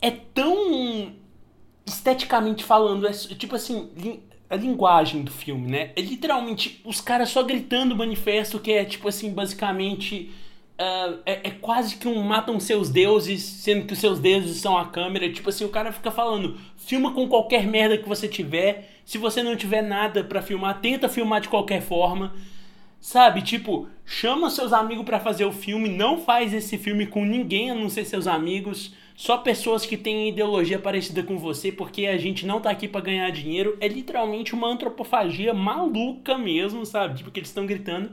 É 0.01 0.11
tão. 0.11 1.13
Esteticamente 1.85 2.63
falando, 2.63 3.07
é 3.07 3.11
tipo 3.11 3.55
assim. 3.55 3.89
A 4.51 4.55
linguagem 4.55 5.23
do 5.23 5.31
filme, 5.31 5.71
né? 5.71 5.91
É 5.95 6.01
literalmente 6.01 6.81
os 6.83 7.01
caras 7.01 7.29
só 7.29 7.41
gritando 7.41 7.95
o 7.95 7.97
manifesto 7.97 8.59
que 8.59 8.71
é 8.71 8.85
tipo 8.85 9.07
assim, 9.07 9.33
basicamente 9.33 10.29
Uh, 10.81 11.19
é, 11.27 11.41
é, 11.43 11.51
quase 11.51 11.95
que 11.95 12.07
um 12.07 12.23
matam 12.23 12.59
seus 12.59 12.89
deuses, 12.89 13.43
sendo 13.43 13.85
que 13.85 13.93
os 13.93 13.99
seus 13.99 14.17
deuses 14.17 14.57
são 14.57 14.75
a 14.75 14.87
câmera. 14.87 15.31
Tipo 15.31 15.49
assim, 15.49 15.63
o 15.63 15.69
cara 15.69 15.91
fica 15.91 16.09
falando, 16.09 16.57
filma 16.75 17.13
com 17.13 17.27
qualquer 17.27 17.67
merda 17.67 17.99
que 17.99 18.09
você 18.09 18.27
tiver. 18.27 18.89
Se 19.05 19.19
você 19.19 19.43
não 19.43 19.55
tiver 19.55 19.83
nada 19.83 20.23
para 20.23 20.41
filmar, 20.41 20.81
tenta 20.81 21.07
filmar 21.07 21.39
de 21.39 21.49
qualquer 21.49 21.83
forma. 21.83 22.33
Sabe, 22.99 23.43
tipo, 23.43 23.87
chama 24.05 24.49
seus 24.49 24.73
amigos 24.73 25.05
para 25.05 25.19
fazer 25.19 25.45
o 25.45 25.51
filme, 25.51 25.87
não 25.87 26.19
faz 26.19 26.51
esse 26.51 26.79
filme 26.79 27.05
com 27.05 27.25
ninguém 27.25 27.69
a 27.69 27.75
não 27.75 27.87
ser 27.87 28.03
seus 28.05 28.25
amigos, 28.25 28.95
só 29.15 29.37
pessoas 29.37 29.85
que 29.85 29.97
têm 29.97 30.29
ideologia 30.29 30.79
parecida 30.79 31.21
com 31.21 31.37
você, 31.37 31.71
porque 31.71 32.05
a 32.05 32.17
gente 32.17 32.45
não 32.45 32.59
tá 32.59 32.71
aqui 32.71 32.87
para 32.87 33.01
ganhar 33.01 33.29
dinheiro. 33.31 33.77
É 33.79 33.87
literalmente 33.87 34.53
uma 34.53 34.67
antropofagia 34.67 35.53
maluca 35.53 36.37
mesmo, 36.37 36.85
sabe? 36.85 37.17
Tipo, 37.17 37.31
que 37.31 37.39
eles 37.39 37.49
estão 37.49 37.65
gritando. 37.65 38.11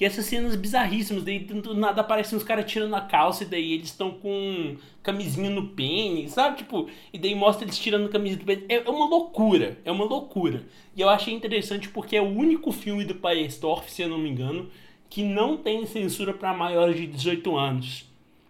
E 0.00 0.04
essas 0.04 0.26
cenas 0.26 0.54
bizarríssimas, 0.54 1.24
daí 1.24 1.40
do 1.40 1.74
nada 1.74 2.02
aparecem 2.02 2.38
uns 2.38 2.44
caras 2.44 2.70
tirando 2.70 2.94
a 2.94 3.00
calça 3.00 3.42
e 3.42 3.46
daí 3.46 3.72
eles 3.72 3.88
estão 3.88 4.12
com 4.12 4.76
camisinha 5.02 5.50
no 5.50 5.68
pênis, 5.70 6.32
sabe? 6.32 6.58
Tipo, 6.58 6.88
e 7.12 7.18
daí 7.18 7.34
mostra 7.34 7.64
eles 7.64 7.78
tirando 7.78 8.08
camisinha 8.08 8.38
do 8.38 8.44
pênis. 8.44 8.64
É, 8.68 8.76
é 8.76 8.90
uma 8.90 9.06
loucura, 9.08 9.76
é 9.84 9.90
uma 9.90 10.04
loucura. 10.04 10.64
E 10.94 11.00
eu 11.00 11.08
achei 11.08 11.34
interessante 11.34 11.88
porque 11.88 12.16
é 12.16 12.22
o 12.22 12.28
único 12.28 12.70
filme 12.70 13.04
do 13.04 13.16
Paestorff, 13.16 13.90
se 13.90 14.02
eu 14.02 14.08
não 14.08 14.18
me 14.18 14.28
engano, 14.28 14.70
que 15.10 15.24
não 15.24 15.56
tem 15.56 15.84
censura 15.84 16.32
para 16.32 16.54
maiores 16.54 16.96
de 16.96 17.06
18 17.06 17.56
anos. 17.56 18.07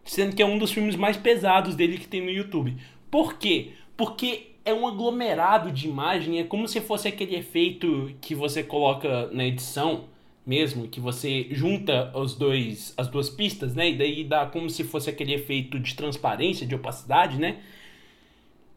Sendo 0.09 0.35
que 0.35 0.43
é 0.43 0.47
um 0.47 0.59
dos 0.59 0.73
filmes 0.73 0.97
mais 0.97 1.19
pesados 1.19 1.77
dele 1.77 1.99
que 1.99 2.09
tem 2.09 2.23
no 2.23 2.31
YouTube. 2.31 2.75
Por 3.11 3.35
quê? 3.35 3.73
Porque 3.95 4.53
é 4.65 4.73
um 4.73 4.87
aglomerado 4.87 5.71
de 5.71 5.87
imagem, 5.87 6.41
é 6.41 6.45
como 6.45 6.67
se 6.67 6.81
fosse 6.81 7.07
aquele 7.07 7.37
efeito 7.37 8.11
que 8.21 8.35
você 8.35 8.63
coloca 8.63 9.29
na 9.33 9.45
edição 9.45 10.05
mesmo, 10.47 10.89
que 10.89 10.99
você 10.99 11.47
junta 11.51 12.11
os 12.17 12.35
dois, 12.35 12.95
as 12.97 13.07
duas 13.07 13.29
pistas, 13.29 13.75
né? 13.75 13.91
E 13.91 13.99
daí 13.99 14.25
dá 14.25 14.47
como 14.47 14.71
se 14.71 14.83
fosse 14.83 15.11
aquele 15.11 15.35
efeito 15.35 15.79
de 15.79 15.95
transparência, 15.95 16.67
de 16.67 16.75
opacidade, 16.75 17.39
né? 17.39 17.59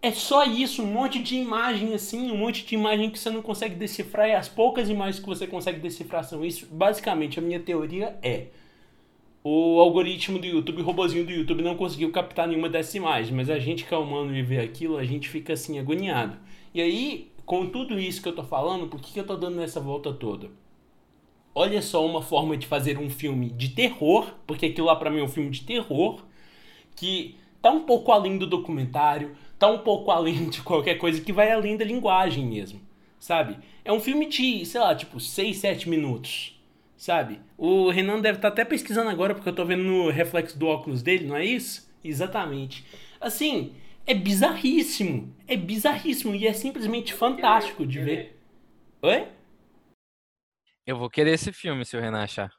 É 0.01 0.11
só 0.11 0.43
isso, 0.43 0.83
um 0.83 0.91
monte 0.91 1.23
de 1.23 1.35
imagem 1.37 1.93
assim, 1.93 2.29
um 2.29 2.37
monte 2.37 2.65
de 2.65 2.75
imagem 2.75 3.09
que 3.09 3.17
você 3.17 3.29
não 3.29 3.41
consegue 3.41 3.75
decifrar 3.75 4.27
e 4.27 4.33
as 4.33 4.49
poucas 4.49 4.89
imagens 4.89 5.19
que 5.19 5.27
você 5.27 5.47
consegue 5.47 5.79
decifrar 5.79 6.25
são 6.25 6.43
isso. 6.43 6.67
Basicamente, 6.69 7.39
a 7.39 7.41
minha 7.41 7.59
teoria 7.59 8.17
é 8.21 8.47
o 9.43 9.79
algoritmo 9.79 10.39
do 10.39 10.45
YouTube, 10.45 10.81
o 10.81 10.85
robozinho 10.85 11.25
do 11.25 11.31
YouTube 11.31 11.63
não 11.63 11.75
conseguiu 11.75 12.11
captar 12.11 12.47
nenhuma 12.47 12.69
dessas 12.69 12.93
imagens, 12.95 13.31
mas 13.31 13.49
a 13.49 13.59
gente 13.59 13.85
que 13.85 13.93
é 13.93 13.97
humano 13.97 14.35
e 14.35 14.41
vê 14.41 14.59
aquilo, 14.59 14.97
a 14.97 15.03
gente 15.03 15.29
fica 15.29 15.53
assim 15.53 15.79
agoniado. 15.79 16.37
E 16.73 16.81
aí, 16.81 17.31
com 17.45 17.65
tudo 17.67 17.99
isso 17.99 18.21
que 18.21 18.29
eu 18.29 18.35
tô 18.35 18.43
falando, 18.43 18.87
por 18.87 18.99
que, 19.01 19.13
que 19.13 19.19
eu 19.19 19.25
tô 19.25 19.35
dando 19.35 19.61
essa 19.61 19.79
volta 19.79 20.13
toda? 20.13 20.49
olha 21.53 21.81
só 21.81 22.05
uma 22.05 22.21
forma 22.21 22.57
de 22.57 22.67
fazer 22.67 22.97
um 22.97 23.09
filme 23.09 23.49
de 23.49 23.69
terror, 23.69 24.33
porque 24.47 24.67
aquilo 24.67 24.87
lá 24.87 24.95
para 24.95 25.09
mim 25.09 25.19
é 25.19 25.23
um 25.23 25.27
filme 25.27 25.49
de 25.49 25.61
terror, 25.61 26.21
que 26.95 27.35
tá 27.61 27.71
um 27.71 27.81
pouco 27.81 28.11
além 28.11 28.37
do 28.37 28.47
documentário, 28.47 29.35
tá 29.59 29.67
um 29.67 29.79
pouco 29.79 30.11
além 30.11 30.47
de 30.49 30.61
qualquer 30.61 30.95
coisa 30.95 31.21
que 31.21 31.33
vai 31.33 31.51
além 31.51 31.77
da 31.77 31.85
linguagem 31.85 32.45
mesmo, 32.45 32.81
sabe? 33.19 33.57
É 33.83 33.91
um 33.91 33.99
filme 33.99 34.27
de, 34.27 34.65
sei 34.65 34.81
lá, 34.81 34.95
tipo 34.95 35.19
6, 35.19 35.57
7 35.57 35.89
minutos, 35.89 36.59
sabe? 37.01 37.41
O 37.57 37.89
Renan 37.89 38.21
deve 38.21 38.37
estar 38.37 38.49
tá 38.49 38.53
até 38.53 38.63
pesquisando 38.63 39.09
agora 39.09 39.33
porque 39.33 39.49
eu 39.49 39.55
tô 39.55 39.65
vendo 39.65 39.81
no 39.81 40.11
reflexo 40.11 40.55
do 40.55 40.67
óculos 40.67 41.01
dele, 41.01 41.25
não 41.25 41.35
é 41.35 41.43
isso? 41.43 41.91
Exatamente. 42.03 42.85
Assim, 43.19 43.73
é 44.05 44.13
bizarríssimo, 44.13 45.35
é 45.47 45.57
bizarríssimo 45.57 46.35
e 46.35 46.45
é 46.45 46.53
simplesmente 46.53 47.11
fantástico 47.11 47.87
de 47.87 47.99
ver. 47.99 48.39
Oi? 49.01 49.27
Eu 50.85 50.95
vou 50.95 51.09
querer 51.09 51.31
esse 51.31 51.51
filme 51.51 51.83
se 51.85 51.97
o 51.97 51.99
Renan 51.99 52.21
achar. 52.21 52.51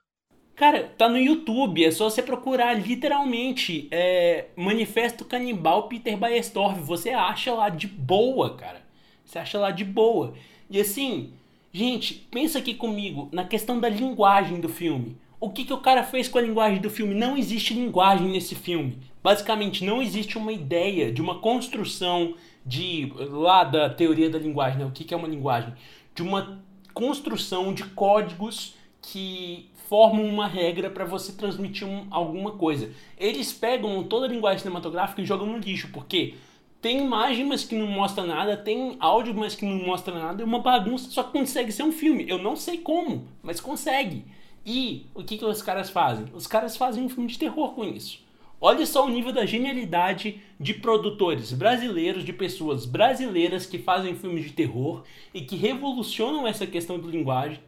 Cara, 0.57 0.89
tá 0.99 1.09
no 1.09 1.19
YouTube, 1.19 1.85
é 1.85 1.93
só 1.93 2.11
você 2.11 2.21
procurar 2.21 2.75
literalmente 2.75 3.87
é, 3.93 4.47
Manifesto 4.57 5.25
Canibal 5.25 5.87
Peter 5.87 6.17
Baestorff. 6.17 6.81
Você 6.81 7.11
acha 7.11 7.55
lá 7.55 7.69
de 7.69 7.87
boa, 7.87 8.57
cara. 8.57 8.83
Você 9.25 9.39
acha 9.39 9.57
lá 9.57 9.71
de 9.71 9.85
boa. 9.85 10.35
E 10.69 10.81
assim, 10.81 11.33
gente, 11.73 12.15
pensa 12.31 12.59
aqui 12.59 12.75
comigo 12.75 13.29
na 13.33 13.45
questão 13.45 13.81
da 13.81 13.89
linguagem 13.89 14.61
do 14.61 14.69
filme. 14.69 15.17
O 15.41 15.51
que, 15.51 15.65
que 15.65 15.73
o 15.73 15.79
cara 15.79 16.05
fez 16.05 16.29
com 16.29 16.39
a 16.39 16.43
linguagem 16.43 16.81
do 16.81 16.89
filme? 16.89 17.15
Não 17.15 17.37
existe 17.37 17.75
linguagem 17.75 18.29
nesse 18.29 18.55
filme. 18.55 18.99
Basicamente, 19.23 19.85
não 19.85 20.01
existe 20.01 20.39
uma 20.39 20.53
ideia 20.53 21.13
de 21.13 21.21
uma 21.21 21.41
construção 21.41 22.35
de 22.65 23.13
lá 23.17 23.65
da 23.65 23.91
teoria 23.91 24.31
da 24.31 24.39
linguagem, 24.39 24.79
né? 24.79 24.85
O 24.85 24.93
que, 24.93 25.03
que 25.03 25.13
é 25.13 25.17
uma 25.17 25.27
linguagem? 25.27 25.75
De 26.15 26.23
uma 26.23 26.63
construção 26.95 27.75
de 27.75 27.85
códigos 27.87 28.75
que 29.01 29.69
formam 29.89 30.25
uma 30.25 30.47
regra 30.47 30.89
para 30.89 31.05
você 31.05 31.33
transmitir 31.33 31.87
um, 31.87 32.07
alguma 32.11 32.53
coisa. 32.53 32.91
Eles 33.19 33.53
pegam 33.53 34.03
toda 34.05 34.27
a 34.27 34.29
linguagem 34.29 34.61
cinematográfica 34.61 35.21
e 35.21 35.27
jogam 35.27 35.47
no 35.47 35.59
lixo, 35.59 35.89
porque 35.93 36.35
tem 36.83 36.99
imagem, 36.99 37.47
mas 37.47 37.63
que 37.63 37.77
não 37.77 37.87
mostra 37.87 38.25
nada, 38.25 38.57
tem 38.57 38.97
áudio, 38.99 39.33
mas 39.33 39.55
que 39.55 39.65
não 39.65 39.87
mostra 39.87 40.13
nada, 40.13 40.43
é 40.43 40.45
uma 40.45 40.59
bagunça, 40.59 41.09
só 41.09 41.23
consegue 41.23 41.71
ser 41.71 41.85
um 41.85 41.93
filme. 41.93 42.29
Eu 42.29 42.39
não 42.39 42.57
sei 42.57 42.79
como, 42.79 43.29
mas 43.41 43.61
consegue. 43.61 44.25
E 44.67 45.07
o 45.15 45.23
que, 45.23 45.39
que 45.39 45.45
os 45.45 45.63
caras 45.63 45.91
fazem? 45.91 46.27
Os 46.35 46.49
caras 46.49 46.77
fazem 46.77 47.05
um 47.05 47.09
filme 47.09 47.29
de 47.29 47.39
terror 47.39 47.73
com 47.73 47.85
isso. 47.85 48.21
Olha 48.61 48.85
só 48.85 49.07
o 49.07 49.09
nível 49.09 49.33
da 49.33 49.47
genialidade 49.47 50.41
de 50.59 50.75
produtores 50.75 51.53
brasileiros, 51.53 52.25
de 52.25 52.33
pessoas 52.33 52.85
brasileiras 52.85 53.65
que 53.65 53.79
fazem 53.79 54.17
filmes 54.17 54.45
de 54.45 54.53
terror 54.53 55.05
e 55.33 55.41
que 55.41 55.55
revolucionam 55.55 56.49
essa 56.49 56.67
questão 56.67 56.99
de 56.99 57.09
linguagem. 57.09 57.61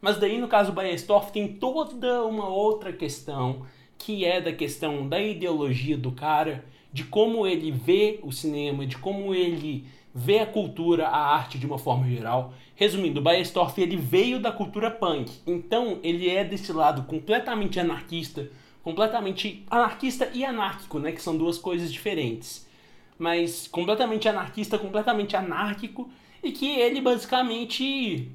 Mas 0.00 0.16
daí 0.18 0.38
no 0.38 0.48
caso 0.48 0.72
Baestorff 0.72 1.30
tem 1.30 1.46
toda 1.46 2.24
uma 2.24 2.48
outra 2.48 2.90
questão, 2.90 3.66
que 3.98 4.24
é 4.24 4.40
da 4.40 4.52
questão 4.52 5.06
da 5.06 5.20
ideologia 5.20 5.96
do 5.96 6.12
cara, 6.12 6.64
de 6.96 7.04
como 7.04 7.46
ele 7.46 7.70
vê 7.70 8.18
o 8.22 8.32
cinema, 8.32 8.86
de 8.86 8.96
como 8.96 9.34
ele 9.34 9.84
vê 10.14 10.38
a 10.38 10.46
cultura, 10.46 11.06
a 11.06 11.34
arte 11.34 11.58
de 11.58 11.66
uma 11.66 11.76
forma 11.76 12.08
geral. 12.08 12.54
Resumindo, 12.74 13.20
o 13.20 13.22
Baestorff 13.22 13.78
ele 13.78 13.98
veio 13.98 14.40
da 14.40 14.50
cultura 14.50 14.90
punk, 14.90 15.30
então 15.46 15.98
ele 16.02 16.30
é 16.30 16.42
desse 16.42 16.72
lado 16.72 17.02
completamente 17.02 17.78
anarquista, 17.78 18.50
completamente 18.82 19.62
anarquista 19.70 20.30
e 20.32 20.42
anárquico, 20.42 20.98
né? 20.98 21.12
Que 21.12 21.20
são 21.20 21.36
duas 21.36 21.58
coisas 21.58 21.92
diferentes. 21.92 22.66
Mas 23.18 23.68
completamente 23.68 24.26
anarquista, 24.26 24.78
completamente 24.78 25.36
anárquico, 25.36 26.08
e 26.42 26.50
que 26.50 26.78
ele 26.78 27.02
basicamente 27.02 28.30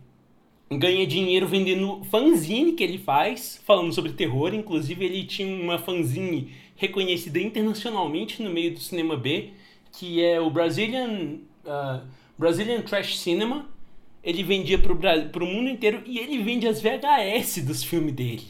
ganha 0.70 1.08
dinheiro 1.08 1.48
vendendo 1.48 2.04
fanzine 2.12 2.74
que 2.74 2.84
ele 2.84 3.00
faz, 3.00 3.60
falando 3.66 3.92
sobre 3.92 4.14
terror. 4.14 4.54
Inclusive, 4.54 5.04
ele 5.04 5.24
tinha 5.24 5.48
uma 5.48 5.80
fanzine 5.80 6.54
reconhecida 6.82 7.40
internacionalmente 7.40 8.42
no 8.42 8.50
meio 8.50 8.74
do 8.74 8.80
cinema 8.80 9.16
B, 9.16 9.52
que 9.92 10.24
é 10.24 10.42
o 10.42 10.50
Brazilian, 10.50 11.38
uh, 11.66 12.06
Brazilian 12.38 12.82
Trash 12.82 13.20
Cinema. 13.20 13.70
Ele 14.24 14.44
vendia 14.44 14.78
para 14.78 15.44
o 15.44 15.48
mundo 15.48 15.70
inteiro 15.70 16.04
e 16.06 16.20
ele 16.20 16.44
vende 16.44 16.68
as 16.68 16.82
VHS 16.82 17.64
dos 17.66 17.84
filmes 17.84 18.14
dele 18.14 18.44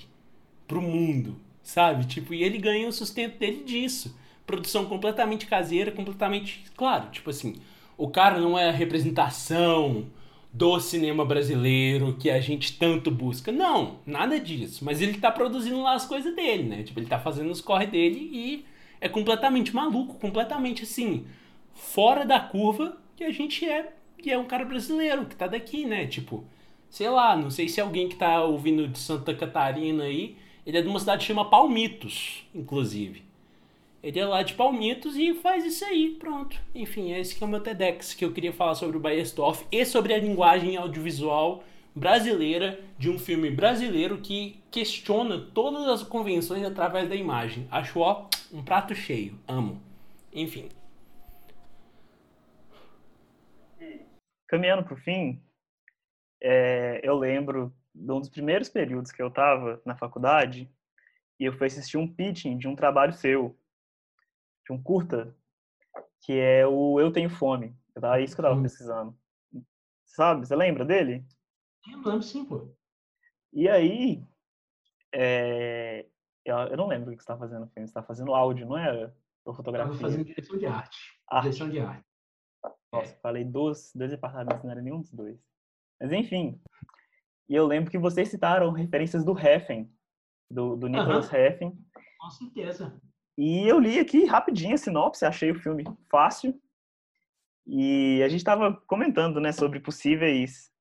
para 0.67 0.77
o 0.77 0.82
mundo 0.82 1.38
sabe? 1.63 2.05
Tipo, 2.05 2.34
e 2.34 2.43
ele 2.43 2.57
ganha 2.57 2.88
o 2.88 2.91
sustento 2.91 3.38
dele 3.38 3.63
disso. 3.63 4.15
Produção 4.45 4.86
completamente 4.86 5.45
caseira, 5.45 5.91
completamente. 5.91 6.63
Claro, 6.75 7.09
tipo 7.11 7.29
assim, 7.29 7.55
o 7.97 8.09
cara 8.09 8.39
não 8.39 8.57
é 8.57 8.69
a 8.69 8.73
representação 8.73 10.05
do 10.53 10.79
cinema 10.79 11.23
brasileiro 11.23 12.15
que 12.19 12.29
a 12.29 12.39
gente 12.41 12.77
tanto 12.77 13.09
busca. 13.09 13.51
Não, 13.51 13.99
nada 14.05 14.39
disso. 14.39 14.83
Mas 14.83 15.01
ele 15.01 15.17
tá 15.17 15.31
produzindo 15.31 15.81
lá 15.81 15.93
as 15.93 16.05
coisas 16.05 16.35
dele, 16.35 16.63
né? 16.63 16.83
Tipo, 16.83 16.99
ele 16.99 17.07
tá 17.07 17.19
fazendo 17.19 17.49
os 17.51 17.61
corre 17.61 17.87
dele 17.87 18.29
e 18.33 18.65
é 18.99 19.07
completamente 19.07 19.73
maluco, 19.73 20.15
completamente 20.15 20.83
assim, 20.83 21.25
fora 21.73 22.25
da 22.25 22.39
curva 22.39 22.97
que 23.15 23.23
a 23.23 23.31
gente 23.31 23.67
é, 23.67 23.93
que 24.17 24.29
é 24.29 24.37
um 24.37 24.45
cara 24.45 24.65
brasileiro, 24.65 25.25
que 25.25 25.35
tá 25.35 25.47
daqui, 25.47 25.85
né? 25.85 26.05
Tipo, 26.05 26.43
sei 26.89 27.09
lá, 27.09 27.35
não 27.35 27.49
sei 27.49 27.69
se 27.69 27.79
alguém 27.79 28.09
que 28.09 28.15
tá 28.15 28.43
ouvindo 28.43 28.87
de 28.87 28.99
Santa 28.99 29.33
Catarina 29.33 30.03
aí 30.03 30.35
ele 30.65 30.77
é 30.77 30.81
de 30.81 30.87
uma 30.87 30.99
cidade 30.99 31.21
que 31.21 31.27
chama 31.27 31.49
Palmitos, 31.49 32.45
inclusive. 32.53 33.23
Ele 34.03 34.19
é 34.19 34.25
lá 34.25 34.41
de 34.41 34.55
Palmitos 34.55 35.15
e 35.15 35.33
faz 35.35 35.63
isso 35.63 35.85
aí, 35.85 36.15
pronto. 36.19 36.57
Enfim, 36.73 37.13
esse 37.13 37.35
que 37.35 37.43
é 37.43 37.47
o 37.47 37.49
meu 37.49 37.59
TEDx 37.59 38.15
que 38.15 38.25
eu 38.25 38.33
queria 38.33 38.51
falar 38.51 38.73
sobre 38.73 38.97
o 38.97 38.99
Baiersdorf 38.99 39.65
e 39.71 39.85
sobre 39.85 40.13
a 40.13 40.17
linguagem 40.17 40.75
audiovisual 40.75 41.63
brasileira 41.93 42.79
de 42.97 43.09
um 43.09 43.19
filme 43.19 43.51
brasileiro 43.51 44.17
que 44.17 44.59
questiona 44.71 45.39
todas 45.53 45.87
as 45.87 46.03
convenções 46.03 46.65
através 46.65 47.07
da 47.07 47.15
imagem. 47.15 47.67
Acho, 47.69 47.99
ó, 47.99 48.27
um 48.51 48.63
prato 48.63 48.95
cheio. 48.95 49.37
Amo. 49.47 49.79
Enfim. 50.33 50.69
Caminhando 54.47 54.83
para 54.83 54.95
o 54.95 54.97
fim, 54.97 55.41
é, 56.41 56.99
eu 57.03 57.17
lembro 57.17 57.73
de 57.93 58.11
um 58.11 58.19
dos 58.19 58.29
primeiros 58.29 58.67
períodos 58.67 59.11
que 59.11 59.21
eu 59.21 59.27
estava 59.27 59.81
na 59.85 59.95
faculdade 59.95 60.69
e 61.39 61.45
eu 61.45 61.53
fui 61.53 61.67
assistir 61.67 61.97
um 61.97 62.07
pitching 62.07 62.57
de 62.57 62.67
um 62.67 62.75
trabalho 62.75 63.13
seu, 63.13 63.55
de 64.66 64.74
um 64.74 64.82
curta, 64.82 65.36
que 66.22 66.34
é 66.34 66.66
o 66.68 66.99
Eu 66.99 67.12
Tenho 67.12 67.30
Fome. 67.30 67.76
Era 67.95 68.22
isso 68.22 68.36
que 68.36 68.41
eu 68.41 68.45
estava 68.45 68.62
pesquisando. 68.62 69.18
Sabe? 70.05 70.45
Você 70.45 70.55
lembra 70.55 70.86
dele? 70.86 71.26
Eu 71.91 71.97
lembro 71.97 72.22
sim, 72.22 72.45
pô. 72.45 72.74
E 73.51 73.68
aí, 73.68 74.24
é, 75.14 76.05
Eu, 76.45 76.55
eu 76.57 76.78
não 76.78 76.88
lembro 76.88 77.12
o 77.12 77.16
que 77.16 77.22
você 77.22 77.28
tá 77.28 77.38
fazendo 77.38 77.62
no 77.62 77.68
filme. 77.68 77.88
Você 77.88 77.93
tá 77.93 78.03
fazendo 78.03 78.34
áudio, 78.34 78.66
não 78.66 78.78
era? 78.78 79.16
Ou 79.45 79.53
fotografia? 79.53 79.91
Tava 79.91 80.01
fazendo 80.01 80.26
direção 80.26 80.57
de 80.57 80.66
arte. 80.66 80.99
Arte. 81.30 81.43
Direção 81.43 81.70
de 81.70 81.80
arte. 81.80 82.05
Nossa, 82.91 83.16
falei 83.22 83.43
dois, 83.43 83.91
dois 83.95 84.12
departamentos, 84.12 84.64
não 84.64 84.72
era 84.72 84.82
nenhum 84.82 85.01
dos 85.01 85.12
dois. 85.12 85.39
Mas 85.99 86.12
enfim. 86.12 86.62
E 87.47 87.55
eu 87.55 87.66
lembro 87.66 87.89
que 87.89 87.97
vocês 87.97 88.30
citaram 88.30 88.72
referências 88.72 89.24
do 89.24 89.38
Heffen, 89.38 89.91
do, 90.49 90.76
do 90.76 90.88
Nicholas 90.88 91.32
Heffen. 91.32 91.78
Com 92.20 92.30
certeza. 92.30 93.01
E 93.38 93.67
eu 93.67 93.79
li 93.79 93.99
aqui 93.99 94.25
rapidinho 94.25 94.75
a 94.75 94.77
sinopse, 94.77 95.25
achei 95.25 95.51
o 95.51 95.59
filme 95.59 95.84
fácil. 96.09 96.59
E 97.65 98.21
a 98.23 98.27
gente 98.27 98.39
estava 98.39 98.73
comentando 98.88 99.39
né, 99.39 99.51
sobre 99.51 99.79
possíveis 99.79 100.71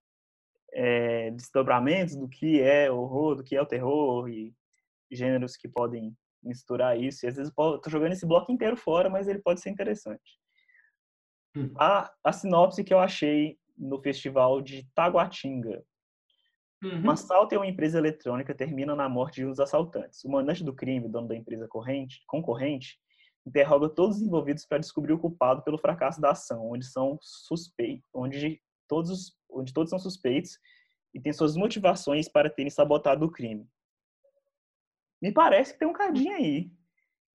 é, 0.72 1.30
desdobramentos 1.30 2.16
do 2.16 2.28
que 2.28 2.60
é 2.60 2.90
horror, 2.90 3.36
do 3.36 3.44
que 3.44 3.56
é 3.56 3.62
o 3.62 3.66
terror 3.66 4.28
e 4.28 4.54
gêneros 5.10 5.56
que 5.56 5.68
podem 5.68 6.16
misturar 6.42 6.98
isso. 6.98 7.24
E 7.24 7.28
às 7.28 7.36
vezes 7.36 7.52
eu 7.56 7.78
tô 7.78 7.90
jogando 7.90 8.12
esse 8.12 8.26
bloco 8.26 8.50
inteiro 8.50 8.76
fora, 8.76 9.10
mas 9.10 9.28
ele 9.28 9.40
pode 9.40 9.60
ser 9.60 9.70
interessante. 9.70 10.38
Hum. 11.56 11.72
A, 11.78 12.12
a 12.24 12.32
sinopse 12.32 12.84
que 12.84 12.94
eu 12.94 12.98
achei 12.98 13.58
no 13.76 14.00
festival 14.00 14.60
de 14.60 14.86
Taguatinga. 14.94 15.84
Uhum. 16.82 17.06
Um 17.06 17.10
assalto 17.10 17.54
em 17.54 17.58
uma 17.58 17.66
empresa 17.66 17.98
eletrônica 17.98 18.54
termina 18.54 18.94
na 18.96 19.08
morte 19.08 19.36
de 19.36 19.46
um 19.46 19.50
dos 19.50 19.60
assaltantes. 19.60 20.24
O 20.24 20.30
mandante 20.30 20.64
do 20.64 20.74
crime, 20.74 21.08
dono 21.08 21.28
da 21.28 21.36
empresa 21.36 21.68
corrente, 21.68 22.22
concorrente, 22.26 22.98
interroga 23.46 23.88
todos 23.88 24.16
os 24.16 24.22
envolvidos 24.22 24.64
para 24.64 24.78
descobrir 24.78 25.12
o 25.12 25.18
culpado 25.18 25.62
pelo 25.62 25.78
fracasso 25.78 26.20
da 26.20 26.30
ação, 26.30 26.70
onde 26.70 26.86
são 26.86 27.18
suspeitos, 27.20 28.08
onde 28.14 28.62
todos, 28.88 29.36
onde 29.50 29.72
todos 29.72 29.90
são 29.90 29.98
suspeitos 29.98 30.58
e 31.12 31.20
têm 31.20 31.32
suas 31.32 31.56
motivações 31.56 32.28
para 32.28 32.48
terem 32.48 32.70
sabotado 32.70 33.26
o 33.26 33.30
crime. 33.30 33.68
Me 35.20 35.32
parece 35.32 35.72
que 35.74 35.78
tem 35.78 35.88
um 35.88 35.92
cadinho 35.92 36.34
aí, 36.34 36.70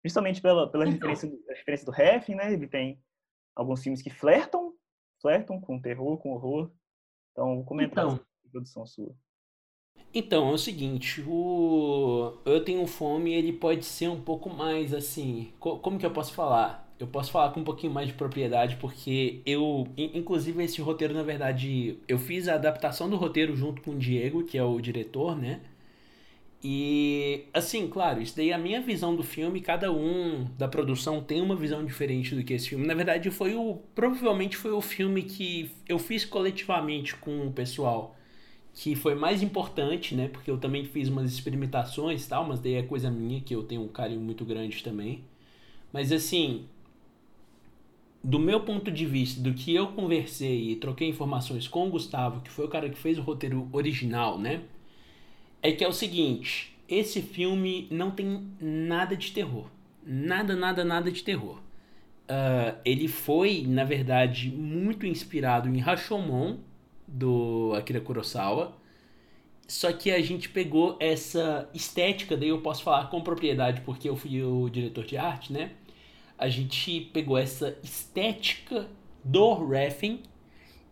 justamente 0.05 0.39
pela, 0.41 0.69
pela 0.71 0.87
Então. 0.87 1.09
referência, 1.09 1.39
referência 1.49 1.85
do 1.85 1.95
Heffing, 1.95 2.35
né? 2.35 2.53
Ele 2.53 2.67
tem 2.67 3.01
alguns 3.55 3.81
filmes 3.81 4.01
que 4.03 4.09
flertam, 4.11 4.75
flertam 5.19 5.59
com 5.59 5.81
terror, 5.81 6.17
com 6.19 6.31
horror. 6.31 6.71
Então, 7.31 7.55
vou 7.55 7.65
comentar 7.65 8.05
Então. 8.05 8.25
produção 8.51 8.85
sua. 8.85 9.15
Então, 10.13 10.49
é 10.49 10.53
o 10.53 10.57
seguinte, 10.57 11.21
o 11.27 12.33
Eu 12.45 12.63
Tenho 12.63 12.85
Fome, 12.87 13.33
ele 13.33 13.53
pode 13.53 13.85
ser 13.85 14.09
um 14.09 14.19
pouco 14.21 14.49
mais 14.49 14.93
assim, 14.93 15.51
co- 15.59 15.79
como 15.79 15.97
que 15.99 16.05
eu 16.05 16.11
posso 16.11 16.33
falar? 16.33 16.89
Eu 16.99 17.07
posso 17.07 17.31
falar 17.31 17.51
com 17.51 17.61
um 17.61 17.63
pouquinho 17.63 17.93
mais 17.93 18.07
de 18.09 18.13
propriedade, 18.13 18.75
porque 18.77 19.41
eu, 19.45 19.87
in- 19.97 20.11
inclusive 20.19 20.63
esse 20.63 20.81
roteiro, 20.81 21.13
na 21.13 21.23
verdade, 21.23 21.97
eu 22.07 22.19
fiz 22.19 22.47
a 22.47 22.55
adaptação 22.55 23.09
do 23.09 23.15
roteiro 23.17 23.55
junto 23.55 23.81
com 23.81 23.91
o 23.91 23.97
Diego, 23.97 24.43
que 24.43 24.57
é 24.57 24.63
o 24.63 24.79
diretor, 24.81 25.35
né? 25.35 25.61
E, 26.63 27.45
assim, 27.53 27.87
claro, 27.87 28.21
isso 28.21 28.35
daí 28.37 28.51
é 28.51 28.53
a 28.53 28.57
minha 28.57 28.79
visão 28.81 29.15
do 29.15 29.23
filme, 29.23 29.61
cada 29.61 29.91
um 29.91 30.45
da 30.59 30.67
produção 30.67 31.19
tem 31.23 31.41
uma 31.41 31.55
visão 31.55 31.83
diferente 31.83 32.35
do 32.35 32.43
que 32.43 32.53
esse 32.53 32.69
filme. 32.69 32.85
Na 32.85 32.93
verdade, 32.93 33.31
foi 33.31 33.55
o, 33.55 33.79
provavelmente 33.95 34.55
foi 34.57 34.71
o 34.71 34.79
filme 34.81 35.23
que 35.23 35.71
eu 35.89 35.97
fiz 35.97 36.23
coletivamente 36.23 37.15
com 37.15 37.47
o 37.47 37.51
pessoal 37.51 38.15
que 38.73 38.95
foi 38.95 39.15
mais 39.15 39.41
importante, 39.43 40.15
né? 40.15 40.27
Porque 40.27 40.49
eu 40.49 40.57
também 40.57 40.85
fiz 40.85 41.09
umas 41.09 41.31
experimentações 41.31 42.25
e 42.25 42.29
tal, 42.29 42.47
mas 42.47 42.59
daí 42.59 42.75
é 42.75 42.83
coisa 42.83 43.11
minha 43.11 43.41
que 43.41 43.53
eu 43.55 43.63
tenho 43.63 43.81
um 43.83 43.87
carinho 43.87 44.21
muito 44.21 44.45
grande 44.45 44.83
também. 44.83 45.23
Mas 45.91 46.11
assim, 46.11 46.65
do 48.23 48.39
meu 48.39 48.61
ponto 48.61 48.91
de 48.91 49.05
vista, 49.05 49.41
do 49.41 49.53
que 49.53 49.73
eu 49.73 49.87
conversei 49.87 50.71
e 50.71 50.75
troquei 50.75 51.09
informações 51.09 51.67
com 51.67 51.87
o 51.87 51.91
Gustavo, 51.91 52.41
que 52.41 52.49
foi 52.49 52.65
o 52.65 52.69
cara 52.69 52.89
que 52.89 52.97
fez 52.97 53.17
o 53.17 53.21
roteiro 53.21 53.67
original, 53.71 54.39
né? 54.39 54.61
É 55.61 55.71
que 55.71 55.83
é 55.83 55.87
o 55.87 55.93
seguinte, 55.93 56.75
esse 56.87 57.21
filme 57.21 57.87
não 57.91 58.11
tem 58.11 58.47
nada 58.59 59.15
de 59.15 59.31
terror. 59.31 59.67
Nada, 60.05 60.55
nada, 60.55 60.83
nada 60.83 61.11
de 61.11 61.23
terror. 61.23 61.59
Ah, 62.27 62.75
ele 62.85 63.09
foi, 63.09 63.65
na 63.67 63.83
verdade, 63.83 64.49
muito 64.49 65.05
inspirado 65.05 65.67
em 65.67 65.79
Rashomon, 65.79 66.59
do 67.11 67.73
Akira 67.75 67.99
Kurosawa. 67.99 68.73
Só 69.67 69.91
que 69.93 70.11
a 70.11 70.21
gente 70.21 70.49
pegou 70.49 70.97
essa 70.99 71.69
estética, 71.73 72.35
daí 72.35 72.49
eu 72.49 72.61
posso 72.61 72.83
falar 72.83 73.09
com 73.09 73.21
propriedade 73.21 73.81
porque 73.81 74.09
eu 74.09 74.15
fui 74.15 74.43
o 74.43 74.69
diretor 74.69 75.05
de 75.05 75.17
arte, 75.17 75.53
né? 75.53 75.71
A 76.37 76.49
gente 76.49 77.01
pegou 77.13 77.37
essa 77.37 77.77
estética 77.83 78.87
do 79.23 79.65
Refn 79.65 80.19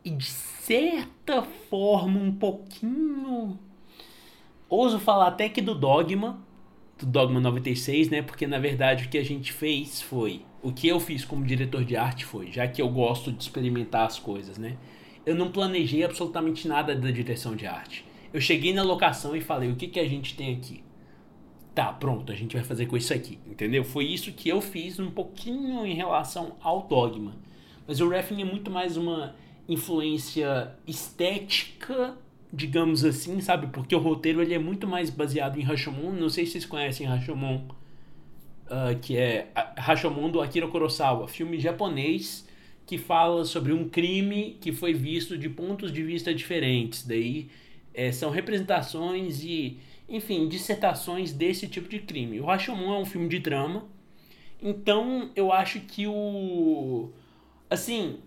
e 0.03 0.11
de 0.11 0.25
certa 0.25 1.41
forma 1.41 2.19
um 2.19 2.31
pouquinho 2.31 3.59
ouso 4.69 4.99
falar 4.99 5.27
até 5.27 5.49
que 5.49 5.61
do 5.61 5.73
Dogma, 5.73 6.39
do 6.97 7.05
Dogma 7.05 7.39
96, 7.39 8.09
né? 8.09 8.21
Porque 8.21 8.45
na 8.45 8.59
verdade 8.59 9.05
o 9.05 9.09
que 9.09 9.17
a 9.17 9.23
gente 9.23 9.51
fez 9.51 10.01
foi, 10.01 10.43
o 10.61 10.71
que 10.71 10.87
eu 10.87 10.99
fiz 10.99 11.25
como 11.25 11.43
diretor 11.43 11.83
de 11.83 11.97
arte 11.97 12.23
foi, 12.23 12.51
já 12.51 12.67
que 12.67 12.81
eu 12.81 12.89
gosto 12.89 13.31
de 13.31 13.43
experimentar 13.43 14.05
as 14.05 14.19
coisas, 14.19 14.57
né? 14.57 14.77
Eu 15.29 15.35
não 15.35 15.51
planejei 15.51 16.03
absolutamente 16.03 16.67
nada 16.67 16.95
da 16.95 17.11
direção 17.11 17.55
de 17.55 17.67
arte. 17.67 18.03
Eu 18.33 18.41
cheguei 18.41 18.73
na 18.73 18.81
locação 18.81 19.35
e 19.35 19.41
falei, 19.41 19.71
o 19.71 19.75
que 19.75 19.87
que 19.87 19.99
a 19.99 20.09
gente 20.09 20.35
tem 20.35 20.55
aqui? 20.55 20.83
Tá, 21.75 21.93
pronto, 21.93 22.31
a 22.31 22.35
gente 22.35 22.55
vai 22.55 22.65
fazer 22.65 22.87
com 22.87 22.97
isso 22.97 23.13
aqui, 23.13 23.37
entendeu? 23.45 23.83
Foi 23.83 24.05
isso 24.05 24.31
que 24.31 24.49
eu 24.49 24.59
fiz 24.59 24.99
um 24.99 25.11
pouquinho 25.11 25.85
em 25.85 25.93
relação 25.93 26.55
ao 26.59 26.87
Dogma. 26.87 27.35
Mas 27.87 28.01
o 28.01 28.09
Refn 28.09 28.41
é 28.41 28.43
muito 28.43 28.71
mais 28.71 28.97
uma 28.97 29.35
influência 29.67 30.71
estética, 30.87 32.17
digamos 32.51 33.05
assim, 33.05 33.39
sabe? 33.39 33.67
Porque 33.67 33.95
o 33.95 33.99
roteiro 33.99 34.41
ele 34.41 34.55
é 34.55 34.59
muito 34.59 34.87
mais 34.87 35.11
baseado 35.11 35.59
em 35.59 35.63
Rashomon. 35.63 36.11
Não 36.11 36.29
sei 36.29 36.47
se 36.47 36.53
vocês 36.53 36.65
conhecem 36.65 37.05
Rashomon, 37.05 37.67
ah, 38.67 38.95
que 38.99 39.15
é 39.15 39.51
Rashomon 39.77 40.31
do 40.31 40.41
Akira 40.41 40.67
Kurosawa, 40.67 41.27
filme 41.27 41.59
japonês 41.59 42.48
que 42.89 42.97
fala 42.97 43.45
sobre 43.45 43.71
um 43.71 43.87
crime 43.87 44.57
que 44.59 44.71
foi 44.71 44.95
visto 44.95 45.37
de 45.37 45.47
pontos 45.47 45.91
de 45.93 46.01
vista 46.01 46.33
diferentes. 46.33 47.05
Daí 47.05 47.47
eh, 47.93 48.11
são 48.11 48.31
representações 48.31 49.43
e, 49.43 49.77
enfim, 50.09 50.47
dissertações 50.47 51.31
desse 51.31 51.67
tipo 51.67 51.87
de 51.87 51.99
crime. 51.99 52.39
O 52.39 52.45
Rashomon 52.45 52.95
é 52.95 52.97
um 52.97 53.05
filme 53.05 53.29
de 53.29 53.37
drama, 53.37 53.85
então 54.59 55.29
eu 55.35 55.53
acho 55.53 55.81
que 55.81 56.07
o. 56.07 57.11
Assim, 57.69 58.17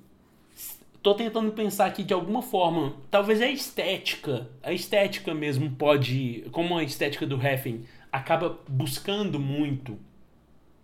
tô 1.03 1.13
tentando 1.13 1.51
pensar 1.51 1.87
aqui 1.87 2.05
de 2.05 2.15
alguma 2.15 2.41
forma, 2.41 2.95
talvez 3.11 3.43
a 3.43 3.51
estética, 3.51 4.49
a 4.63 4.73
estética 4.73 5.35
mesmo 5.35 5.73
pode, 5.73 6.45
como 6.53 6.79
a 6.79 6.85
estética 6.85 7.27
do 7.27 7.45
Heffen 7.45 7.83
acaba 8.13 8.61
buscando 8.69 9.41
muito 9.41 9.99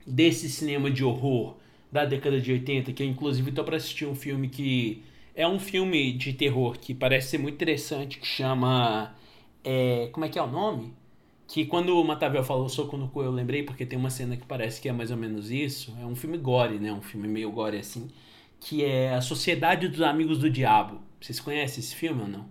desse 0.04 0.48
cinema 0.48 0.90
de 0.90 1.04
horror 1.04 1.54
da 1.90 2.04
década 2.04 2.40
de 2.40 2.52
80, 2.52 2.92
que 2.92 3.02
eu 3.02 3.06
inclusive 3.06 3.52
tô 3.52 3.64
para 3.64 3.76
assistir 3.76 4.06
um 4.06 4.14
filme 4.14 4.48
que 4.48 5.02
é 5.34 5.46
um 5.46 5.58
filme 5.58 6.12
de 6.12 6.32
terror 6.32 6.78
que 6.78 6.94
parece 6.94 7.30
ser 7.30 7.38
muito 7.38 7.54
interessante, 7.54 8.18
que 8.18 8.26
chama 8.26 9.14
é, 9.64 10.08
como 10.12 10.26
é 10.26 10.28
que 10.28 10.38
é 10.38 10.42
o 10.42 10.46
nome? 10.46 10.92
Que 11.46 11.64
quando 11.64 11.98
o 11.98 12.04
Matavel 12.04 12.44
falou 12.44 12.68
soco 12.68 12.96
no 12.96 13.08
cu, 13.08 13.22
eu 13.22 13.30
lembrei, 13.30 13.62
porque 13.62 13.86
tem 13.86 13.98
uma 13.98 14.10
cena 14.10 14.36
que 14.36 14.44
parece 14.46 14.80
que 14.80 14.88
é 14.88 14.92
mais 14.92 15.10
ou 15.10 15.16
menos 15.16 15.50
isso. 15.50 15.96
É 16.00 16.04
um 16.04 16.14
filme 16.14 16.36
gore, 16.36 16.78
né? 16.78 16.92
Um 16.92 17.00
filme 17.00 17.26
meio 17.26 17.50
gore 17.50 17.78
assim 17.78 18.10
que 18.60 18.84
é 18.84 19.14
A 19.14 19.20
Sociedade 19.20 19.88
dos 19.88 20.00
Amigos 20.02 20.38
do 20.38 20.50
Diabo. 20.50 21.00
Vocês 21.20 21.40
conhecem 21.40 21.80
esse 21.80 21.94
filme 21.94 22.22
ou 22.22 22.28
não? 22.28 22.46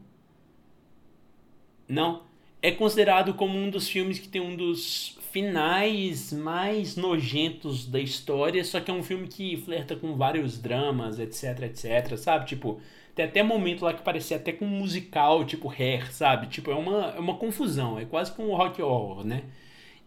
Não? 1.88 2.24
É 2.62 2.72
considerado 2.72 3.34
como 3.34 3.58
um 3.58 3.70
dos 3.70 3.88
filmes 3.88 4.20
que 4.20 4.28
tem 4.28 4.42
um 4.42 4.56
dos 4.56 5.17
finais 5.38 6.34
mais 6.34 6.96
nojentos 6.96 7.86
da 7.86 8.00
história, 8.00 8.64
só 8.64 8.80
que 8.80 8.90
é 8.90 8.94
um 8.94 9.04
filme 9.04 9.28
que 9.28 9.56
flerta 9.58 9.96
com 9.96 10.16
vários 10.16 10.58
dramas, 10.58 11.20
etc, 11.20 11.62
etc, 11.62 12.18
sabe? 12.18 12.48
Tipo, 12.48 12.82
tem 13.14 13.24
até 13.24 13.44
momento 13.44 13.86
lá 13.86 13.94
que 13.94 14.02
parecia 14.02 14.38
até 14.38 14.52
com 14.52 14.66
um 14.66 14.70
musical, 14.70 15.46
tipo 15.46 15.72
Hair, 15.72 16.12
sabe? 16.12 16.48
Tipo, 16.48 16.72
é 16.72 16.76
uma, 16.76 17.14
é 17.16 17.20
uma 17.20 17.36
confusão, 17.36 18.00
é 18.00 18.06
quase 18.06 18.32
como 18.32 18.50
um 18.52 18.56
rock 18.56 18.82
horror, 18.82 19.24
né? 19.24 19.44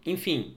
Enfim, 0.05 0.53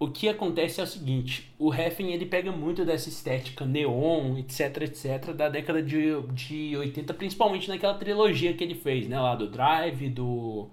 o 0.00 0.08
que 0.08 0.28
acontece 0.28 0.80
é 0.80 0.82
o 0.82 0.86
seguinte, 0.86 1.48
o 1.56 1.72
Heffen 1.72 2.12
ele 2.12 2.26
pega 2.26 2.50
muito 2.50 2.84
dessa 2.84 3.08
estética 3.08 3.64
neon, 3.64 4.36
etc, 4.38 4.82
etc, 4.82 5.32
da 5.32 5.48
década 5.48 5.80
de, 5.80 6.20
de 6.32 6.76
80, 6.76 7.14
principalmente 7.14 7.68
naquela 7.68 7.94
trilogia 7.94 8.52
que 8.52 8.64
ele 8.64 8.74
fez, 8.74 9.06
né, 9.08 9.20
lá 9.20 9.36
do 9.36 9.48
Drive, 9.48 10.08
do 10.08 10.68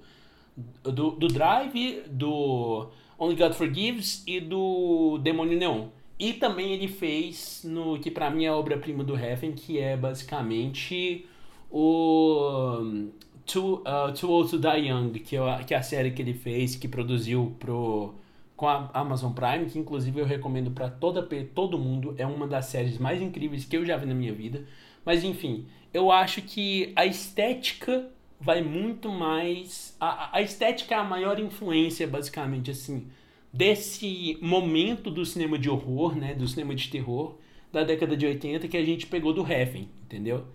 do, 0.84 1.12
do 1.12 1.28
Drive, 1.28 2.04
do 2.10 2.90
Only 3.18 3.36
God 3.36 3.54
Forgives 3.54 4.24
e 4.26 4.40
do 4.40 5.20
Demônio 5.20 5.58
Neon. 5.58 5.88
E 6.20 6.34
também 6.34 6.74
ele 6.74 6.88
fez 6.88 7.64
no 7.64 8.00
que 8.00 8.12
pra 8.12 8.30
mim 8.30 8.46
é 8.46 8.48
a 8.48 8.56
obra-prima 8.56 9.04
do 9.04 9.18
Heffen, 9.18 9.52
que 9.52 9.80
é 9.80 9.98
basicamente 9.98 11.26
o 11.70 12.80
um, 12.80 13.12
Too, 13.46 13.82
uh, 13.82 14.14
Too 14.14 14.30
Old 14.30 14.50
to 14.50 14.58
Die 14.58 14.88
Young, 14.88 15.12
que 15.20 15.36
é, 15.36 15.40
a, 15.40 15.64
que 15.64 15.74
é 15.74 15.78
a 15.78 15.84
série 15.84 16.12
que 16.12 16.22
ele 16.22 16.34
fez, 16.34 16.76
que 16.76 16.88
produziu 16.88 17.56
pro 17.60 18.16
com 18.56 18.68
a 18.68 18.90
Amazon 18.94 19.34
Prime, 19.34 19.66
que 19.66 19.80
inclusive 19.80 20.20
eu 20.20 20.26
recomendo 20.26 20.72
para 20.72 20.90
toda 20.90 21.28
todo 21.54 21.78
mundo, 21.78 22.14
é 22.18 22.26
uma 22.26 22.48
das 22.48 22.68
séries 22.68 22.98
mais 22.98 23.22
incríveis 23.22 23.66
que 23.66 23.76
eu 23.76 23.86
já 23.86 23.98
vi 23.98 24.06
na 24.06 24.14
minha 24.14 24.32
vida. 24.32 24.64
Mas 25.04 25.24
enfim, 25.24 25.66
eu 25.94 26.12
acho 26.12 26.42
que 26.42 26.94
a 26.96 27.06
estética 27.06 28.10
vai 28.44 28.62
muito 28.62 29.10
mais 29.10 29.96
a, 30.00 30.38
a 30.38 30.42
estética 30.42 30.96
é 30.96 30.98
a 30.98 31.04
maior 31.04 31.40
influência 31.40 32.08
basicamente 32.08 32.70
assim 32.72 33.08
desse 33.52 34.38
momento 34.42 35.12
do 35.12 35.24
cinema 35.26 35.60
de 35.60 35.70
horror, 35.70 36.16
né, 36.16 36.34
do 36.34 36.48
cinema 36.48 36.74
de 36.74 36.90
terror 36.90 37.38
da 37.72 37.84
década 37.84 38.18
de 38.18 38.26
80 38.26 38.68
que 38.68 38.78
a 38.78 38.84
gente 38.84 39.06
pegou 39.06 39.34
do 39.34 39.46
Heaven, 39.50 39.90
entendeu? 40.04 40.46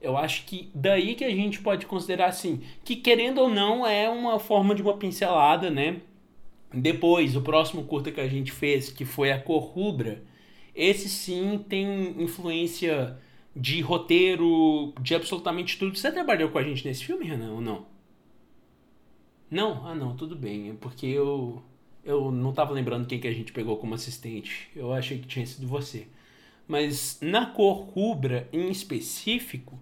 Eu 0.00 0.16
acho 0.16 0.46
que 0.46 0.70
daí 0.74 1.14
que 1.14 1.24
a 1.24 1.30
gente 1.30 1.60
pode 1.60 1.86
considerar 1.86 2.26
assim, 2.26 2.62
que 2.84 2.96
querendo 2.96 3.38
ou 3.38 3.48
não 3.48 3.86
é 3.86 4.08
uma 4.08 4.38
forma 4.38 4.74
de 4.74 4.82
uma 4.82 4.96
pincelada, 4.96 5.68
né? 5.68 6.00
Depois, 6.72 7.36
o 7.36 7.42
próximo 7.42 7.84
curta 7.84 8.12
que 8.12 8.20
a 8.20 8.28
gente 8.28 8.52
fez, 8.52 8.90
que 8.90 9.04
foi 9.04 9.32
a 9.32 9.40
Cor 9.40 9.62
Rubra, 9.62 10.22
esse 10.74 11.08
sim 11.08 11.58
tem 11.68 12.14
influência 12.22 13.18
de 13.54 13.80
roteiro, 13.80 14.92
de 15.00 15.14
absolutamente 15.14 15.78
tudo. 15.78 15.96
Você 15.96 16.10
trabalhou 16.12 16.50
com 16.50 16.58
a 16.58 16.62
gente 16.62 16.86
nesse 16.86 17.04
filme, 17.04 17.26
Renan, 17.26 17.52
ou 17.52 17.60
não? 17.60 17.86
Não? 19.50 19.86
Ah, 19.86 19.94
não, 19.94 20.16
tudo 20.16 20.36
bem. 20.36 20.70
É 20.70 20.74
porque 20.74 21.06
eu 21.06 21.62
eu 22.04 22.30
não 22.30 22.52
tava 22.52 22.72
lembrando 22.72 23.06
quem 23.06 23.20
que 23.20 23.28
a 23.28 23.32
gente 23.32 23.52
pegou 23.52 23.76
como 23.76 23.94
assistente. 23.94 24.68
Eu 24.74 24.92
achei 24.92 25.18
que 25.18 25.26
tinha 25.26 25.44
sido 25.46 25.66
você. 25.66 26.06
Mas 26.66 27.18
na 27.20 27.46
cor 27.46 27.88
rubra 27.94 28.48
em 28.52 28.70
específico, 28.70 29.78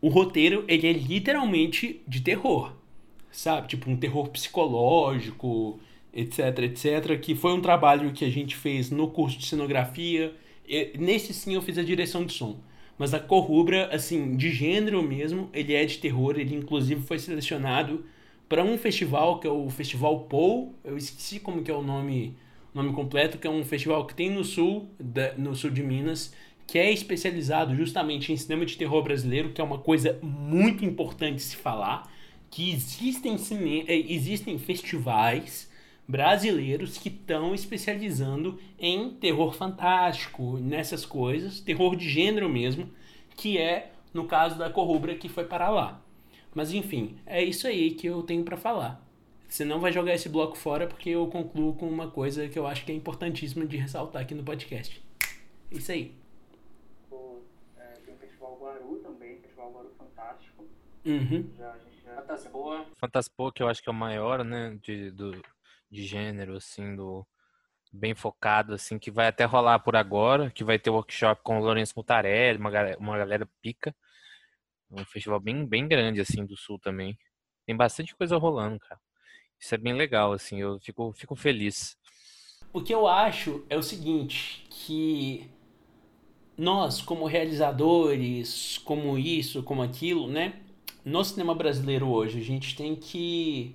o 0.00 0.08
roteiro 0.08 0.64
ele 0.68 0.86
é 0.86 0.92
literalmente 0.92 2.02
de 2.06 2.20
terror, 2.20 2.72
sabe? 3.30 3.68
Tipo 3.68 3.90
um 3.90 3.96
terror 3.96 4.28
psicológico, 4.28 5.80
etc, 6.12 6.58
etc, 6.60 7.18
que 7.20 7.34
foi 7.34 7.52
um 7.52 7.60
trabalho 7.60 8.12
que 8.12 8.24
a 8.24 8.30
gente 8.30 8.54
fez 8.54 8.90
no 8.90 9.08
curso 9.08 9.38
de 9.38 9.46
cenografia. 9.46 10.34
Nesse 10.98 11.34
sim 11.34 11.54
eu 11.54 11.62
fiz 11.62 11.78
a 11.78 11.82
direção 11.82 12.24
de 12.24 12.32
som. 12.32 12.60
Mas 13.00 13.14
a 13.14 13.18
cor 13.18 13.46
rubra, 13.46 13.88
assim, 13.90 14.36
de 14.36 14.50
gênero 14.50 15.02
mesmo, 15.02 15.48
ele 15.54 15.72
é 15.72 15.86
de 15.86 15.96
terror, 15.96 16.38
ele 16.38 16.54
inclusive 16.54 17.00
foi 17.00 17.18
selecionado 17.18 18.04
para 18.46 18.62
um 18.62 18.76
festival 18.76 19.40
que 19.40 19.46
é 19.46 19.50
o 19.50 19.70
Festival 19.70 20.20
Pou, 20.24 20.74
eu 20.84 20.98
esqueci 20.98 21.40
como 21.40 21.62
que 21.62 21.70
é 21.70 21.74
o 21.74 21.80
nome, 21.80 22.36
nome 22.74 22.92
completo, 22.92 23.38
que 23.38 23.46
é 23.46 23.50
um 23.50 23.64
festival 23.64 24.06
que 24.06 24.14
tem 24.14 24.28
no 24.28 24.44
sul, 24.44 24.90
da, 25.00 25.32
no 25.32 25.56
sul 25.56 25.70
de 25.70 25.82
Minas, 25.82 26.34
que 26.66 26.78
é 26.78 26.92
especializado 26.92 27.74
justamente 27.74 28.34
em 28.34 28.36
cinema 28.36 28.66
de 28.66 28.76
terror 28.76 29.02
brasileiro, 29.02 29.50
que 29.50 29.62
é 29.62 29.64
uma 29.64 29.78
coisa 29.78 30.18
muito 30.20 30.84
importante 30.84 31.40
se 31.40 31.56
falar, 31.56 32.06
que 32.50 32.70
existem. 32.70 33.34
Eh, 33.88 34.12
existem 34.12 34.58
festivais 34.58 35.69
brasileiros 36.10 36.98
que 36.98 37.08
estão 37.08 37.54
especializando 37.54 38.58
em 38.78 39.10
terror 39.10 39.54
fantástico, 39.54 40.58
nessas 40.58 41.06
coisas, 41.06 41.60
terror 41.60 41.94
de 41.94 42.08
gênero 42.08 42.48
mesmo, 42.48 42.90
que 43.36 43.56
é 43.56 43.92
no 44.12 44.26
caso 44.26 44.58
da 44.58 44.68
Corrubra 44.68 45.14
que 45.14 45.28
foi 45.28 45.44
para 45.44 45.68
lá. 45.68 46.02
Mas 46.52 46.72
enfim, 46.72 47.16
é 47.24 47.42
isso 47.42 47.68
aí 47.68 47.92
que 47.92 48.08
eu 48.08 48.24
tenho 48.24 48.42
para 48.42 48.56
falar. 48.56 49.00
Você 49.48 49.64
não 49.64 49.78
vai 49.78 49.92
jogar 49.92 50.12
esse 50.12 50.28
bloco 50.28 50.58
fora 50.58 50.86
porque 50.88 51.10
eu 51.10 51.28
concluo 51.28 51.74
com 51.74 51.88
uma 51.88 52.10
coisa 52.10 52.48
que 52.48 52.58
eu 52.58 52.66
acho 52.66 52.84
que 52.84 52.90
é 52.90 52.94
importantíssima 52.94 53.64
de 53.64 53.76
ressaltar 53.76 54.22
aqui 54.22 54.34
no 54.34 54.42
podcast. 54.42 55.00
Isso 55.70 55.92
aí. 55.92 56.12
É, 57.78 57.84
tem 58.04 58.14
o 58.14 58.18
Festival 58.18 58.58
Guaru 58.60 58.96
também, 58.96 59.38
Festival 59.38 59.70
Guaru 59.72 59.90
Fantástico. 59.96 60.64
Uhum. 61.06 61.48
Já, 61.56 61.76
já... 62.04 62.14
Fantaspoa. 62.16 62.86
Fantaspoa, 62.96 63.52
que 63.52 63.62
eu 63.62 63.68
acho 63.68 63.80
que 63.80 63.88
é 63.88 63.92
o 63.92 63.94
maior, 63.94 64.44
né, 64.44 64.76
de, 64.82 65.10
do, 65.12 65.40
de 65.90 66.04
gênero, 66.04 66.56
assim, 66.56 66.94
do 66.94 67.26
bem 67.92 68.14
focado, 68.14 68.74
assim, 68.74 68.98
que 68.98 69.10
vai 69.10 69.26
até 69.26 69.44
rolar 69.44 69.80
por 69.80 69.96
agora, 69.96 70.50
que 70.50 70.62
vai 70.62 70.78
ter 70.78 70.90
workshop 70.90 71.42
com 71.42 71.58
o 71.58 71.64
Lourenço 71.64 71.94
Mutarelli, 71.96 72.58
uma 72.58 72.70
galera, 72.70 72.98
uma 72.98 73.18
galera 73.18 73.48
pica. 73.60 73.94
Um 74.90 75.04
festival 75.04 75.40
bem, 75.40 75.66
bem 75.66 75.86
grande, 75.86 76.20
assim, 76.20 76.44
do 76.44 76.56
Sul 76.56 76.78
também. 76.78 77.18
Tem 77.66 77.76
bastante 77.76 78.14
coisa 78.14 78.36
rolando, 78.36 78.78
cara. 78.80 79.00
Isso 79.58 79.74
é 79.74 79.78
bem 79.78 79.92
legal, 79.92 80.32
assim, 80.32 80.60
eu 80.60 80.78
fico, 80.80 81.12
fico 81.12 81.36
feliz. 81.36 81.96
O 82.72 82.80
que 82.80 82.94
eu 82.94 83.06
acho 83.06 83.64
é 83.68 83.76
o 83.76 83.82
seguinte, 83.82 84.66
que 84.70 85.50
nós, 86.56 87.02
como 87.02 87.26
realizadores, 87.26 88.78
como 88.78 89.18
isso, 89.18 89.62
como 89.62 89.82
aquilo, 89.82 90.28
né? 90.28 90.60
No 91.04 91.24
cinema 91.24 91.54
brasileiro 91.54 92.08
hoje, 92.08 92.38
a 92.38 92.42
gente 92.42 92.76
tem 92.76 92.94
que 92.94 93.74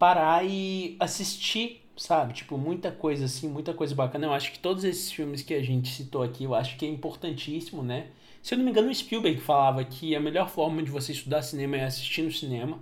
parar 0.00 0.46
e 0.46 0.96
assistir, 0.98 1.82
sabe? 1.94 2.32
Tipo, 2.32 2.56
muita 2.56 2.90
coisa 2.90 3.26
assim, 3.26 3.46
muita 3.46 3.74
coisa 3.74 3.94
bacana. 3.94 4.26
Eu 4.26 4.32
acho 4.32 4.50
que 4.50 4.58
todos 4.58 4.82
esses 4.82 5.12
filmes 5.12 5.42
que 5.42 5.52
a 5.52 5.62
gente 5.62 5.90
citou 5.90 6.22
aqui, 6.22 6.44
eu 6.44 6.54
acho 6.54 6.78
que 6.78 6.86
é 6.86 6.88
importantíssimo, 6.88 7.82
né? 7.82 8.06
Se 8.42 8.54
eu 8.54 8.58
não 8.58 8.64
me 8.64 8.70
engano, 8.70 8.88
o 8.88 8.94
Spielberg 8.94 9.38
falava 9.42 9.84
que 9.84 10.16
a 10.16 10.20
melhor 10.20 10.48
forma 10.48 10.82
de 10.82 10.90
você 10.90 11.12
estudar 11.12 11.42
cinema 11.42 11.76
é 11.76 11.84
assistir 11.84 12.22
no 12.22 12.32
cinema. 12.32 12.80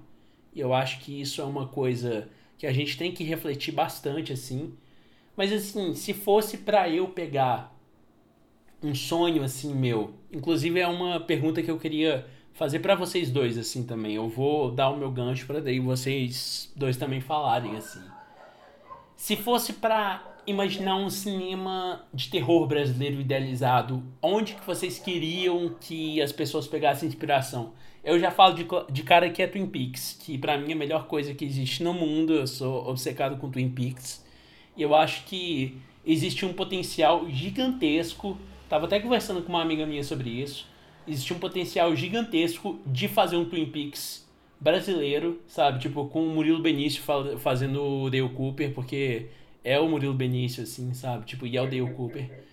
E 0.54 0.60
eu 0.60 0.72
acho 0.72 1.00
que 1.00 1.20
isso 1.20 1.40
é 1.40 1.44
uma 1.44 1.66
coisa 1.66 2.28
que 2.56 2.68
a 2.68 2.72
gente 2.72 2.96
tem 2.96 3.10
que 3.10 3.24
refletir 3.24 3.72
bastante, 3.72 4.32
assim. 4.32 4.72
Mas, 5.36 5.52
assim, 5.52 5.94
se 5.94 6.14
fosse 6.14 6.58
para 6.58 6.88
eu 6.88 7.08
pegar 7.08 7.76
um 8.80 8.94
sonho, 8.94 9.42
assim, 9.42 9.74
meu... 9.74 10.14
Inclusive, 10.32 10.78
é 10.78 10.86
uma 10.86 11.18
pergunta 11.18 11.60
que 11.62 11.70
eu 11.70 11.78
queria 11.80 12.24
fazer 12.58 12.80
para 12.80 12.96
vocês 12.96 13.30
dois, 13.30 13.56
assim, 13.56 13.84
também. 13.84 14.16
Eu 14.16 14.28
vou 14.28 14.72
dar 14.72 14.90
o 14.90 14.96
meu 14.96 15.10
gancho 15.12 15.46
para 15.46 15.60
daí 15.60 15.78
vocês 15.78 16.70
dois 16.74 16.96
também 16.96 17.20
falarem, 17.20 17.76
assim. 17.76 18.02
Se 19.16 19.36
fosse 19.36 19.74
para 19.74 20.22
imaginar 20.44 20.96
um 20.96 21.08
cinema 21.08 22.04
de 22.12 22.28
terror 22.28 22.66
brasileiro 22.66 23.20
idealizado, 23.20 24.02
onde 24.20 24.54
que 24.54 24.66
vocês 24.66 24.98
queriam 24.98 25.76
que 25.80 26.20
as 26.20 26.32
pessoas 26.32 26.66
pegassem 26.66 27.08
inspiração? 27.08 27.72
Eu 28.02 28.18
já 28.18 28.30
falo 28.30 28.54
de, 28.54 28.66
de 28.90 29.02
cara 29.04 29.30
que 29.30 29.40
é 29.40 29.46
Twin 29.46 29.66
Peaks, 29.66 30.18
que 30.20 30.36
para 30.36 30.58
mim 30.58 30.70
é 30.70 30.72
a 30.72 30.76
melhor 30.76 31.06
coisa 31.06 31.34
que 31.34 31.44
existe 31.44 31.84
no 31.84 31.94
mundo. 31.94 32.32
Eu 32.32 32.46
sou 32.46 32.88
obcecado 32.88 33.36
com 33.36 33.50
Twin 33.50 33.68
Peaks. 33.68 34.24
E 34.76 34.82
eu 34.82 34.94
acho 34.94 35.24
que 35.26 35.76
existe 36.04 36.44
um 36.44 36.52
potencial 36.52 37.28
gigantesco. 37.30 38.36
Tava 38.68 38.86
até 38.86 38.98
conversando 38.98 39.42
com 39.42 39.50
uma 39.50 39.62
amiga 39.62 39.86
minha 39.86 40.02
sobre 40.02 40.30
isso. 40.30 40.66
Existe 41.08 41.32
um 41.32 41.38
potencial 41.38 41.94
gigantesco 41.96 42.78
de 42.86 43.08
fazer 43.08 43.36
um 43.36 43.44
Twin 43.44 43.66
Peaks 43.66 44.26
brasileiro, 44.60 45.40
sabe? 45.46 45.78
Tipo, 45.78 46.06
com 46.06 46.26
o 46.26 46.30
Murilo 46.30 46.60
Benício 46.60 47.02
fazendo 47.38 47.82
o 47.82 48.10
Dale 48.10 48.28
Cooper, 48.28 48.72
porque 48.74 49.26
é 49.64 49.78
o 49.78 49.88
Murilo 49.88 50.14
Benício, 50.14 50.62
assim, 50.62 50.92
sabe? 50.94 51.24
Tipo, 51.24 51.46
e 51.46 51.56
é 51.56 51.62
o 51.62 51.66
Dale 51.66 51.90
Cooper. 51.94 52.44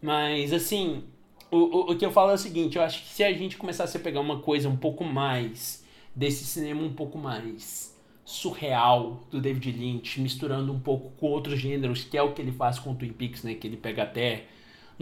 Mas, 0.00 0.52
assim, 0.52 1.04
o, 1.50 1.56
o, 1.56 1.92
o 1.92 1.96
que 1.96 2.04
eu 2.04 2.10
falo 2.10 2.30
é 2.32 2.34
o 2.34 2.38
seguinte, 2.38 2.76
eu 2.76 2.82
acho 2.82 3.02
que 3.02 3.08
se 3.08 3.22
a 3.22 3.32
gente 3.32 3.56
começasse 3.56 3.96
a 3.96 4.00
pegar 4.00 4.20
uma 4.20 4.40
coisa 4.40 4.68
um 4.68 4.76
pouco 4.76 5.04
mais 5.04 5.84
desse 6.14 6.44
cinema 6.44 6.82
um 6.82 6.92
pouco 6.92 7.16
mais 7.16 7.92
surreal 8.24 9.22
do 9.30 9.40
David 9.40 9.72
Lynch, 9.72 10.20
misturando 10.20 10.72
um 10.72 10.80
pouco 10.80 11.10
com 11.18 11.26
outros 11.26 11.58
gêneros, 11.58 12.04
que 12.04 12.16
é 12.16 12.22
o 12.22 12.32
que 12.32 12.40
ele 12.40 12.52
faz 12.52 12.78
com 12.78 12.92
o 12.92 12.94
Twin 12.94 13.12
Peaks, 13.12 13.42
né? 13.42 13.54
Que 13.54 13.66
ele 13.66 13.76
pega 13.76 14.02
até 14.02 14.44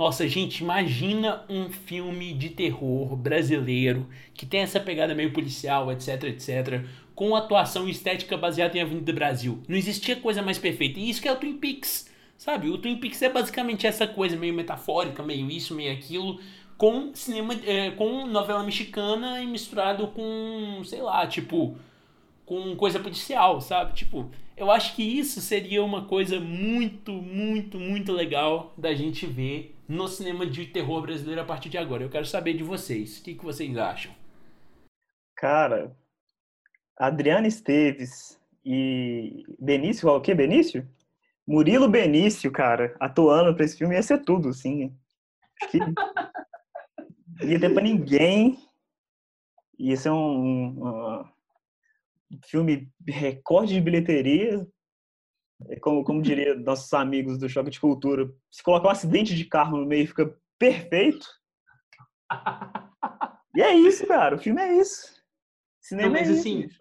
nossa, 0.01 0.26
gente, 0.26 0.64
imagina 0.64 1.44
um 1.46 1.68
filme 1.68 2.32
de 2.32 2.48
terror 2.48 3.14
brasileiro 3.14 4.09
que 4.32 4.46
tem 4.46 4.61
essa 4.61 4.80
pegada 4.80 5.14
meio 5.14 5.30
policial, 5.30 5.92
etc, 5.92 6.24
etc, 6.24 6.86
com 7.14 7.36
atuação 7.36 7.86
estética 7.86 8.34
baseada 8.34 8.78
em 8.78 8.80
Avenida 8.80 9.12
Brasil. 9.12 9.62
Não 9.68 9.76
existia 9.76 10.16
coisa 10.16 10.40
mais 10.40 10.57
perfeita. 10.57 10.98
E 10.98 11.11
isso 11.11 11.20
que 11.20 11.28
é 11.28 11.32
o 11.32 11.36
Twin 11.36 11.59
Peaks, 11.59 12.11
sabe? 12.38 12.70
O 12.70 12.78
Twin 12.78 12.96
Peaks 12.96 13.20
é 13.20 13.28
basicamente 13.28 13.86
essa 13.86 14.07
coisa 14.07 14.38
meio 14.38 14.55
metafórica, 14.55 15.22
meio 15.22 15.51
isso, 15.51 15.74
meio 15.74 15.92
aquilo, 15.92 16.40
com 16.78 17.14
cinema, 17.14 17.53
é, 17.66 17.90
com 17.90 18.26
novela 18.26 18.62
mexicana 18.62 19.42
e 19.42 19.46
misturado 19.46 20.07
com, 20.09 20.80
sei 20.82 21.03
lá, 21.03 21.26
tipo, 21.26 21.76
com 22.46 22.74
coisa 22.74 22.98
policial, 22.98 23.61
sabe? 23.61 23.92
Tipo, 23.92 24.30
eu 24.57 24.70
acho 24.70 24.96
que 24.96 25.03
isso 25.03 25.42
seria 25.42 25.84
uma 25.84 26.07
coisa 26.07 26.40
muito, 26.40 27.12
muito, 27.12 27.78
muito 27.78 28.12
legal 28.12 28.72
da 28.78 28.94
gente 28.94 29.26
ver 29.26 29.76
no 29.91 30.07
cinema 30.07 30.47
de 30.47 30.66
terror 30.66 31.03
brasileiro 31.03 31.41
a 31.41 31.45
partir 31.45 31.68
de 31.68 31.76
agora. 31.76 32.05
Eu 32.05 32.09
quero 32.09 32.24
saber 32.24 32.55
de 32.55 32.62
vocês. 32.62 33.18
O 33.18 33.24
que, 33.24 33.34
que 33.34 33.45
vocês 33.45 33.76
acham? 33.76 34.14
Cara, 35.34 35.97
Adriana 36.97 37.49
Esteves 37.49 38.41
e 38.64 39.45
Benício, 39.59 40.09
o 40.09 40.20
que, 40.20 40.32
Benício? 40.32 40.88
Murilo 41.45 41.88
Benício, 41.88 42.53
cara, 42.53 42.95
atuando 43.01 43.53
pra 43.53 43.64
esse 43.64 43.76
filme 43.76 43.97
ia 43.97 44.03
ser 44.03 44.18
tudo, 44.18 44.55
sim. 44.55 44.97
Que 45.68 45.78
ia 47.45 47.59
ter 47.59 47.74
pra 47.74 47.82
ninguém. 47.82 48.61
Ia 49.76 49.97
ser 49.97 50.11
um, 50.11 50.14
um, 50.14 51.24
um 52.30 52.38
filme 52.45 52.88
recorde 53.09 53.74
de 53.74 53.80
bilheteria, 53.80 54.64
como, 55.81 56.05
como 56.05 56.23
diria 56.23 56.55
nossos 56.55 56.93
amigos 56.93 57.39
do 57.39 57.49
Choque 57.49 57.71
de 57.71 57.81
Cultura, 57.81 58.33
se 58.51 58.63
colocar 58.63 58.89
um 58.89 58.93
acidente 58.93 59.35
de 59.35 59.45
carro 59.45 59.79
no 59.79 59.87
meio 59.87 60.07
fica 60.07 60.35
perfeito. 60.59 61.27
E 63.55 63.61
é 63.61 63.75
isso, 63.75 64.07
cara. 64.07 64.37
O 64.37 64.39
filme 64.39 64.63
é 64.63 64.81
isso. 64.81 65.13
Cinema 65.81 66.09
Não, 66.09 66.15
mas, 66.15 66.31
é 66.31 66.33
assim, 66.35 66.61
isso. 66.61 66.79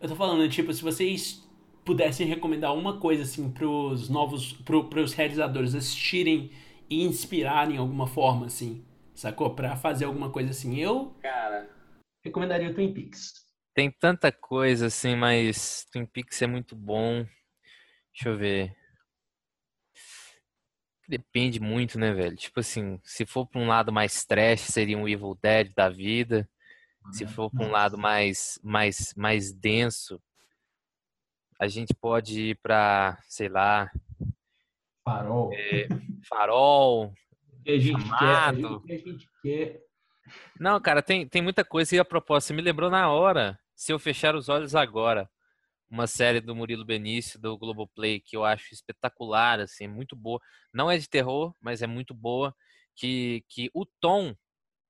Eu 0.00 0.08
tô 0.08 0.14
falando, 0.14 0.48
tipo, 0.48 0.72
se 0.72 0.82
vocês 0.82 1.44
pudessem 1.84 2.26
recomendar 2.26 2.74
uma 2.74 2.98
coisa, 3.00 3.24
assim, 3.24 3.50
pros 3.50 4.08
novos, 4.08 4.52
pro, 4.52 4.88
pros 4.88 5.12
realizadores 5.12 5.74
assistirem 5.74 6.50
e 6.88 7.04
inspirarem 7.04 7.78
alguma 7.78 8.06
forma, 8.06 8.46
assim, 8.46 8.84
sacou? 9.14 9.54
Pra 9.54 9.76
fazer 9.76 10.04
alguma 10.04 10.30
coisa 10.30 10.50
assim. 10.50 10.78
Eu, 10.78 11.14
cara, 11.20 11.68
recomendaria 12.24 12.70
o 12.70 12.74
Twin 12.74 12.92
Peaks. 12.92 13.44
Tem 13.74 13.90
tanta 13.90 14.30
coisa, 14.30 14.86
assim, 14.86 15.16
mas 15.16 15.84
Twin 15.90 16.06
Peaks 16.06 16.40
é 16.42 16.46
muito 16.46 16.76
bom. 16.76 17.26
Deixa 18.14 18.28
eu 18.28 18.36
ver. 18.36 18.76
Depende 21.08 21.60
muito, 21.60 21.98
né, 21.98 22.12
velho? 22.12 22.36
Tipo 22.36 22.60
assim, 22.60 22.98
se 23.02 23.26
for 23.26 23.46
pra 23.46 23.60
um 23.60 23.66
lado 23.66 23.92
mais 23.92 24.24
trash, 24.24 24.60
seria 24.60 24.96
um 24.96 25.08
Evil 25.08 25.36
Dead 25.42 25.74
da 25.74 25.90
vida. 25.90 26.48
Se 27.12 27.26
for 27.26 27.50
pra 27.50 27.66
um 27.66 27.70
lado 27.70 27.98
mais, 27.98 28.58
mais, 28.62 29.12
mais 29.14 29.52
denso, 29.52 30.22
a 31.60 31.68
gente 31.68 31.92
pode 31.92 32.40
ir 32.50 32.58
pra, 32.62 33.18
sei 33.28 33.48
lá. 33.48 33.90
Farol. 35.04 35.52
É, 35.52 35.88
farol. 36.26 37.12
Que 37.62 37.72
a 37.72 37.78
gente 37.78 38.02
quer, 38.02 38.10
chamado. 38.10 38.82
gente, 38.86 38.92
a 38.92 38.96
gente 38.96 39.28
quer. 39.42 39.82
Não, 40.58 40.80
cara, 40.80 41.02
tem, 41.02 41.28
tem 41.28 41.42
muita 41.42 41.64
coisa. 41.64 41.94
E 41.94 41.98
a 41.98 42.04
proposta, 42.04 42.48
você 42.48 42.54
me 42.54 42.62
lembrou 42.62 42.88
na 42.88 43.10
hora. 43.10 43.58
Se 43.74 43.92
eu 43.92 43.98
fechar 43.98 44.34
os 44.34 44.48
olhos 44.48 44.74
agora. 44.74 45.28
Uma 45.94 46.08
série 46.08 46.40
do 46.40 46.56
Murilo 46.56 46.84
Benício, 46.84 47.40
do 47.40 47.56
Globoplay, 47.56 48.18
que 48.18 48.36
eu 48.36 48.44
acho 48.44 48.74
espetacular, 48.74 49.60
assim, 49.60 49.86
muito 49.86 50.16
boa. 50.16 50.40
Não 50.72 50.90
é 50.90 50.98
de 50.98 51.08
terror, 51.08 51.54
mas 51.60 51.82
é 51.82 51.86
muito 51.86 52.12
boa. 52.12 52.52
Que, 52.96 53.44
que 53.48 53.70
o 53.72 53.86
tom 54.00 54.34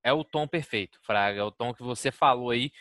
é 0.03 0.11
o 0.11 0.23
tom 0.23 0.47
perfeito, 0.47 0.97
Fraga. 1.03 1.41
É 1.41 1.43
o 1.43 1.51
tom 1.51 1.75
que 1.75 1.83
você 1.83 2.11
falou 2.11 2.49
aí. 2.49 2.71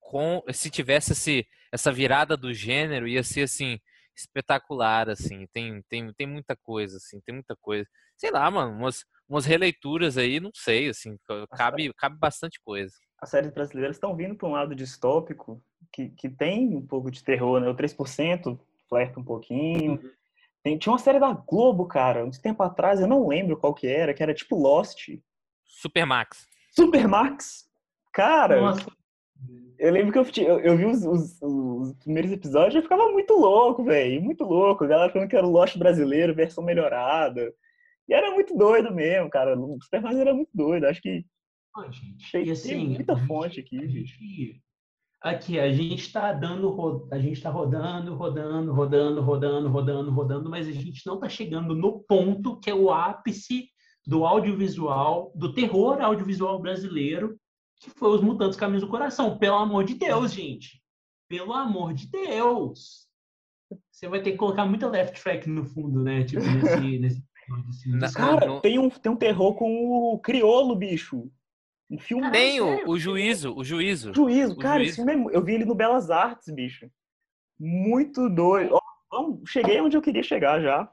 Com, 0.00 0.42
se 0.54 0.70
tivesse 0.70 1.12
esse, 1.12 1.46
essa 1.70 1.92
virada 1.92 2.34
do 2.34 2.50
gênero, 2.54 3.06
ia 3.06 3.22
ser 3.22 3.42
assim, 3.42 3.78
espetacular, 4.16 5.10
assim. 5.10 5.46
Tem, 5.52 5.82
tem, 5.82 6.10
tem 6.14 6.26
muita 6.26 6.56
coisa, 6.56 6.96
assim, 6.96 7.20
tem 7.20 7.34
muita 7.34 7.54
coisa. 7.56 7.86
Sei 8.16 8.30
lá, 8.30 8.50
mano, 8.50 8.72
umas, 8.72 9.04
umas 9.28 9.44
releituras 9.44 10.16
aí, 10.16 10.40
não 10.40 10.50
sei, 10.54 10.88
assim, 10.88 11.18
cabe, 11.50 11.92
cabe 11.92 12.16
bastante 12.18 12.58
coisa. 12.64 12.94
As 13.20 13.28
séries 13.28 13.50
brasileiras 13.50 13.96
estão 13.96 14.16
vindo 14.16 14.34
para 14.34 14.48
um 14.48 14.52
lado 14.52 14.74
distópico, 14.74 15.62
que, 15.92 16.08
que 16.10 16.28
tem 16.28 16.74
um 16.76 16.86
pouco 16.86 17.10
de 17.10 17.22
terror, 17.22 17.60
né? 17.60 17.68
O 17.68 17.74
3% 17.74 18.58
flerta 18.88 19.18
um 19.20 19.24
pouquinho. 19.24 19.98
Tem, 20.62 20.76
tinha 20.78 20.92
uma 20.92 20.98
série 20.98 21.18
da 21.20 21.32
Globo, 21.32 21.86
cara, 21.86 22.24
uns 22.24 22.38
tempo 22.38 22.62
atrás, 22.62 23.00
eu 23.00 23.06
não 23.06 23.26
lembro 23.28 23.56
qual 23.56 23.72
que 23.74 23.86
era, 23.86 24.12
que 24.12 24.22
era 24.22 24.34
tipo 24.34 24.56
Lost. 24.56 25.08
Supermax. 25.64 26.46
Supermax! 26.72 27.68
Cara, 28.12 28.60
Nossa, 28.60 28.86
eu 29.78 29.92
lembro 29.92 30.12
que 30.24 30.40
eu, 30.40 30.46
eu, 30.46 30.60
eu 30.60 30.76
vi 30.76 30.86
os, 30.86 31.04
os- 31.04 31.38
os 31.42 31.92
primeiros 32.02 32.32
episódios 32.32 32.74
e 32.74 32.78
eu 32.78 32.82
ficava 32.82 33.10
muito 33.12 33.34
louco, 33.34 33.84
velho. 33.84 34.22
Muito 34.22 34.42
louco. 34.44 34.84
A 34.84 34.86
galera 34.86 35.12
falando 35.12 35.28
que 35.28 35.36
era 35.36 35.46
o 35.46 35.50
Lost 35.50 35.76
brasileiro, 35.76 36.34
versão 36.34 36.64
melhorada. 36.64 37.52
E 38.08 38.14
era 38.14 38.30
muito 38.30 38.56
doido 38.56 38.94
mesmo, 38.94 39.28
cara. 39.28 39.58
O 39.58 39.78
Supermax 39.82 40.16
era 40.16 40.32
muito 40.32 40.50
doido. 40.54 40.84
Acho 40.86 41.02
que 41.02 41.24
Não, 41.76 41.92
gente. 41.92 42.32
Tem- 42.32 42.40
E 42.42 42.44
tem 42.44 42.52
assim, 42.52 42.88
muita 42.88 43.14
gente- 43.14 43.26
fonte 43.26 43.60
aqui, 43.60 43.78
bicho. 43.86 44.16
Aqui, 45.26 45.58
a 45.58 45.72
gente 45.72 46.12
tá 46.12 46.32
dando, 46.32 47.08
a 47.10 47.18
gente 47.18 47.40
tá 47.40 47.50
rodando, 47.50 48.14
rodando, 48.14 48.72
rodando, 48.72 49.20
rodando, 49.22 49.68
rodando, 49.68 50.10
rodando, 50.12 50.48
mas 50.50 50.68
a 50.68 50.72
gente 50.72 51.04
não 51.04 51.18
tá 51.18 51.28
chegando 51.28 51.74
no 51.74 51.98
ponto 52.00 52.60
que 52.60 52.70
é 52.70 52.74
o 52.74 52.92
ápice 52.92 53.68
do 54.06 54.24
audiovisual, 54.24 55.32
do 55.34 55.52
terror 55.52 56.00
audiovisual 56.00 56.60
brasileiro, 56.60 57.36
que 57.80 57.90
foi 57.90 58.10
Os 58.10 58.20
Mutantes 58.22 58.56
Caminhos 58.56 58.82
do 58.84 58.88
Coração. 58.88 59.36
Pelo 59.36 59.56
amor 59.56 59.82
de 59.84 59.94
Deus, 59.94 60.32
gente. 60.32 60.80
Pelo 61.28 61.52
amor 61.52 61.92
de 61.92 62.08
Deus. 62.08 63.06
Você 63.90 64.08
vai 64.08 64.22
ter 64.22 64.30
que 64.30 64.36
colocar 64.36 64.64
muita 64.64 64.88
left 64.88 65.20
track 65.20 65.48
no 65.50 65.64
fundo, 65.64 66.02
né? 66.04 66.22
Tipo, 66.22 66.42
nesse... 66.44 66.98
nesse... 67.00 67.24
nesse- 67.98 68.14
Cara, 68.14 68.46
não- 68.46 68.60
tem 68.60 68.78
um, 68.78 68.88
tem 68.88 69.10
um 69.10 69.16
terror 69.16 69.54
com 69.56 70.12
o 70.12 70.20
Criolo, 70.20 70.76
bicho. 70.76 71.28
Um 71.90 71.98
filme. 71.98 72.30
Tem 72.32 72.60
o, 72.60 72.88
o 72.88 72.98
juízo, 72.98 73.54
o 73.56 73.62
juízo. 73.64 74.12
Juízo, 74.14 74.54
o 74.54 74.58
cara, 74.58 74.78
Juízo. 74.78 75.02
esse 75.02 75.04
filme 75.12 75.32
é 75.32 75.36
eu 75.36 75.44
vi 75.44 75.54
ele 75.54 75.64
no 75.64 75.74
Belas 75.74 76.10
Artes, 76.10 76.52
bicho. 76.52 76.90
Muito 77.58 78.28
doido. 78.28 78.78
Vamos- 79.10 79.48
cheguei 79.48 79.80
onde 79.80 79.96
eu 79.96 80.02
queria 80.02 80.22
chegar 80.22 80.60
já. 80.60 80.90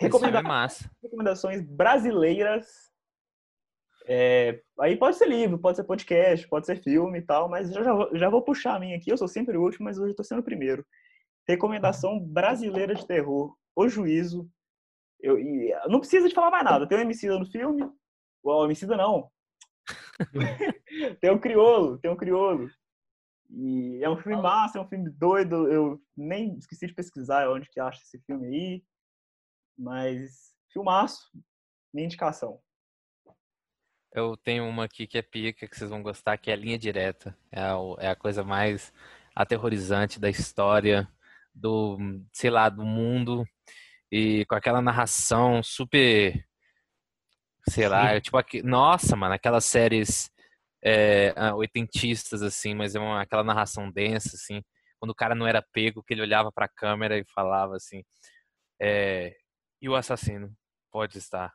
É 0.00 0.04
Recomenda- 0.04 0.42
massa. 0.42 0.90
recomendações 1.02 1.62
brasileiras. 1.62 2.66
É, 4.08 4.60
aí 4.80 4.96
pode 4.96 5.16
ser 5.16 5.28
livro, 5.28 5.58
pode 5.58 5.76
ser 5.76 5.84
podcast, 5.84 6.46
pode 6.48 6.64
ser 6.64 6.80
filme 6.82 7.18
e 7.18 7.22
tal, 7.22 7.48
mas 7.48 7.74
eu 7.74 7.82
já 7.82 7.92
vou, 7.92 8.16
já 8.16 8.28
vou 8.28 8.40
puxar 8.42 8.76
a 8.76 8.78
minha 8.78 8.96
aqui. 8.96 9.10
Eu 9.10 9.16
sou 9.18 9.26
sempre 9.26 9.56
o 9.56 9.62
último, 9.62 9.84
mas 9.84 9.98
hoje 9.98 10.12
eu 10.12 10.16
tô 10.16 10.22
sendo 10.22 10.38
o 10.40 10.44
primeiro. 10.44 10.86
Recomendação 11.48 12.18
brasileira 12.20 12.94
de 12.94 13.06
terror: 13.06 13.54
O 13.74 13.88
Juízo. 13.88 14.48
Eu, 15.20 15.38
e, 15.38 15.74
não 15.88 15.98
precisa 15.98 16.28
de 16.28 16.34
falar 16.34 16.50
mais 16.50 16.64
nada. 16.64 16.86
Tem 16.86 16.98
o 16.98 17.00
Emicida 17.00 17.38
no 17.38 17.46
filme. 17.46 17.88
O 18.42 18.64
Emicida 18.64 18.96
não. 18.96 19.30
tem 21.20 21.30
o 21.30 21.40
Criolo, 21.40 21.98
tem 21.98 22.10
o 22.10 22.16
Criolo. 22.16 22.70
E 23.50 24.00
é 24.02 24.10
um 24.10 24.16
filme 24.16 24.40
massa, 24.40 24.78
é 24.78 24.80
um 24.80 24.88
filme 24.88 25.08
doido. 25.10 25.68
Eu 25.70 26.02
nem 26.16 26.56
esqueci 26.58 26.86
de 26.86 26.94
pesquisar 26.94 27.48
onde 27.48 27.68
que 27.70 27.78
acha 27.78 28.02
esse 28.02 28.18
filme 28.26 28.46
aí. 28.48 28.84
Mas, 29.78 30.54
filmaço, 30.72 31.30
minha 31.92 32.06
indicação. 32.06 32.60
Eu 34.12 34.36
tenho 34.36 34.66
uma 34.66 34.84
aqui 34.84 35.06
que 35.06 35.18
é 35.18 35.22
pica, 35.22 35.68
que 35.68 35.76
vocês 35.76 35.90
vão 35.90 36.02
gostar, 36.02 36.38
que 36.38 36.50
é 36.50 36.54
a 36.54 36.56
linha 36.56 36.78
direta. 36.78 37.36
É, 37.52 37.72
o- 37.74 37.96
é 38.00 38.08
a 38.08 38.16
coisa 38.16 38.42
mais 38.42 38.92
aterrorizante 39.34 40.18
da 40.18 40.30
história, 40.30 41.06
do, 41.54 41.98
sei 42.32 42.48
lá, 42.48 42.68
do 42.70 42.84
mundo. 42.84 43.44
E 44.10 44.46
com 44.46 44.54
aquela 44.54 44.80
narração 44.80 45.62
super, 45.62 46.45
sei 47.68 47.88
lá, 47.88 48.12
é 48.14 48.20
tipo, 48.20 48.36
aqui, 48.36 48.62
nossa, 48.62 49.16
mano, 49.16 49.34
aquelas 49.34 49.64
séries 49.64 50.30
é, 50.84 51.32
ah, 51.36 51.54
oitentistas, 51.54 52.42
assim, 52.42 52.74
mas 52.74 52.94
é 52.94 53.00
uma, 53.00 53.22
aquela 53.22 53.44
narração 53.44 53.90
densa, 53.90 54.36
assim. 54.36 54.62
Quando 54.98 55.10
o 55.10 55.14
cara 55.14 55.34
não 55.34 55.46
era 55.46 55.62
pego, 55.72 56.02
que 56.02 56.14
ele 56.14 56.22
olhava 56.22 56.52
pra 56.52 56.68
câmera 56.68 57.18
e 57.18 57.24
falava 57.34 57.76
assim, 57.76 58.02
é, 58.80 59.34
e 59.82 59.88
o 59.88 59.96
assassino 59.96 60.52
pode 60.92 61.18
estar 61.18 61.52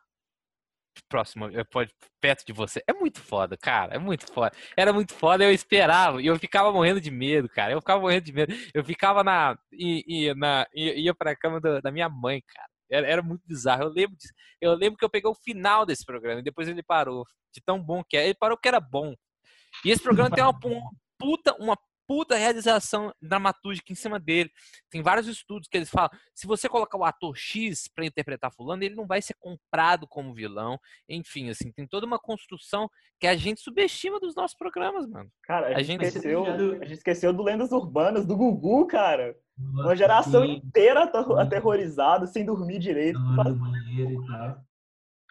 próximo, 1.08 1.46
eh, 1.48 1.64
pode 1.64 1.92
perto 2.20 2.44
de 2.44 2.52
você. 2.52 2.82
É 2.86 2.92
muito 2.92 3.20
foda, 3.20 3.56
cara. 3.56 3.94
É 3.94 3.98
muito 3.98 4.30
foda. 4.32 4.54
Era 4.76 4.92
muito 4.92 5.14
foda, 5.14 5.44
eu 5.44 5.52
esperava 5.52 6.20
e 6.20 6.26
eu 6.26 6.38
ficava 6.38 6.72
morrendo 6.72 7.00
de 7.00 7.10
medo, 7.10 7.48
cara. 7.48 7.72
Eu 7.72 7.80
ficava 7.80 8.00
morrendo 8.00 8.24
de 8.24 8.32
medo. 8.32 8.54
Eu 8.74 8.84
ficava 8.84 9.24
na 9.24 9.56
ia 9.72 10.34
na 10.34 10.66
ia, 10.74 11.14
para 11.14 11.36
cama 11.36 11.60
da 11.60 11.90
minha 11.90 12.08
mãe, 12.08 12.42
cara. 12.46 12.68
Era, 12.92 13.06
era 13.06 13.22
muito 13.22 13.42
bizarro. 13.46 13.84
Eu 13.84 13.88
lembro. 13.88 14.16
Eu 14.60 14.74
lembro 14.74 14.98
que 14.98 15.04
eu 15.04 15.10
peguei 15.10 15.30
o 15.30 15.34
final 15.34 15.86
desse 15.86 16.04
programa 16.04 16.40
e 16.40 16.44
depois 16.44 16.68
ele 16.68 16.82
parou. 16.82 17.24
De 17.54 17.60
tão 17.64 17.82
bom 17.82 18.02
que 18.04 18.16
é. 18.16 18.24
Ele 18.26 18.34
parou 18.34 18.56
que 18.56 18.68
era 18.68 18.80
bom. 18.80 19.14
E 19.84 19.90
esse 19.90 20.02
programa 20.02 20.30
tem 20.30 20.44
uma, 20.44 20.58
pu- 20.58 20.90
puta 21.18 21.54
uma 21.58 21.76
puta 22.12 22.36
realização 22.36 23.10
dramatúrgica 23.22 23.90
em 23.90 23.94
cima 23.94 24.20
dele. 24.20 24.50
Tem 24.90 25.00
vários 25.00 25.26
estudos 25.26 25.66
que 25.66 25.78
eles 25.78 25.88
falam, 25.88 26.10
se 26.34 26.46
você 26.46 26.68
colocar 26.68 26.98
o 26.98 27.04
ator 27.04 27.34
X 27.34 27.88
pra 27.88 28.04
interpretar 28.04 28.52
fulano, 28.52 28.82
ele 28.84 28.94
não 28.94 29.06
vai 29.06 29.22
ser 29.22 29.34
comprado 29.38 30.06
como 30.06 30.34
vilão. 30.34 30.78
Enfim, 31.08 31.48
assim, 31.48 31.72
tem 31.72 31.86
toda 31.86 32.04
uma 32.04 32.18
construção 32.18 32.86
que 33.18 33.26
a 33.26 33.34
gente 33.34 33.62
subestima 33.62 34.20
dos 34.20 34.34
nossos 34.34 34.54
programas, 34.56 35.06
mano. 35.08 35.30
Cara, 35.44 35.68
a, 35.68 35.78
A 35.78 35.82
gente, 35.82 36.02
gente- 36.04 36.16
esqueceu, 36.16 36.40
Obrigado. 36.42 36.82
a 36.82 36.84
gente 36.84 36.98
esqueceu 36.98 37.32
do 37.32 37.42
Lendas 37.42 37.72
Urbanas, 37.72 38.26
do 38.26 38.36
Gugu, 38.36 38.86
cara. 38.86 39.34
Uma 39.58 39.84
Nossa, 39.84 39.96
geração 39.96 40.44
sim, 40.44 40.60
inteira 40.64 41.04
ater- 41.04 41.38
aterrorizada, 41.38 42.26
sem 42.26 42.44
dormir 42.44 42.78
direito. 42.78 43.18
do. 43.18 44.60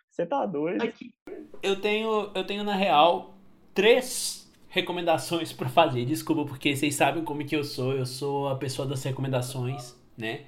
Você 0.09 0.25
tá 0.25 0.45
doido? 0.45 0.81
Aqui, 0.83 1.13
Eu 1.61 1.79
tenho, 1.79 2.31
eu 2.33 2.43
tenho 2.45 2.63
na 2.63 2.73
real 2.75 3.35
três 3.73 4.40
recomendações 4.71 5.53
pra 5.53 5.69
fazer. 5.69 6.05
Desculpa, 6.05 6.45
porque 6.45 6.75
vocês 6.75 6.95
sabem 6.95 7.23
como 7.23 7.45
que 7.45 7.55
eu 7.55 7.63
sou. 7.63 7.93
Eu 7.93 8.05
sou 8.05 8.47
a 8.47 8.55
pessoa 8.55 8.87
das 8.87 9.03
recomendações, 9.03 9.95
né? 10.17 10.41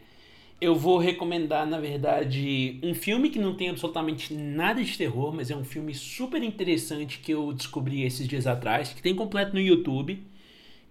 Eu 0.60 0.76
vou 0.76 0.98
recomendar, 0.98 1.68
na 1.68 1.78
verdade, 1.78 2.80
um 2.82 2.96
filme 2.96 3.30
que 3.30 3.38
não 3.38 3.54
tem 3.54 3.70
absolutamente 3.70 4.34
nada 4.34 4.82
de 4.82 4.98
terror, 4.98 5.34
mas 5.36 5.52
é 5.52 5.56
um 5.56 5.66
filme 5.66 5.94
super 5.94 6.42
interessante 6.42 7.20
que 7.20 7.34
eu 7.34 7.52
descobri 7.52 8.04
esses 8.04 8.26
dias 8.26 8.48
atrás, 8.48 8.94
que 8.94 9.02
tem 9.02 9.14
completo 9.14 9.54
no 9.54 9.60
YouTube, 9.60 10.24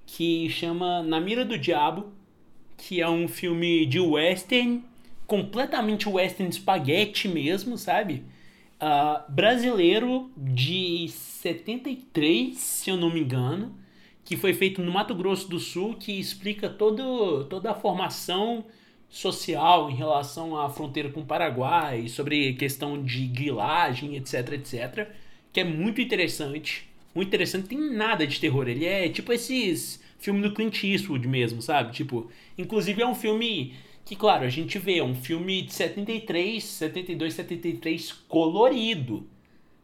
que 0.04 0.50
chama 0.50 1.02
Na 1.02 1.18
Mira 1.18 1.42
do 1.42 1.56
Diabo, 1.56 2.12
que 2.76 3.00
é 3.00 3.08
um 3.08 3.26
filme 3.26 3.86
de 3.86 3.98
western, 3.98 4.84
completamente 5.26 6.06
western 6.06 6.52
spaghetti 6.52 7.26
mesmo, 7.26 7.78
sabe? 7.78 8.24
Ah, 8.84 9.24
brasileiro 9.28 10.28
de 10.36 11.06
73, 11.08 12.58
se 12.58 12.90
eu 12.90 12.96
não 12.96 13.10
me 13.14 13.20
engano, 13.20 13.78
que 14.24 14.36
foi 14.36 14.52
feito 14.52 14.82
no 14.82 14.90
Mato 14.90 15.14
Grosso 15.14 15.48
do 15.48 15.60
Sul, 15.60 15.94
que 15.94 16.18
explica 16.18 16.68
todo, 16.68 17.44
toda 17.44 17.70
a 17.70 17.74
formação 17.76 18.64
social 19.08 19.88
em 19.88 19.94
relação 19.94 20.58
à 20.58 20.68
fronteira 20.68 21.10
com 21.10 21.20
o 21.20 21.24
Paraguai, 21.24 22.08
sobre 22.08 22.54
questão 22.54 23.00
de 23.00 23.24
grilagem, 23.28 24.16
etc, 24.16 24.54
etc, 24.54 25.08
que 25.52 25.60
é 25.60 25.64
muito 25.64 26.00
interessante. 26.00 26.88
Muito 27.14 27.28
interessante, 27.28 27.68
tem 27.68 27.78
nada 27.78 28.26
de 28.26 28.40
terror. 28.40 28.66
Ele 28.68 28.84
é 28.84 29.08
tipo 29.08 29.32
esses 29.32 30.02
filmes 30.18 30.42
do 30.42 30.52
Clint 30.52 30.82
Eastwood 30.82 31.28
mesmo, 31.28 31.62
sabe? 31.62 31.92
Tipo, 31.92 32.28
inclusive 32.58 33.00
é 33.00 33.06
um 33.06 33.14
filme 33.14 33.74
que, 34.04 34.16
claro, 34.16 34.44
a 34.44 34.48
gente 34.48 34.78
vê, 34.78 34.98
é 34.98 35.04
um 35.04 35.14
filme 35.14 35.62
de 35.62 35.72
73, 35.72 36.62
72, 36.62 37.34
73 37.34 38.12
colorido 38.28 39.26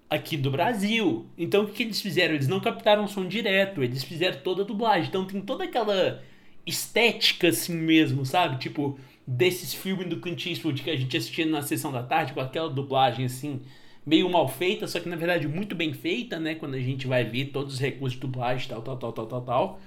aqui 0.09 0.37
do 0.37 0.51
Brasil. 0.51 1.27
Então 1.37 1.65
o 1.65 1.67
que, 1.69 1.75
que 1.75 1.83
eles 1.85 2.01
fizeram? 2.01 2.35
Eles 2.35 2.49
não 2.49 2.61
captaram 2.61 3.05
o 3.05 3.09
som 3.09 3.27
direto, 3.27 3.83
eles 3.83 4.03
fizeram 4.03 4.41
toda 4.41 4.63
a 4.63 4.65
dublagem. 4.67 5.09
Então 5.09 5.25
tem 5.25 5.41
toda 5.41 5.65
aquela 5.65 6.23
estética 6.67 7.49
assim 7.49 7.77
mesmo, 7.77 8.25
sabe? 8.25 8.59
Tipo, 8.59 8.99
desses 9.27 9.75
filmes 9.75 10.09
do 10.09 10.21
Clint 10.21 10.47
Eastwood 10.47 10.83
que 10.83 10.91
a 10.91 10.97
gente 10.97 11.17
assistia 11.17 11.47
na 11.47 11.63
sessão 11.63 11.93
da 11.93 12.03
tarde, 12.03 12.33
com 12.33 12.41
aquela 12.41 12.71
dublagem 12.71 13.27
assim, 13.27 13.61
meio 14.05 14.29
mal 14.31 14.49
feita, 14.49 14.87
só 14.87 14.99
que 15.01 15.09
na 15.09 15.17
verdade 15.17 15.47
muito 15.47 15.75
bem 15.75 15.93
feita, 15.93 16.41
né? 16.41 16.55
Quando 16.55 16.75
a 16.75 16.81
gente 16.81 17.07
vai 17.07 17.25
ver 17.25 17.47
todos 17.47 17.75
os 17.75 17.81
recursos 17.81 18.15
de 18.15 18.21
dublagem, 18.21 18.69
tal, 18.69 18.83
tal, 18.83 18.97
tal, 18.97 19.13
tal, 19.13 19.27
tal, 19.27 19.43
tal. 19.43 19.81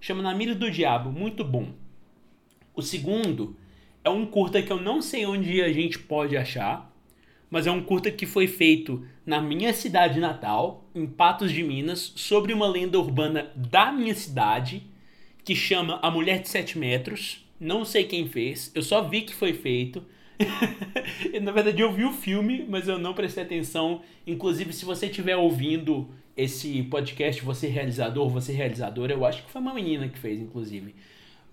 Chama 0.00 0.22
Na 0.22 0.34
Mira 0.34 0.54
do 0.54 0.70
Diabo, 0.70 1.10
muito 1.10 1.44
bom. 1.44 1.72
O 2.74 2.82
segundo 2.82 3.56
é 4.06 4.08
um 4.08 4.24
curta 4.24 4.62
que 4.62 4.72
eu 4.72 4.80
não 4.80 5.02
sei 5.02 5.26
onde 5.26 5.60
a 5.60 5.72
gente 5.72 5.98
pode 5.98 6.36
achar, 6.36 6.94
mas 7.50 7.66
é 7.66 7.72
um 7.72 7.82
curta 7.82 8.08
que 8.08 8.24
foi 8.24 8.46
feito 8.46 9.04
na 9.26 9.40
minha 9.40 9.74
cidade 9.74 10.20
natal, 10.20 10.84
em 10.94 11.04
Patos 11.08 11.50
de 11.50 11.64
Minas, 11.64 12.12
sobre 12.14 12.52
uma 12.52 12.68
lenda 12.68 13.00
urbana 13.00 13.50
da 13.56 13.90
minha 13.90 14.14
cidade, 14.14 14.84
que 15.44 15.56
chama 15.56 15.98
A 16.02 16.08
Mulher 16.08 16.40
de 16.40 16.48
Sete 16.48 16.78
Metros. 16.78 17.44
Não 17.58 17.84
sei 17.84 18.04
quem 18.04 18.28
fez, 18.28 18.70
eu 18.76 18.82
só 18.82 19.02
vi 19.02 19.22
que 19.22 19.34
foi 19.34 19.52
feito. 19.52 20.04
Na 21.42 21.50
verdade, 21.50 21.82
eu 21.82 21.92
vi 21.92 22.04
o 22.04 22.12
filme, 22.12 22.64
mas 22.68 22.86
eu 22.86 23.00
não 23.00 23.12
prestei 23.12 23.42
atenção. 23.42 24.02
Inclusive, 24.24 24.72
se 24.72 24.84
você 24.84 25.06
estiver 25.06 25.36
ouvindo 25.36 26.08
esse 26.36 26.80
podcast, 26.84 27.42
você 27.42 27.66
realizador, 27.66 28.28
você 28.28 28.52
realizadora, 28.52 29.12
eu 29.12 29.26
acho 29.26 29.42
que 29.42 29.50
foi 29.50 29.60
uma 29.60 29.74
menina 29.74 30.06
que 30.06 30.18
fez, 30.18 30.40
inclusive. 30.40 30.94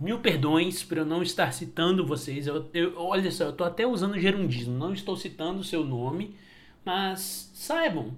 Mil 0.03 0.19
perdões 0.19 0.83
por 0.83 0.97
eu 0.97 1.05
não 1.05 1.23
estar 1.23 1.53
citando 1.53 2.05
vocês. 2.05 2.45
Eu, 2.45 2.69
eu, 2.73 2.93
olha 2.97 3.31
só, 3.31 3.45
eu 3.45 3.49
estou 3.51 3.65
até 3.65 3.87
usando 3.87 4.19
gerundismo, 4.19 4.77
não 4.77 4.91
estou 4.91 5.15
citando 5.15 5.61
o 5.61 5.63
seu 5.63 5.85
nome, 5.85 6.35
mas 6.83 7.49
saibam 7.53 8.13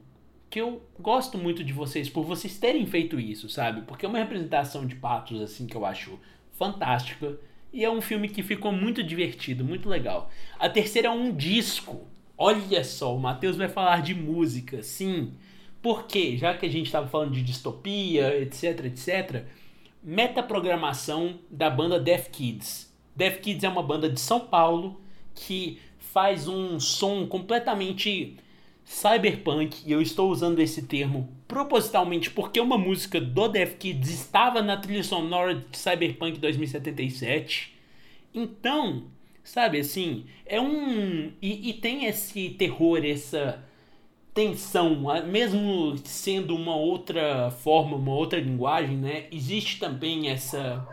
que 0.50 0.60
eu 0.60 0.82
gosto 1.00 1.38
muito 1.38 1.64
de 1.64 1.72
vocês 1.72 2.10
por 2.10 2.24
vocês 2.24 2.58
terem 2.58 2.88
feito 2.88 3.20
isso, 3.20 3.48
sabe? 3.50 3.84
Porque 3.84 4.04
é 4.04 4.10
uma 4.10 4.18
representação 4.18 4.88
de 4.88 4.96
patos 4.96 5.40
assim 5.40 5.68
que 5.68 5.78
eu 5.78 5.86
acho 5.86 6.20
fantástica 6.54 7.38
e 7.72 7.84
é 7.86 7.92
um 7.92 8.02
filme 8.02 8.30
que 8.30 8.42
ficou 8.42 8.72
muito 8.72 9.04
divertido, 9.04 9.64
muito 9.64 9.88
legal. 9.88 10.32
A 10.58 10.68
terceira 10.68 11.10
é 11.10 11.12
um 11.12 11.36
disco. 11.36 12.08
Olha 12.36 12.84
só, 12.84 13.16
o 13.16 13.20
Matheus 13.20 13.58
vai 13.58 13.70
falar 13.70 14.02
de 14.02 14.16
música, 14.16 14.82
sim. 14.82 15.34
Porque, 15.84 16.36
já 16.36 16.58
que 16.58 16.66
a 16.66 16.70
gente 16.70 16.88
estava 16.88 17.08
falando 17.08 17.34
de 17.34 17.44
distopia, 17.44 18.42
etc, 18.42 18.86
etc, 18.86 19.46
metaprogramação 20.06 21.40
da 21.50 21.68
banda 21.68 22.00
Deaf 22.00 22.30
Kids. 22.30 22.94
Deaf 23.16 23.40
Kids 23.40 23.64
é 23.64 23.70
uma 23.70 23.82
banda 23.82 24.08
de 24.08 24.20
São 24.20 24.40
Paulo 24.40 25.02
que 25.34 25.80
faz 25.98 26.48
um 26.48 26.80
som 26.80 27.26
completamente 27.26 28.38
cyberpunk, 28.86 29.82
e 29.84 29.92
eu 29.92 30.00
estou 30.00 30.30
usando 30.30 30.60
esse 30.60 30.84
termo 30.84 31.28
propositalmente 31.48 32.30
porque 32.30 32.60
uma 32.60 32.78
música 32.78 33.20
do 33.20 33.48
Deaf 33.48 33.76
Kids 33.78 34.10
estava 34.10 34.62
na 34.62 34.78
trilha 34.78 35.04
sonora 35.04 35.56
de 35.56 35.76
Cyberpunk 35.76 36.38
2077. 36.38 37.74
Então, 38.32 39.06
sabe 39.44 39.80
assim, 39.80 40.26
é 40.46 40.62
um. 40.62 41.32
E, 41.42 41.70
e 41.70 41.74
tem 41.74 42.06
esse 42.06 42.50
terror, 42.52 43.04
essa 43.04 43.64
tensão, 44.36 45.02
mesmo 45.26 45.96
sendo 46.04 46.54
uma 46.54 46.76
outra 46.76 47.50
forma, 47.50 47.96
uma 47.96 48.12
outra 48.12 48.38
linguagem, 48.38 48.98
né? 48.98 49.28
Existe 49.32 49.80
também 49.80 50.28
essa 50.28 50.86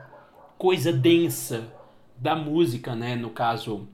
coisa 0.56 0.92
densa 0.92 1.74
da 2.16 2.36
música, 2.36 2.94
né? 2.94 3.16
No 3.16 3.30
caso 3.30 3.88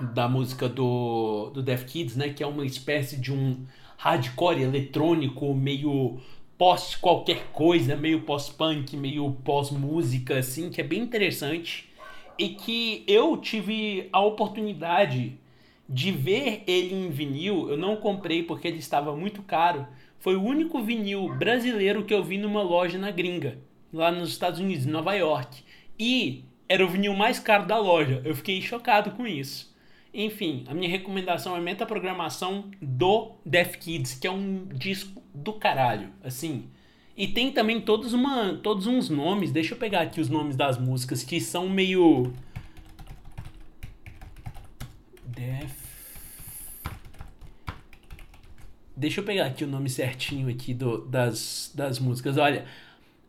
da 0.00 0.26
música 0.26 0.66
do, 0.66 1.50
do 1.52 1.62
Death 1.62 1.84
Kids, 1.84 2.16
né? 2.16 2.30
Que 2.30 2.42
é 2.42 2.46
uma 2.46 2.64
espécie 2.64 3.18
de 3.18 3.30
um 3.30 3.66
hardcore 3.98 4.62
eletrônico 4.62 5.54
meio 5.54 6.18
pós 6.56 6.94
qualquer 6.94 7.48
coisa, 7.52 7.94
meio 7.94 8.22
pós-punk, 8.22 8.96
meio 8.96 9.30
pós-música, 9.44 10.38
assim, 10.38 10.70
que 10.70 10.80
é 10.80 10.84
bem 10.84 11.02
interessante. 11.02 11.90
E 12.38 12.48
que 12.48 13.04
eu 13.06 13.36
tive 13.36 14.08
a 14.10 14.20
oportunidade 14.20 15.38
de 15.90 16.12
ver 16.12 16.62
ele 16.68 16.94
em 16.94 17.10
vinil, 17.10 17.68
eu 17.68 17.76
não 17.76 17.96
comprei 17.96 18.44
porque 18.44 18.68
ele 18.68 18.78
estava 18.78 19.14
muito 19.16 19.42
caro. 19.42 19.88
Foi 20.20 20.36
o 20.36 20.42
único 20.42 20.80
vinil 20.80 21.34
brasileiro 21.34 22.04
que 22.04 22.14
eu 22.14 22.22
vi 22.22 22.38
numa 22.38 22.62
loja 22.62 22.96
na 22.96 23.10
gringa, 23.10 23.58
lá 23.92 24.12
nos 24.12 24.28
Estados 24.30 24.60
Unidos, 24.60 24.86
em 24.86 24.90
Nova 24.90 25.14
York. 25.14 25.64
E 25.98 26.44
era 26.68 26.84
o 26.84 26.88
vinil 26.88 27.12
mais 27.14 27.40
caro 27.40 27.66
da 27.66 27.76
loja. 27.76 28.22
Eu 28.24 28.36
fiquei 28.36 28.62
chocado 28.62 29.10
com 29.10 29.26
isso. 29.26 29.74
Enfim, 30.14 30.64
a 30.68 30.74
minha 30.74 30.88
recomendação 30.88 31.56
é 31.56 31.60
metaprogramação 31.60 32.70
do 32.80 33.32
Death 33.44 33.76
Kids, 33.76 34.14
que 34.14 34.28
é 34.28 34.30
um 34.30 34.66
disco 34.66 35.20
do 35.34 35.54
caralho, 35.54 36.10
assim. 36.22 36.68
E 37.16 37.26
tem 37.26 37.50
também 37.50 37.80
todos, 37.80 38.12
uma, 38.12 38.54
todos 38.62 38.86
uns 38.86 39.10
nomes, 39.10 39.50
deixa 39.50 39.74
eu 39.74 39.78
pegar 39.78 40.02
aqui 40.02 40.20
os 40.20 40.28
nomes 40.28 40.54
das 40.54 40.78
músicas, 40.78 41.24
que 41.24 41.40
são 41.40 41.68
meio... 41.68 42.32
Death 45.26 45.79
Deixa 49.00 49.20
eu 49.20 49.24
pegar 49.24 49.46
aqui 49.46 49.64
o 49.64 49.66
nome 49.66 49.88
certinho 49.88 50.50
aqui 50.50 50.74
do, 50.74 50.98
das, 51.06 51.72
das 51.74 51.98
músicas. 51.98 52.36
Olha, 52.36 52.66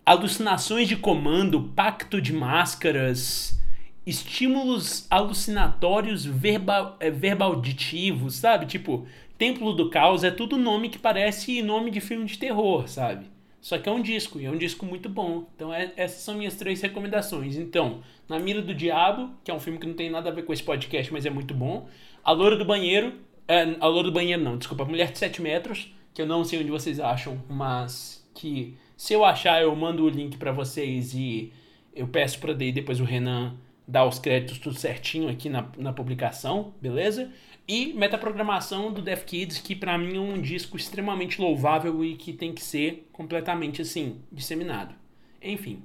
alucinações 0.06 0.86
de 0.86 0.98
comando, 0.98 1.72
pacto 1.74 2.22
de 2.22 2.34
máscaras, 2.34 3.58
estímulos 4.06 5.08
alucinatórios 5.10 6.26
verbal, 6.26 6.98
é, 7.00 7.10
verbalditivos, 7.10 8.36
sabe? 8.36 8.66
Tipo, 8.66 9.08
Templo 9.38 9.72
do 9.72 9.90
Caos 9.90 10.26
é 10.26 10.30
tudo 10.30 10.58
nome 10.58 10.90
que 10.90 11.00
parece 11.00 11.62
nome 11.62 11.90
de 11.90 12.02
filme 12.02 12.26
de 12.26 12.38
terror, 12.38 12.90
sabe? 12.90 13.28
Só 13.62 13.78
que 13.78 13.88
é 13.88 13.92
um 13.94 14.02
disco, 14.02 14.42
e 14.42 14.46
é 14.46 14.52
um 14.52 14.58
disco 14.58 14.86
muito 14.86 15.08
bom. 15.08 15.48
Então, 15.56 15.74
é, 15.74 15.94
essas 15.96 16.22
são 16.22 16.36
minhas 16.36 16.58
três 16.58 16.82
recomendações. 16.82 17.56
Então, 17.56 18.04
Na 18.28 18.38
Mira 18.38 18.62
do 18.62 18.76
Diabo, 18.76 19.30
que 19.42 19.50
é 19.50 19.54
um 19.54 19.60
filme 19.60 19.80
que 19.80 19.88
não 19.88 19.94
tem 19.94 20.10
nada 20.10 20.32
a 20.32 20.34
ver 20.34 20.44
com 20.44 20.52
esse 20.52 20.64
podcast, 20.64 21.14
mas 21.14 21.26
é 21.26 21.30
muito 21.30 21.54
bom. 21.54 21.88
A 22.26 22.34
Loura 22.34 22.58
do 22.58 22.66
Banheiro, 22.66 23.14
é, 23.52 23.78
a 23.80 23.88
Loura 23.88 24.08
do 24.08 24.14
Banheiro 24.14 24.42
não, 24.42 24.58
desculpa. 24.58 24.86
Mulher 24.86 25.12
de 25.12 25.20
7 25.20 25.42
metros, 25.42 25.94
que 26.14 26.22
eu 26.22 26.26
não 26.26 26.44
sei 26.44 26.60
onde 26.60 26.72
vocês 26.72 27.00
acham, 27.00 27.44
mas 27.50 28.26
que 28.34 28.78
se 28.96 29.14
eu 29.14 29.26
achar 29.26 29.62
eu 29.62 29.76
mando 29.76 30.06
o 30.06 30.10
link 30.10 30.38
para 30.38 30.52
vocês 30.52 31.14
e 31.14 31.52
eu 31.94 32.08
peço 32.08 32.40
para 32.40 32.54
daí 32.54 32.72
depois 32.72 33.02
o 33.02 33.04
Renan 33.04 33.58
dar 33.86 34.06
os 34.06 34.20
créditos 34.20 34.58
tudo 34.58 34.80
certinho 34.80 35.28
aqui 35.28 35.50
na, 35.50 35.68
na 35.78 35.92
publicação, 35.92 36.74
beleza? 36.82 37.30
E 37.68 37.94
metaprogramação 37.94 38.92
do 38.92 39.02
Deaf 39.02 39.26
Kids, 39.26 39.60
que 39.60 39.76
para 39.76 39.98
mim 39.98 40.16
é 40.16 40.20
um 40.20 40.42
disco 40.42 40.78
extremamente 40.78 41.42
louvável 41.42 42.04
e 42.06 42.16
que 42.16 42.32
tem 42.32 42.54
que 42.54 42.64
ser 42.64 43.10
completamente 43.12 43.82
assim, 43.82 44.22
disseminado. 44.32 44.96
Enfim, 45.42 45.84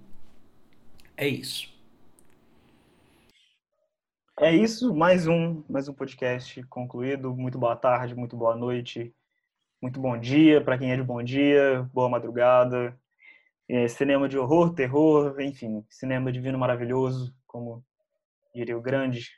é 1.16 1.26
isso. 1.26 1.75
É 4.38 4.54
isso, 4.54 4.94
mais 4.94 5.26
um, 5.26 5.64
mais 5.66 5.88
um 5.88 5.94
podcast 5.94 6.62
concluído. 6.64 7.34
Muito 7.34 7.58
boa 7.58 7.74
tarde, 7.74 8.14
muito 8.14 8.36
boa 8.36 8.54
noite, 8.54 9.14
muito 9.80 9.98
bom 9.98 10.18
dia 10.18 10.62
para 10.62 10.76
quem 10.76 10.92
é 10.92 10.96
de 10.96 11.02
bom 11.02 11.22
dia, 11.22 11.88
boa 11.90 12.06
madrugada. 12.06 12.94
É, 13.66 13.88
cinema 13.88 14.28
de 14.28 14.36
horror, 14.36 14.74
terror, 14.74 15.40
enfim, 15.40 15.82
cinema 15.88 16.30
divino 16.30 16.58
maravilhoso, 16.58 17.34
como 17.46 17.82
diria 18.54 18.76
o 18.76 18.82
grande 18.82 19.30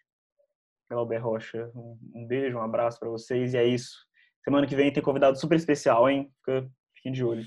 Glauber 0.91 1.19
Rocha. 1.19 1.71
Um, 1.77 1.97
um 2.17 2.27
beijo, 2.27 2.59
um 2.59 2.63
abraço 2.63 2.99
para 2.99 3.09
vocês 3.09 3.55
e 3.55 3.57
é 3.57 3.65
isso. 3.65 4.05
Semana 4.43 4.67
que 4.67 4.75
vem 4.75 4.93
tem 4.93 5.01
convidado 5.01 5.39
super 5.39 5.55
especial, 5.55 6.11
hein? 6.11 6.29
Fiquem 6.93 7.13
de 7.13 7.23
olho. 7.23 7.45